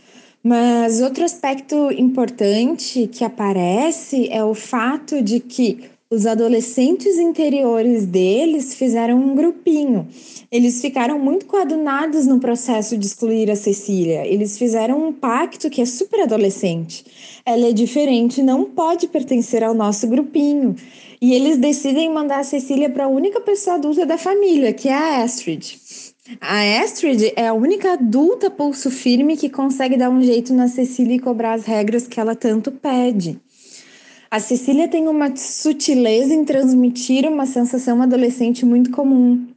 Mas 0.42 1.02
outro 1.02 1.26
aspecto 1.26 1.92
importante 1.92 3.08
que 3.08 3.26
aparece 3.26 4.30
é 4.30 4.44
o 4.44 4.54
fato 4.54 5.22
de 5.22 5.40
que 5.40 5.90
os 6.12 6.26
adolescentes 6.26 7.20
interiores 7.20 8.04
deles 8.04 8.74
fizeram 8.74 9.16
um 9.20 9.36
grupinho. 9.36 10.08
Eles 10.52 10.82
ficaram 10.82 11.20
muito 11.20 11.46
coadunados 11.46 12.26
no 12.26 12.40
processo 12.40 12.98
de 12.98 13.06
excluir 13.06 13.52
a 13.52 13.56
Cecília. 13.56 14.26
Eles 14.26 14.58
fizeram 14.58 15.08
um 15.08 15.14
pacto 15.14 15.70
que 15.70 15.82
é 15.82 15.86
super 15.86 16.22
adolescente. 16.22 17.06
Ela 17.46 17.68
é 17.68 17.72
diferente, 17.72 18.42
não 18.42 18.66
pode 18.66 19.08
pertencer 19.08 19.64
ao 19.64 19.76
nosso 19.76 20.08
grupinho. 20.08 20.76
E 21.22 21.32
eles 21.34 21.58
decidem 21.58 22.12
mandar 22.12 22.40
a 22.40 22.44
Cecília 22.44 22.90
para 22.90 23.06
a 23.06 23.10
única 23.10 23.40
pessoa 23.42 23.76
adulta 23.76 24.04
da 24.04 24.18
família, 24.18 24.74
que 24.74 24.90
é 24.90 24.94
a 24.94 25.22
Astrid. 25.22 25.78
A 26.42 26.82
Astrid 26.82 27.34
é 27.36 27.48
a 27.48 27.54
única 27.54 27.94
adulta 27.94 28.50
pulso 28.50 28.90
firme 28.90 29.38
que 29.38 29.50
consegue 29.50 29.96
dar 29.96 30.10
um 30.10 30.24
jeito 30.24 30.56
na 30.56 30.68
Cecília 30.68 31.18
e 31.18 31.20
cobrar 31.20 31.54
as 31.54 31.66
regras 31.66 32.08
que 32.08 32.20
ela 32.20 32.36
tanto 32.36 32.72
pede. 32.72 33.40
A 34.32 34.40
Cecília 34.40 34.88
tem 34.88 35.08
uma 35.08 35.36
sutileza 35.36 36.32
em 36.34 36.46
transmitir 36.46 37.28
uma 37.28 37.48
sensação 37.48 38.00
adolescente 38.00 38.64
muito 38.64 38.92
comum. 38.92 39.48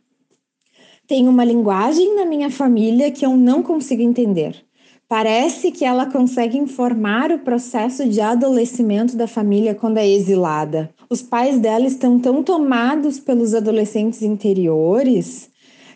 Tem 1.06 1.28
uma 1.28 1.44
linguagem 1.44 2.16
na 2.16 2.24
minha 2.24 2.50
família 2.50 3.10
que 3.10 3.26
eu 3.26 3.36
não 3.36 3.62
consigo 3.62 4.00
entender. 4.00 4.64
Parece 5.06 5.70
que 5.70 5.84
ela 5.84 6.06
consegue 6.06 6.56
informar 6.56 7.30
o 7.30 7.40
processo 7.40 8.08
de 8.08 8.18
adolecimento 8.18 9.14
da 9.14 9.26
família 9.26 9.74
quando 9.74 9.98
é 9.98 10.08
exilada. 10.08 10.88
Os 11.10 11.20
pais 11.20 11.58
dela 11.58 11.86
estão 11.86 12.18
tão 12.18 12.42
tomados 12.42 13.20
pelos 13.20 13.52
adolescentes 13.52 14.22
interiores 14.22 15.50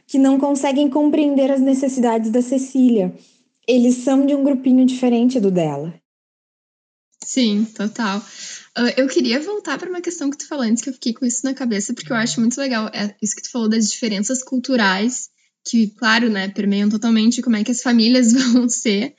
que 0.07 0.19
não 0.19 0.39
conseguem 0.39 0.91
compreender 0.91 1.51
as 1.51 1.63
necessidades 1.63 2.31
da 2.31 2.43
Cecília. 2.43 3.15
Eles 3.67 3.95
são 3.97 4.27
de 4.27 4.35
um 4.35 4.45
grupinho 4.45 4.85
diferente 4.85 5.41
do 5.41 5.51
dela. 5.51 5.95
Sim, 7.25 7.65
total. 7.65 8.23
Uh, 8.77 8.93
eu 8.97 9.07
queria 9.09 9.41
voltar 9.41 9.79
para 9.79 9.89
uma 9.89 10.03
questão 10.03 10.31
que 10.31 10.37
tu 10.37 10.47
falou 10.47 10.65
antes, 10.65 10.83
que 10.83 10.91
eu 10.91 10.95
fiquei 10.95 11.15
com 11.15 11.25
isso 11.25 11.45
na 11.45 11.55
cabeça, 11.55 11.95
porque 11.95 12.13
eu 12.13 12.17
acho 12.17 12.41
muito 12.41 12.59
legal 12.61 12.89
é 12.93 13.15
isso 13.23 13.35
que 13.35 13.43
tu 13.43 13.51
falou 13.51 13.69
das 13.69 13.89
diferenças 13.89 14.43
culturais, 14.43 15.31
que, 15.65 15.89
claro, 15.89 16.29
né, 16.29 16.49
permeiam 16.49 16.89
totalmente 16.89 17.41
como 17.41 17.57
é 17.57 17.65
que 17.65 17.71
as 17.71 17.83
famílias 17.83 18.33
vão 18.53 18.69
ser. 18.69 19.15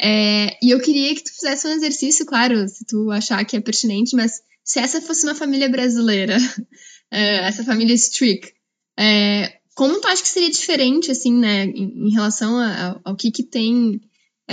É, 0.00 0.56
e 0.64 0.70
eu 0.70 0.80
queria 0.80 1.14
que 1.14 1.24
tu 1.24 1.32
fizesse 1.32 1.66
um 1.66 1.72
exercício, 1.72 2.24
claro, 2.24 2.66
se 2.66 2.84
tu 2.86 3.10
achar 3.10 3.44
que 3.44 3.56
é 3.56 3.60
pertinente, 3.60 4.16
mas 4.16 4.40
se 4.64 4.78
essa 4.78 5.00
fosse 5.00 5.24
uma 5.24 5.34
família 5.34 5.68
brasileira, 5.68 6.36
é, 7.10 7.46
essa 7.46 7.62
família 7.64 7.94
Strick, 7.94 8.50
é, 8.98 9.58
como 9.74 10.00
tu 10.00 10.08
acha 10.08 10.22
que 10.22 10.28
seria 10.28 10.50
diferente, 10.50 11.10
assim, 11.10 11.34
né, 11.34 11.64
em, 11.64 12.08
em 12.08 12.10
relação 12.10 12.56
a, 12.58 13.00
ao 13.04 13.14
que 13.14 13.30
que 13.30 13.42
tem 13.42 14.00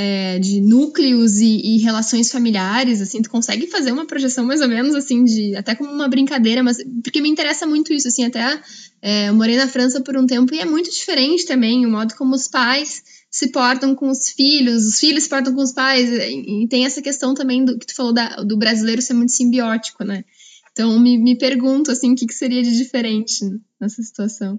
é, 0.02 0.40
de 0.40 0.62
núcleos 0.62 1.40
e, 1.42 1.60
e, 1.62 1.78
relações 1.80 2.32
familiares, 2.32 3.02
assim, 3.02 3.22
tu 3.22 3.30
consegue 3.30 3.68
fazer 3.68 3.92
uma 3.92 4.06
projeção 4.06 4.46
mais 4.46 4.62
ou 4.62 4.70
menos, 4.70 4.96
assim, 4.96 5.26
de 5.26 5.54
até 5.58 5.76
como 5.76 5.92
uma 5.92 6.08
brincadeira, 6.08 6.64
mas 6.64 6.78
porque 7.04 7.20
me 7.20 7.28
interessa 7.28 7.68
muito 7.68 7.92
isso, 7.92 8.08
assim, 8.08 8.24
até 8.24 8.62
é, 9.02 9.28
eu 9.28 9.34
morei 9.34 9.58
na 9.58 9.68
França 9.68 10.00
por 10.00 10.16
um 10.16 10.26
tempo 10.26 10.56
e 10.56 10.60
é 10.60 10.66
muito 10.66 10.90
diferente 10.90 11.46
também 11.46 11.86
o 11.86 11.92
modo 11.92 12.16
como 12.16 12.34
os 12.34 12.48
pais 12.48 13.04
se 13.30 13.52
portam 13.52 13.94
com 13.94 14.10
os 14.10 14.30
filhos, 14.30 14.86
os 14.86 14.98
filhos 14.98 15.24
se 15.24 15.30
portam 15.30 15.54
com 15.54 15.62
os 15.62 15.74
pais, 15.74 16.10
e, 16.10 16.64
e 16.64 16.68
tem 16.70 16.86
essa 16.86 17.02
questão 17.02 17.34
também 17.34 17.66
do 17.66 17.78
que 17.78 17.86
tu 17.86 17.94
falou 17.94 18.14
da, 18.14 18.38
do 18.38 18.58
brasileiro 18.58 19.02
ser 19.02 19.16
muito 19.16 19.34
simbiótico, 19.34 20.06
né? 20.06 20.24
Então, 20.72 20.98
me, 20.98 21.18
me 21.18 21.38
pergunto, 21.38 21.92
assim, 21.92 22.14
o 22.14 22.16
que, 22.16 22.26
que 22.26 22.34
seria 22.34 22.64
de 22.64 22.78
diferente 22.78 23.44
nessa 23.78 24.02
situação. 24.02 24.58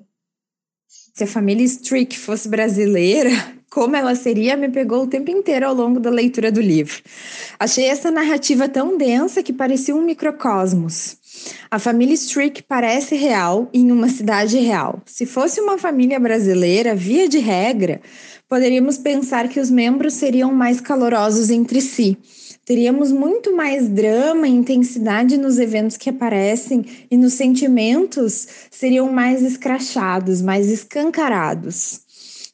Se 0.86 1.24
a 1.24 1.26
família 1.26 1.64
Strick 1.64 2.18
fosse 2.18 2.46
brasileira, 2.46 3.30
como 3.70 3.94
ela 3.94 4.16
seria 4.16 4.56
me 4.56 4.68
pegou 4.68 5.04
o 5.04 5.06
tempo 5.06 5.30
inteiro 5.30 5.66
ao 5.66 5.74
longo 5.74 6.00
da 6.00 6.10
leitura 6.10 6.50
do 6.50 6.60
livro. 6.60 7.00
Achei 7.58 7.84
essa 7.84 8.10
narrativa 8.10 8.68
tão 8.68 8.98
densa 8.98 9.42
que 9.42 9.52
parecia 9.52 9.94
um 9.94 10.02
microcosmos. 10.02 11.16
A 11.70 11.78
família 11.78 12.14
Strick 12.14 12.64
parece 12.64 13.14
real 13.14 13.70
em 13.72 13.92
uma 13.92 14.08
cidade 14.08 14.58
real. 14.58 15.00
Se 15.06 15.24
fosse 15.24 15.60
uma 15.60 15.78
família 15.78 16.18
brasileira, 16.18 16.94
via 16.96 17.28
de 17.28 17.38
regra, 17.38 18.00
poderíamos 18.48 18.98
pensar 18.98 19.48
que 19.48 19.60
os 19.60 19.70
membros 19.70 20.14
seriam 20.14 20.52
mais 20.52 20.80
calorosos 20.80 21.48
entre 21.48 21.80
si. 21.80 22.18
Teríamos 22.64 23.10
muito 23.10 23.54
mais 23.54 23.88
drama 23.88 24.46
e 24.46 24.52
intensidade 24.52 25.36
nos 25.38 25.58
eventos 25.58 25.96
que 25.96 26.10
aparecem 26.10 26.84
e 27.10 27.16
nos 27.16 27.34
sentimentos 27.34 28.46
seriam 28.70 29.10
mais 29.12 29.42
escrachados, 29.42 30.42
mais 30.42 30.68
escancarados. 30.68 32.09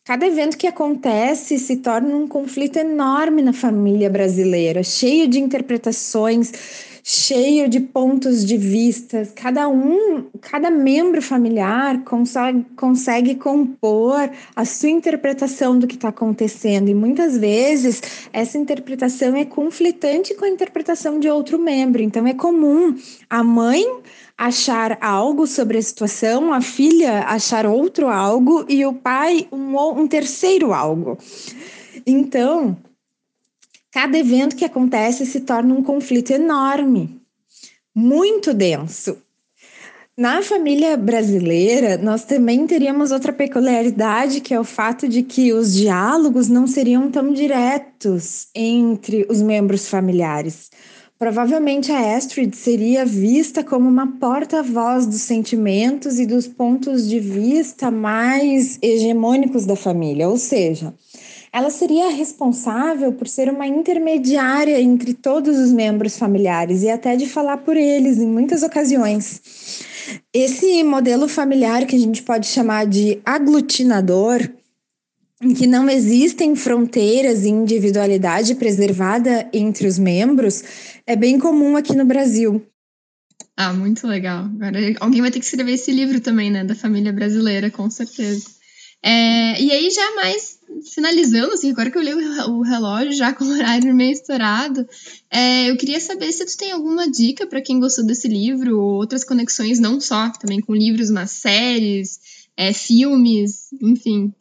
Cada 0.07 0.25
evento 0.25 0.57
que 0.57 0.69
acontece 0.69 1.59
se 1.59 1.79
torna 1.79 2.15
um 2.15 2.29
conflito 2.29 2.77
enorme 2.77 3.43
na 3.43 3.53
família 3.53 4.09
brasileira, 4.09 4.85
cheio 4.85 5.27
de 5.27 5.41
interpretações, 5.41 6.53
cheio 7.09 7.69
de 7.69 7.79
pontos 7.79 8.45
de 8.45 8.57
vista. 8.57 9.29
Cada 9.37 9.69
um, 9.69 10.25
cada 10.41 10.73
membro 10.73 11.23
familiar 11.23 12.03
consegue, 12.03 12.67
consegue 12.77 13.37
compor 13.37 14.29
a 14.57 14.65
sua 14.65 14.91
interpretação 14.91 15.79
do 15.79 15.87
que 15.87 15.95
está 15.95 16.09
acontecendo, 16.09 16.89
e 16.89 16.95
muitas 16.95 17.39
vezes 17.39 18.03
essa 18.33 18.59
interpretação 18.59 19.37
é 19.37 19.45
conflitante 19.45 20.35
com 20.35 20.47
a 20.47 20.49
interpretação 20.49 21.21
de 21.21 21.29
outro 21.29 21.61
membro. 21.61 22.03
Então 22.03 22.27
é 22.27 22.35
comum 22.35 22.97
a 23.31 23.45
mãe 23.45 23.85
achar 24.37 24.99
algo 25.01 25.47
sobre 25.47 25.79
a 25.79 25.83
situação, 25.83 26.53
a 26.53 26.61
filha 26.61 27.21
achar 27.21 27.67
outro 27.67 28.09
algo 28.09 28.67
e 28.69 28.85
o 28.85 28.93
pai 28.93 29.47
um, 29.53 29.79
um 29.79 30.09
terceiro 30.09 30.75
algo. 30.75 31.17
Então, 32.05 32.77
cada 33.97 34.19
evento 34.19 34.57
que 34.57 34.65
acontece 34.67 35.25
se 35.25 35.41
torna 35.41 35.73
um 35.73 35.83
conflito 35.83 36.31
enorme, 36.31 37.19
muito 37.95 38.53
denso. 38.53 39.17
Na 40.15 40.43
família 40.43 40.99
brasileira, 40.99 41.97
nós 41.97 42.23
também 42.23 42.67
teríamos 42.67 43.11
outra 43.11 43.33
peculiaridade, 43.33 44.43
que 44.43 44.53
é 44.53 44.61
o 44.61 44.65
fato 44.65 45.09
de 45.09 45.23
que 45.23 45.51
os 45.55 45.73
diálogos 45.73 46.47
não 46.47 46.67
seriam 46.67 47.11
tão 47.11 47.33
diretos 47.33 48.49
entre 48.55 49.27
os 49.31 49.41
membros 49.41 49.89
familiares. 49.89 50.69
Provavelmente 51.19 51.91
a 51.91 52.17
Astrid 52.19 52.55
seria 52.55 53.07
vista 53.07 53.65
como 53.65 53.89
uma 53.89 54.19
porta-voz 54.19 55.07
dos 55.07 55.23
sentimentos 55.23 56.19
e 56.19 56.27
dos 56.27 56.47
pontos 56.47 57.09
de 57.09 57.19
vista 57.19 57.91
mais 57.91 58.79
hegemônicos 58.83 59.65
da 59.65 59.75
família, 59.75 60.29
ou 60.29 60.37
seja, 60.37 60.93
ela 61.53 61.71
seria 61.71 62.11
responsável 62.11 63.13
por 63.13 63.29
ser 63.29 63.49
uma 63.49 63.67
intermediária 63.67 64.81
entre 64.81 65.15
todos 65.15 65.59
os 65.59 65.73
membros 65.73 66.17
familiares 66.17 66.83
e 66.83 66.91
até 66.91 67.17
de 67.17 67.27
falar 67.27 67.59
por 67.59 67.77
eles 67.77 68.19
em 68.19 68.27
muitas 68.27 68.63
ocasiões. 68.63 69.41
Esse 70.33 70.83
modelo 70.83 71.29
familiar 71.29 71.87
que 71.87 71.97
a 71.97 71.99
gente 71.99 72.23
pode 72.23 72.47
chamar 72.47 72.87
de 72.87 73.21
aglutinador 73.25 74.49
em 75.43 75.53
que 75.53 75.67
não 75.67 75.89
existem 75.89 76.57
fronteiras 76.57 77.45
e 77.45 77.49
individualidade 77.49 78.55
preservada 78.55 79.49
entre 79.53 79.87
os 79.87 79.99
membros, 79.99 80.65
é 81.07 81.15
bem 81.15 81.39
comum 81.39 81.77
aqui 81.77 81.95
no 81.95 82.07
Brasil. 82.07 82.65
Ah, 83.57 83.73
muito 83.73 84.07
legal. 84.07 84.45
Agora 84.45 84.79
alguém 85.01 85.21
vai 85.21 85.31
ter 85.31 85.39
que 85.39 85.45
escrever 85.45 85.73
esse 85.73 85.91
livro 85.93 86.21
também, 86.21 86.51
né, 86.51 86.65
da 86.65 86.75
família 86.75 87.13
brasileira, 87.13 87.71
com 87.71 87.91
certeza. 87.91 88.47
É, 89.03 89.61
e 89.61 89.71
aí 89.71 89.91
já 89.91 90.15
mais 90.15 90.56
finalizando, 90.95 91.53
assim, 91.53 91.71
agora 91.71 91.91
que 91.91 91.99
eu 91.99 92.03
li 92.03 92.15
o 92.15 92.63
relógio 92.63 93.13
já 93.13 93.33
com 93.35 93.45
o 93.45 93.53
horário 93.53 93.95
meio 93.95 94.13
estourado, 94.13 94.87
é, 95.31 95.71
eu 95.71 95.77
queria 95.77 96.01
saber 96.01 96.33
se 96.33 96.45
tu 96.45 96.57
tem 96.57 96.73
alguma 96.73 97.11
dica 97.11 97.47
para 97.47 97.61
quem 97.61 97.81
gostou 97.81 98.05
desse 98.05 98.29
livro, 98.29 98.81
ou 98.81 98.95
outras 98.95 99.25
conexões, 99.25 99.79
não 99.79 100.01
só 100.01 100.31
também 100.31 100.61
com 100.61 100.75
livros, 100.75 101.11
mas 101.11 101.31
séries, 101.31 102.19
é, 102.57 102.73
filmes, 102.73 103.69
enfim. 103.83 104.33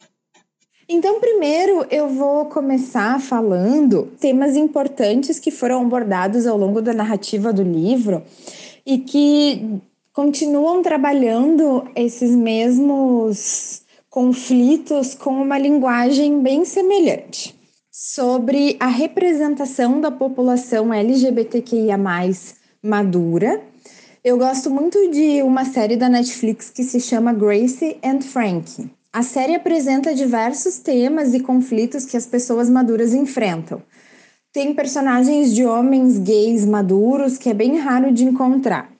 Então, 0.88 1.18
primeiro 1.20 1.84
eu 1.90 2.08
vou 2.08 2.46
começar 2.46 3.20
falando 3.20 4.08
temas 4.20 4.54
importantes 4.54 5.40
que 5.40 5.50
foram 5.50 5.82
abordados 5.82 6.46
ao 6.46 6.56
longo 6.56 6.80
da 6.80 6.92
narrativa 6.92 7.52
do 7.52 7.62
livro 7.62 8.22
e 8.84 8.98
que 8.98 9.80
continuam 10.12 10.82
trabalhando 10.82 11.86
esses 11.96 12.30
mesmos 12.30 13.82
conflitos 14.16 15.14
com 15.14 15.42
uma 15.42 15.58
linguagem 15.58 16.40
bem 16.40 16.64
semelhante. 16.64 17.54
Sobre 17.92 18.74
a 18.80 18.86
representação 18.86 20.00
da 20.00 20.10
população 20.10 20.90
LGBTQIA 20.90 21.98
madura, 22.82 23.62
eu 24.24 24.38
gosto 24.38 24.70
muito 24.70 25.10
de 25.10 25.42
uma 25.42 25.66
série 25.66 25.98
da 25.98 26.08
Netflix 26.08 26.70
que 26.70 26.82
se 26.82 26.98
chama 26.98 27.30
Gracie 27.34 27.98
and 28.02 28.22
Frankie. 28.22 28.90
A 29.12 29.22
série 29.22 29.54
apresenta 29.54 30.14
diversos 30.14 30.78
temas 30.78 31.34
e 31.34 31.40
conflitos 31.40 32.06
que 32.06 32.16
as 32.16 32.24
pessoas 32.24 32.70
maduras 32.70 33.12
enfrentam. 33.12 33.82
Tem 34.50 34.72
personagens 34.72 35.54
de 35.54 35.62
homens 35.66 36.16
gays 36.16 36.64
maduros 36.64 37.36
que 37.36 37.50
é 37.50 37.54
bem 37.54 37.76
raro 37.76 38.10
de 38.10 38.24
encontrar. 38.24 38.95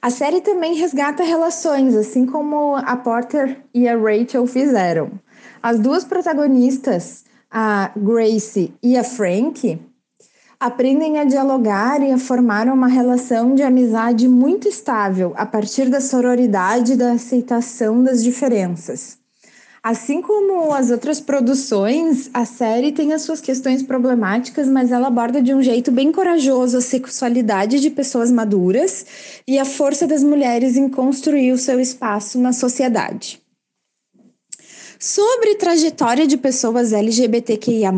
A 0.00 0.10
série 0.10 0.40
também 0.40 0.74
resgata 0.74 1.24
relações, 1.24 1.96
assim 1.96 2.24
como 2.24 2.76
a 2.76 2.96
Porter 2.96 3.60
e 3.74 3.88
a 3.88 3.96
Rachel 3.96 4.46
fizeram. 4.46 5.10
As 5.60 5.80
duas 5.80 6.04
protagonistas, 6.04 7.24
a 7.50 7.90
Grace 7.96 8.72
e 8.80 8.96
a 8.96 9.02
Frank, 9.02 9.80
aprendem 10.60 11.18
a 11.18 11.24
dialogar 11.24 12.00
e 12.00 12.12
a 12.12 12.18
formar 12.18 12.68
uma 12.68 12.86
relação 12.86 13.54
de 13.54 13.62
amizade 13.62 14.28
muito 14.28 14.68
estável 14.68 15.32
a 15.36 15.44
partir 15.44 15.88
da 15.88 16.00
sororidade 16.00 16.92
e 16.92 16.96
da 16.96 17.12
aceitação 17.12 18.02
das 18.02 18.22
diferenças. 18.22 19.17
Assim 19.88 20.20
como 20.20 20.74
as 20.74 20.90
outras 20.90 21.18
produções, 21.18 22.28
a 22.34 22.44
série 22.44 22.92
tem 22.92 23.14
as 23.14 23.22
suas 23.22 23.40
questões 23.40 23.82
problemáticas, 23.82 24.68
mas 24.68 24.92
ela 24.92 25.06
aborda 25.06 25.40
de 25.40 25.54
um 25.54 25.62
jeito 25.62 25.90
bem 25.90 26.12
corajoso 26.12 26.76
a 26.76 26.80
sexualidade 26.82 27.80
de 27.80 27.88
pessoas 27.88 28.30
maduras 28.30 29.06
e 29.46 29.58
a 29.58 29.64
força 29.64 30.06
das 30.06 30.22
mulheres 30.22 30.76
em 30.76 30.90
construir 30.90 31.52
o 31.52 31.56
seu 31.56 31.80
espaço 31.80 32.38
na 32.38 32.52
sociedade. 32.52 33.40
Sobre 35.00 35.54
trajetória 35.54 36.26
de 36.26 36.36
pessoas 36.36 36.92
LGBTQIA, 36.92 37.90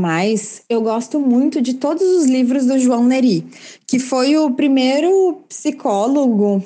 eu 0.69 0.83
gosto 0.83 1.19
muito 1.19 1.61
de 1.61 1.75
todos 1.75 2.07
os 2.07 2.27
livros 2.27 2.67
do 2.67 2.79
João 2.79 3.05
Neri, 3.05 3.45
que 3.85 3.99
foi 3.99 4.37
o 4.37 4.53
primeiro 4.53 5.43
psicólogo 5.49 6.63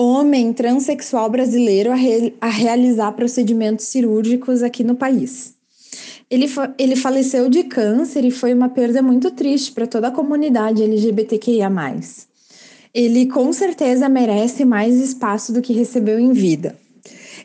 homem 0.00 0.52
transexual 0.52 1.28
brasileiro 1.28 1.92
a, 1.92 1.94
re, 1.94 2.34
a 2.40 2.48
realizar 2.48 3.12
procedimentos 3.12 3.86
cirúrgicos 3.86 4.62
aqui 4.62 4.82
no 4.82 4.94
país. 4.94 5.54
Ele, 6.30 6.46
ele 6.78 6.96
faleceu 6.96 7.48
de 7.48 7.64
câncer 7.64 8.24
e 8.24 8.30
foi 8.30 8.54
uma 8.54 8.68
perda 8.68 9.02
muito 9.02 9.30
triste 9.30 9.72
para 9.72 9.86
toda 9.86 10.08
a 10.08 10.12
comunidade 10.12 10.82
LGBTQIA. 10.82 11.70
Ele 12.94 13.26
com 13.26 13.52
certeza 13.52 14.08
merece 14.08 14.64
mais 14.64 14.96
espaço 14.96 15.52
do 15.52 15.60
que 15.60 15.72
recebeu 15.72 16.18
em 16.18 16.32
vida. 16.32 16.76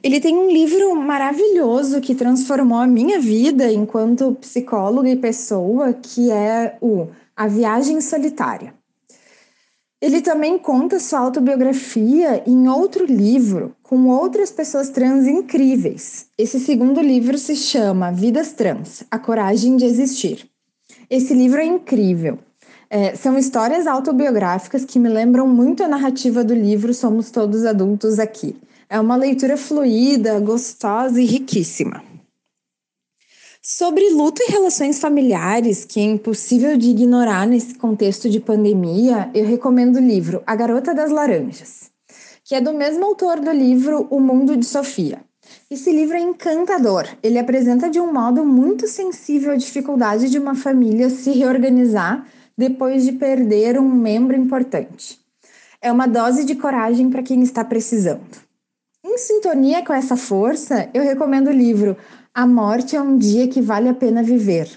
Ele 0.02 0.20
tem 0.20 0.38
um 0.38 0.50
livro 0.50 0.96
maravilhoso 0.96 2.00
que 2.00 2.14
transformou 2.14 2.78
a 2.78 2.88
minha 2.88 3.20
vida 3.20 3.72
enquanto 3.72 4.36
psicóloga 4.36 5.10
e 5.10 5.16
pessoa, 5.16 5.94
que 5.94 6.32
é 6.32 6.78
o 6.80 7.08
A 7.36 7.48
Viagem 7.48 8.00
Solitária. 8.00 8.74
Ele 10.06 10.22
também 10.22 10.60
conta 10.60 11.00
sua 11.00 11.18
autobiografia 11.18 12.44
em 12.46 12.70
outro 12.70 13.08
livro, 13.08 13.76
com 13.82 14.08
outras 14.08 14.52
pessoas 14.52 14.90
trans 14.90 15.26
incríveis. 15.26 16.28
Esse 16.38 16.60
segundo 16.60 17.02
livro 17.02 17.40
se 17.40 17.56
chama 17.56 18.12
Vidas 18.12 18.52
Trans 18.52 19.04
A 19.10 19.18
Coragem 19.18 19.76
de 19.76 19.84
Existir. 19.84 20.48
Esse 21.10 21.34
livro 21.34 21.60
é 21.60 21.66
incrível. 21.66 22.38
É, 22.88 23.16
são 23.16 23.36
histórias 23.36 23.88
autobiográficas 23.88 24.86
que 24.86 25.00
me 25.00 25.10
lembram 25.10 25.48
muito 25.48 25.84
a 25.84 25.88
narrativa 25.88 26.44
do 26.44 26.54
livro 26.54 26.94
Somos 26.94 27.32
Todos 27.32 27.66
Adultos 27.66 28.20
Aqui. 28.20 28.56
É 28.88 29.00
uma 29.00 29.16
leitura 29.16 29.58
fluida, 29.58 30.40
gostosa 30.40 31.20
e 31.20 31.26
riquíssima. 31.26 32.04
Sobre 33.68 34.12
luto 34.12 34.44
e 34.44 34.52
relações 34.52 35.00
familiares, 35.00 35.84
que 35.84 36.00
é 36.00 36.04
impossível 36.04 36.78
de 36.78 36.92
ignorar 36.92 37.48
nesse 37.48 37.74
contexto 37.74 38.30
de 38.30 38.40
pandemia, 38.40 39.32
eu 39.34 39.44
recomendo 39.44 39.96
o 39.96 40.08
livro 40.08 40.44
A 40.46 40.56
Garota 40.56 40.94
das 40.94 41.10
Laranjas, 41.10 41.90
que 42.44 42.54
é 42.54 42.62
do 42.62 42.72
mesmo 42.76 43.04
autor 43.04 43.40
do 43.40 43.50
livro 43.50 44.06
O 44.12 44.20
Mundo 44.20 44.56
de 44.56 44.68
Sofia. 44.68 45.20
Esse 45.68 45.92
livro 45.92 46.16
é 46.16 46.20
encantador. 46.20 47.08
Ele 47.24 47.40
apresenta 47.40 47.90
de 47.90 48.00
um 48.00 48.14
modo 48.14 48.46
muito 48.46 48.88
sensível 48.88 49.52
a 49.52 49.58
dificuldade 49.58 50.30
de 50.30 50.38
uma 50.38 50.54
família 50.54 51.10
se 51.10 51.32
reorganizar 51.32 52.24
depois 52.56 53.04
de 53.04 53.14
perder 53.14 53.80
um 53.80 53.90
membro 53.90 54.36
importante. 54.38 55.20
É 55.82 55.92
uma 55.92 56.06
dose 56.06 56.46
de 56.46 56.54
coragem 56.54 57.10
para 57.10 57.24
quem 57.24 57.42
está 57.42 57.66
precisando. 57.66 58.45
Em 59.16 59.18
sintonia 59.18 59.82
com 59.82 59.94
essa 59.94 60.18
força, 60.18 60.90
eu 60.94 61.02
recomendo 61.02 61.48
o 61.48 61.54
livro 61.54 61.96
a 62.34 62.46
Morte 62.46 62.98
é 62.98 63.02
um 63.02 63.18
Dia 63.18 63.48
que 63.48 63.62
Vale 63.62 63.88
a 63.88 63.94
Pena 63.94 64.22
Viver, 64.22 64.70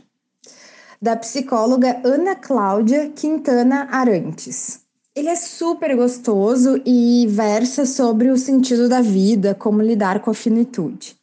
da 1.03 1.17
psicóloga 1.17 2.01
Ana 2.05 2.37
Cláudia 2.37 3.11
Quintana 3.17 3.89
Arantes. 3.91 4.79
Ele 5.13 5.29
é 5.29 5.35
super 5.35 5.97
gostoso 5.97 6.81
e 6.87 7.27
versa 7.29 7.85
sobre 7.85 8.31
o 8.31 8.39
sentido 8.39 8.89
da 8.89 9.01
vida, 9.01 9.57
como 9.57 9.83
lidar 9.83 10.21
com 10.21 10.31
a 10.31 10.35
finitude. 10.35 11.17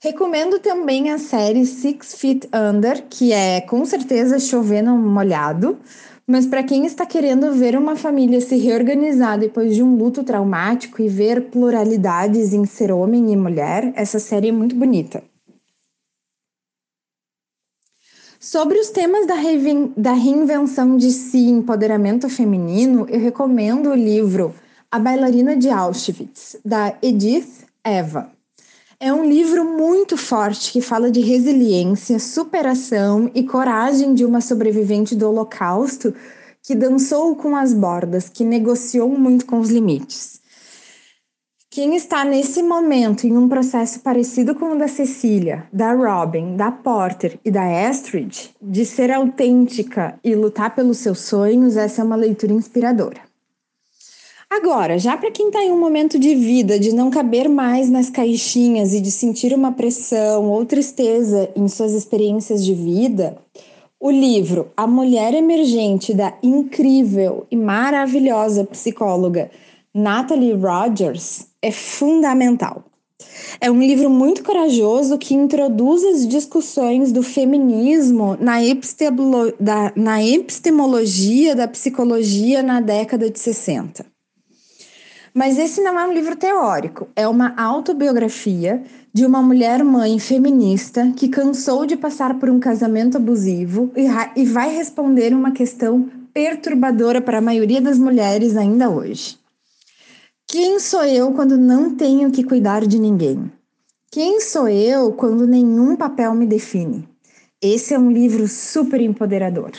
Recomendo 0.00 0.60
também 0.60 1.10
a 1.10 1.18
série 1.18 1.66
Six 1.66 2.14
Feet 2.14 2.48
Under, 2.54 3.04
que 3.10 3.32
é 3.32 3.62
com 3.62 3.84
certeza 3.84 4.38
chovendo 4.38 4.92
molhado, 4.92 5.76
mas 6.26 6.46
para 6.46 6.62
quem 6.62 6.86
está 6.86 7.04
querendo 7.04 7.52
ver 7.52 7.76
uma 7.76 7.96
família 7.96 8.40
se 8.40 8.56
reorganizar 8.56 9.38
depois 9.38 9.74
de 9.74 9.82
um 9.82 9.96
luto 9.96 10.24
traumático 10.24 11.02
e 11.02 11.08
ver 11.08 11.50
pluralidades 11.50 12.52
em 12.52 12.64
ser 12.64 12.90
homem 12.90 13.32
e 13.32 13.36
mulher, 13.36 13.92
essa 13.94 14.18
série 14.18 14.48
é 14.48 14.52
muito 14.52 14.74
bonita. 14.74 15.22
Sobre 18.40 18.78
os 18.78 18.90
temas 18.90 19.26
da, 19.26 19.36
da 19.96 20.12
reinvenção 20.12 20.98
de 20.98 21.10
si 21.10 21.38
e 21.38 21.50
empoderamento 21.50 22.28
feminino, 22.28 23.06
eu 23.08 23.18
recomendo 23.18 23.88
o 23.88 23.94
livro 23.94 24.54
A 24.90 24.98
Bailarina 24.98 25.56
de 25.56 25.70
Auschwitz, 25.70 26.56
da 26.62 26.94
Edith 27.02 27.64
Eva. 27.82 28.33
É 29.00 29.12
um 29.12 29.24
livro 29.24 29.64
muito 29.64 30.16
forte 30.16 30.72
que 30.72 30.80
fala 30.80 31.10
de 31.10 31.20
resiliência, 31.20 32.18
superação 32.18 33.30
e 33.34 33.42
coragem 33.42 34.14
de 34.14 34.24
uma 34.24 34.40
sobrevivente 34.40 35.16
do 35.16 35.28
Holocausto 35.28 36.14
que 36.62 36.74
dançou 36.74 37.36
com 37.36 37.56
as 37.56 37.74
bordas, 37.74 38.28
que 38.28 38.44
negociou 38.44 39.08
muito 39.10 39.44
com 39.46 39.58
os 39.58 39.68
limites. 39.68 40.40
Quem 41.70 41.96
está 41.96 42.24
nesse 42.24 42.62
momento 42.62 43.26
em 43.26 43.36
um 43.36 43.48
processo 43.48 43.98
parecido 43.98 44.54
com 44.54 44.72
o 44.72 44.78
da 44.78 44.86
Cecília, 44.86 45.66
da 45.72 45.92
Robin, 45.92 46.56
da 46.56 46.70
Porter 46.70 47.38
e 47.44 47.50
da 47.50 47.88
Astrid, 47.88 48.54
de 48.62 48.86
ser 48.86 49.10
autêntica 49.10 50.18
e 50.22 50.36
lutar 50.36 50.72
pelos 50.72 50.98
seus 50.98 51.18
sonhos, 51.18 51.76
essa 51.76 52.00
é 52.00 52.04
uma 52.04 52.14
leitura 52.14 52.52
inspiradora. 52.52 53.33
Agora, 54.56 55.00
já 55.00 55.16
para 55.16 55.32
quem 55.32 55.48
está 55.48 55.64
em 55.64 55.72
um 55.72 55.80
momento 55.80 56.16
de 56.16 56.32
vida 56.32 56.78
de 56.78 56.94
não 56.94 57.10
caber 57.10 57.48
mais 57.48 57.90
nas 57.90 58.08
caixinhas 58.08 58.94
e 58.94 59.00
de 59.00 59.10
sentir 59.10 59.52
uma 59.52 59.72
pressão 59.72 60.48
ou 60.48 60.64
tristeza 60.64 61.50
em 61.56 61.66
suas 61.66 61.92
experiências 61.92 62.64
de 62.64 62.72
vida, 62.72 63.36
o 63.98 64.08
livro 64.08 64.70
A 64.76 64.86
Mulher 64.86 65.34
Emergente 65.34 66.14
da 66.14 66.34
incrível 66.40 67.48
e 67.50 67.56
maravilhosa 67.56 68.62
psicóloga 68.62 69.50
Natalie 69.92 70.52
Rogers 70.52 71.48
é 71.60 71.72
fundamental. 71.72 72.84
É 73.60 73.68
um 73.68 73.80
livro 73.80 74.08
muito 74.08 74.44
corajoso 74.44 75.18
que 75.18 75.34
introduz 75.34 76.04
as 76.04 76.28
discussões 76.28 77.10
do 77.10 77.24
feminismo 77.24 78.36
na, 78.38 78.64
epistemolo 78.64 79.52
da, 79.58 79.92
na 79.96 80.22
epistemologia 80.24 81.56
da 81.56 81.66
psicologia 81.66 82.62
na 82.62 82.80
década 82.80 83.28
de 83.28 83.40
60. 83.40 84.13
Mas 85.36 85.58
esse 85.58 85.80
não 85.80 85.98
é 85.98 86.06
um 86.06 86.12
livro 86.12 86.36
teórico, 86.36 87.08
é 87.16 87.26
uma 87.26 87.60
autobiografia 87.60 88.84
de 89.12 89.26
uma 89.26 89.42
mulher 89.42 89.82
mãe 89.82 90.16
feminista 90.20 91.12
que 91.16 91.28
cansou 91.28 91.84
de 91.84 91.96
passar 91.96 92.38
por 92.38 92.48
um 92.48 92.60
casamento 92.60 93.16
abusivo 93.16 93.90
e, 93.96 94.44
vai 94.44 94.72
responder 94.72 95.34
uma 95.34 95.50
questão 95.50 96.08
perturbadora 96.32 97.20
para 97.20 97.38
a 97.38 97.40
maioria 97.40 97.80
das 97.80 97.98
mulheres 97.98 98.56
ainda 98.56 98.88
hoje. 98.88 99.36
Quem 100.46 100.78
sou 100.78 101.04
eu 101.04 101.32
quando 101.32 101.58
não 101.58 101.96
tenho 101.96 102.30
que 102.30 102.44
cuidar 102.44 102.86
de 102.86 103.00
ninguém? 103.00 103.50
Quem 104.12 104.40
sou 104.40 104.68
eu 104.68 105.12
quando 105.14 105.48
nenhum 105.48 105.96
papel 105.96 106.32
me 106.32 106.46
define? 106.46 107.08
Esse 107.60 107.92
é 107.92 107.98
um 107.98 108.12
livro 108.12 108.46
super 108.46 109.00
empoderador. 109.00 109.72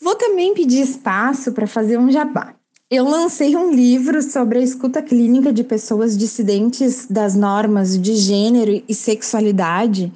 Vou 0.00 0.14
também 0.14 0.54
pedir 0.54 0.80
espaço 0.80 1.52
para 1.52 1.66
fazer 1.66 1.98
um 1.98 2.10
jabá. 2.10 2.54
Eu 2.94 3.08
lancei 3.08 3.56
um 3.56 3.72
livro 3.72 4.20
sobre 4.20 4.58
a 4.58 4.62
escuta 4.62 5.00
clínica 5.00 5.50
de 5.50 5.64
pessoas 5.64 6.14
dissidentes 6.14 7.06
das 7.08 7.34
normas 7.34 7.98
de 7.98 8.14
gênero 8.14 8.82
e 8.86 8.94
sexualidade 8.94 10.12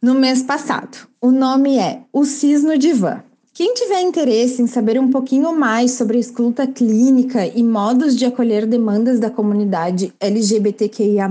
no 0.00 0.14
mês 0.14 0.42
passado. 0.42 1.06
O 1.20 1.30
nome 1.30 1.76
é 1.76 2.00
O 2.10 2.24
Cisno 2.24 2.78
Divã. 2.78 3.22
Quem 3.52 3.74
tiver 3.74 4.00
interesse 4.00 4.62
em 4.62 4.66
saber 4.66 4.98
um 4.98 5.10
pouquinho 5.10 5.54
mais 5.54 5.90
sobre 5.90 6.16
a 6.16 6.20
escuta 6.20 6.66
clínica 6.66 7.46
e 7.46 7.62
modos 7.62 8.16
de 8.16 8.24
acolher 8.24 8.64
demandas 8.64 9.20
da 9.20 9.28
comunidade 9.28 10.10
LGBTQIA, 10.18 11.28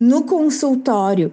no 0.00 0.24
consultório 0.24 1.30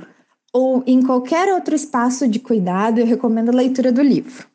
ou 0.53 0.83
em 0.85 1.01
qualquer 1.01 1.51
outro 1.55 1.73
espaço 1.73 2.27
de 2.27 2.37
cuidado, 2.37 2.99
eu 2.99 3.05
recomendo 3.07 3.49
a 3.49 3.55
leitura 3.55 3.91
do 3.91 4.03
livro. 4.03 4.52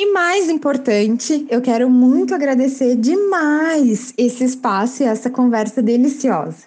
E 0.00 0.12
mais 0.12 0.48
importante, 0.48 1.44
eu 1.50 1.60
quero 1.60 1.90
muito 1.90 2.32
agradecer 2.32 2.94
demais 2.94 4.14
esse 4.16 4.44
espaço 4.44 5.02
e 5.02 5.06
essa 5.06 5.28
conversa 5.28 5.82
deliciosa. 5.82 6.66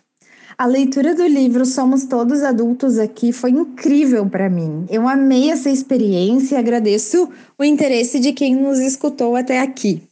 A 0.58 0.66
leitura 0.66 1.16
do 1.16 1.26
livro 1.26 1.66
Somos 1.66 2.04
Todos 2.04 2.44
Adultos 2.44 3.00
aqui 3.00 3.32
foi 3.32 3.52
incrível 3.52 4.30
para 4.30 4.50
mim. 4.50 4.86
Eu 4.90 5.08
amei 5.08 5.50
essa 5.50 5.70
experiência 5.70 6.56
e 6.56 6.58
agradeço 6.58 7.30
o 7.58 7.64
interesse 7.64 8.20
de 8.20 8.34
quem 8.34 8.54
nos 8.54 8.80
escutou 8.80 9.38
até 9.38 9.62
aqui. 9.62 10.04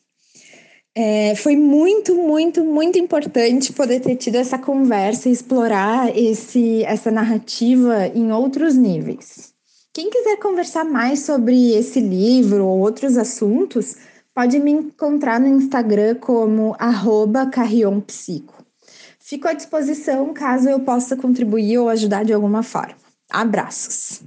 É, 0.96 1.36
foi 1.36 1.58
muito, 1.58 2.16
muito, 2.16 2.64
muito 2.64 2.98
importante 2.98 3.74
poder 3.74 4.00
ter 4.00 4.16
tido 4.16 4.36
essa 4.36 4.58
conversa 4.58 5.28
e 5.28 5.34
explorar 5.34 6.18
esse, 6.18 6.86
essa 6.86 7.12
narrativa 7.12 8.08
em 8.16 8.32
outros 8.32 8.76
níveis. 8.76 9.49
Quem 10.00 10.10
quiser 10.10 10.38
conversar 10.38 10.86
mais 10.86 11.20
sobre 11.20 11.74
esse 11.74 12.00
livro 12.00 12.66
ou 12.66 12.80
outros 12.80 13.18
assuntos, 13.18 13.98
pode 14.34 14.58
me 14.58 14.72
encontrar 14.72 15.42
no 15.42 15.48
Instagram 15.48 16.16
como 16.16 16.74
carrionpsico. 17.46 18.64
Fico 19.20 19.50
à 19.50 19.54
disposição 19.54 20.34
caso 20.34 20.70
eu 20.70 20.80
possa 20.80 21.18
contribuir 21.18 21.80
ou 21.80 21.90
ajudar 21.90 22.24
de 22.24 22.32
alguma 22.32 22.64
forma. 22.64 22.96
Abraços! 23.30 24.22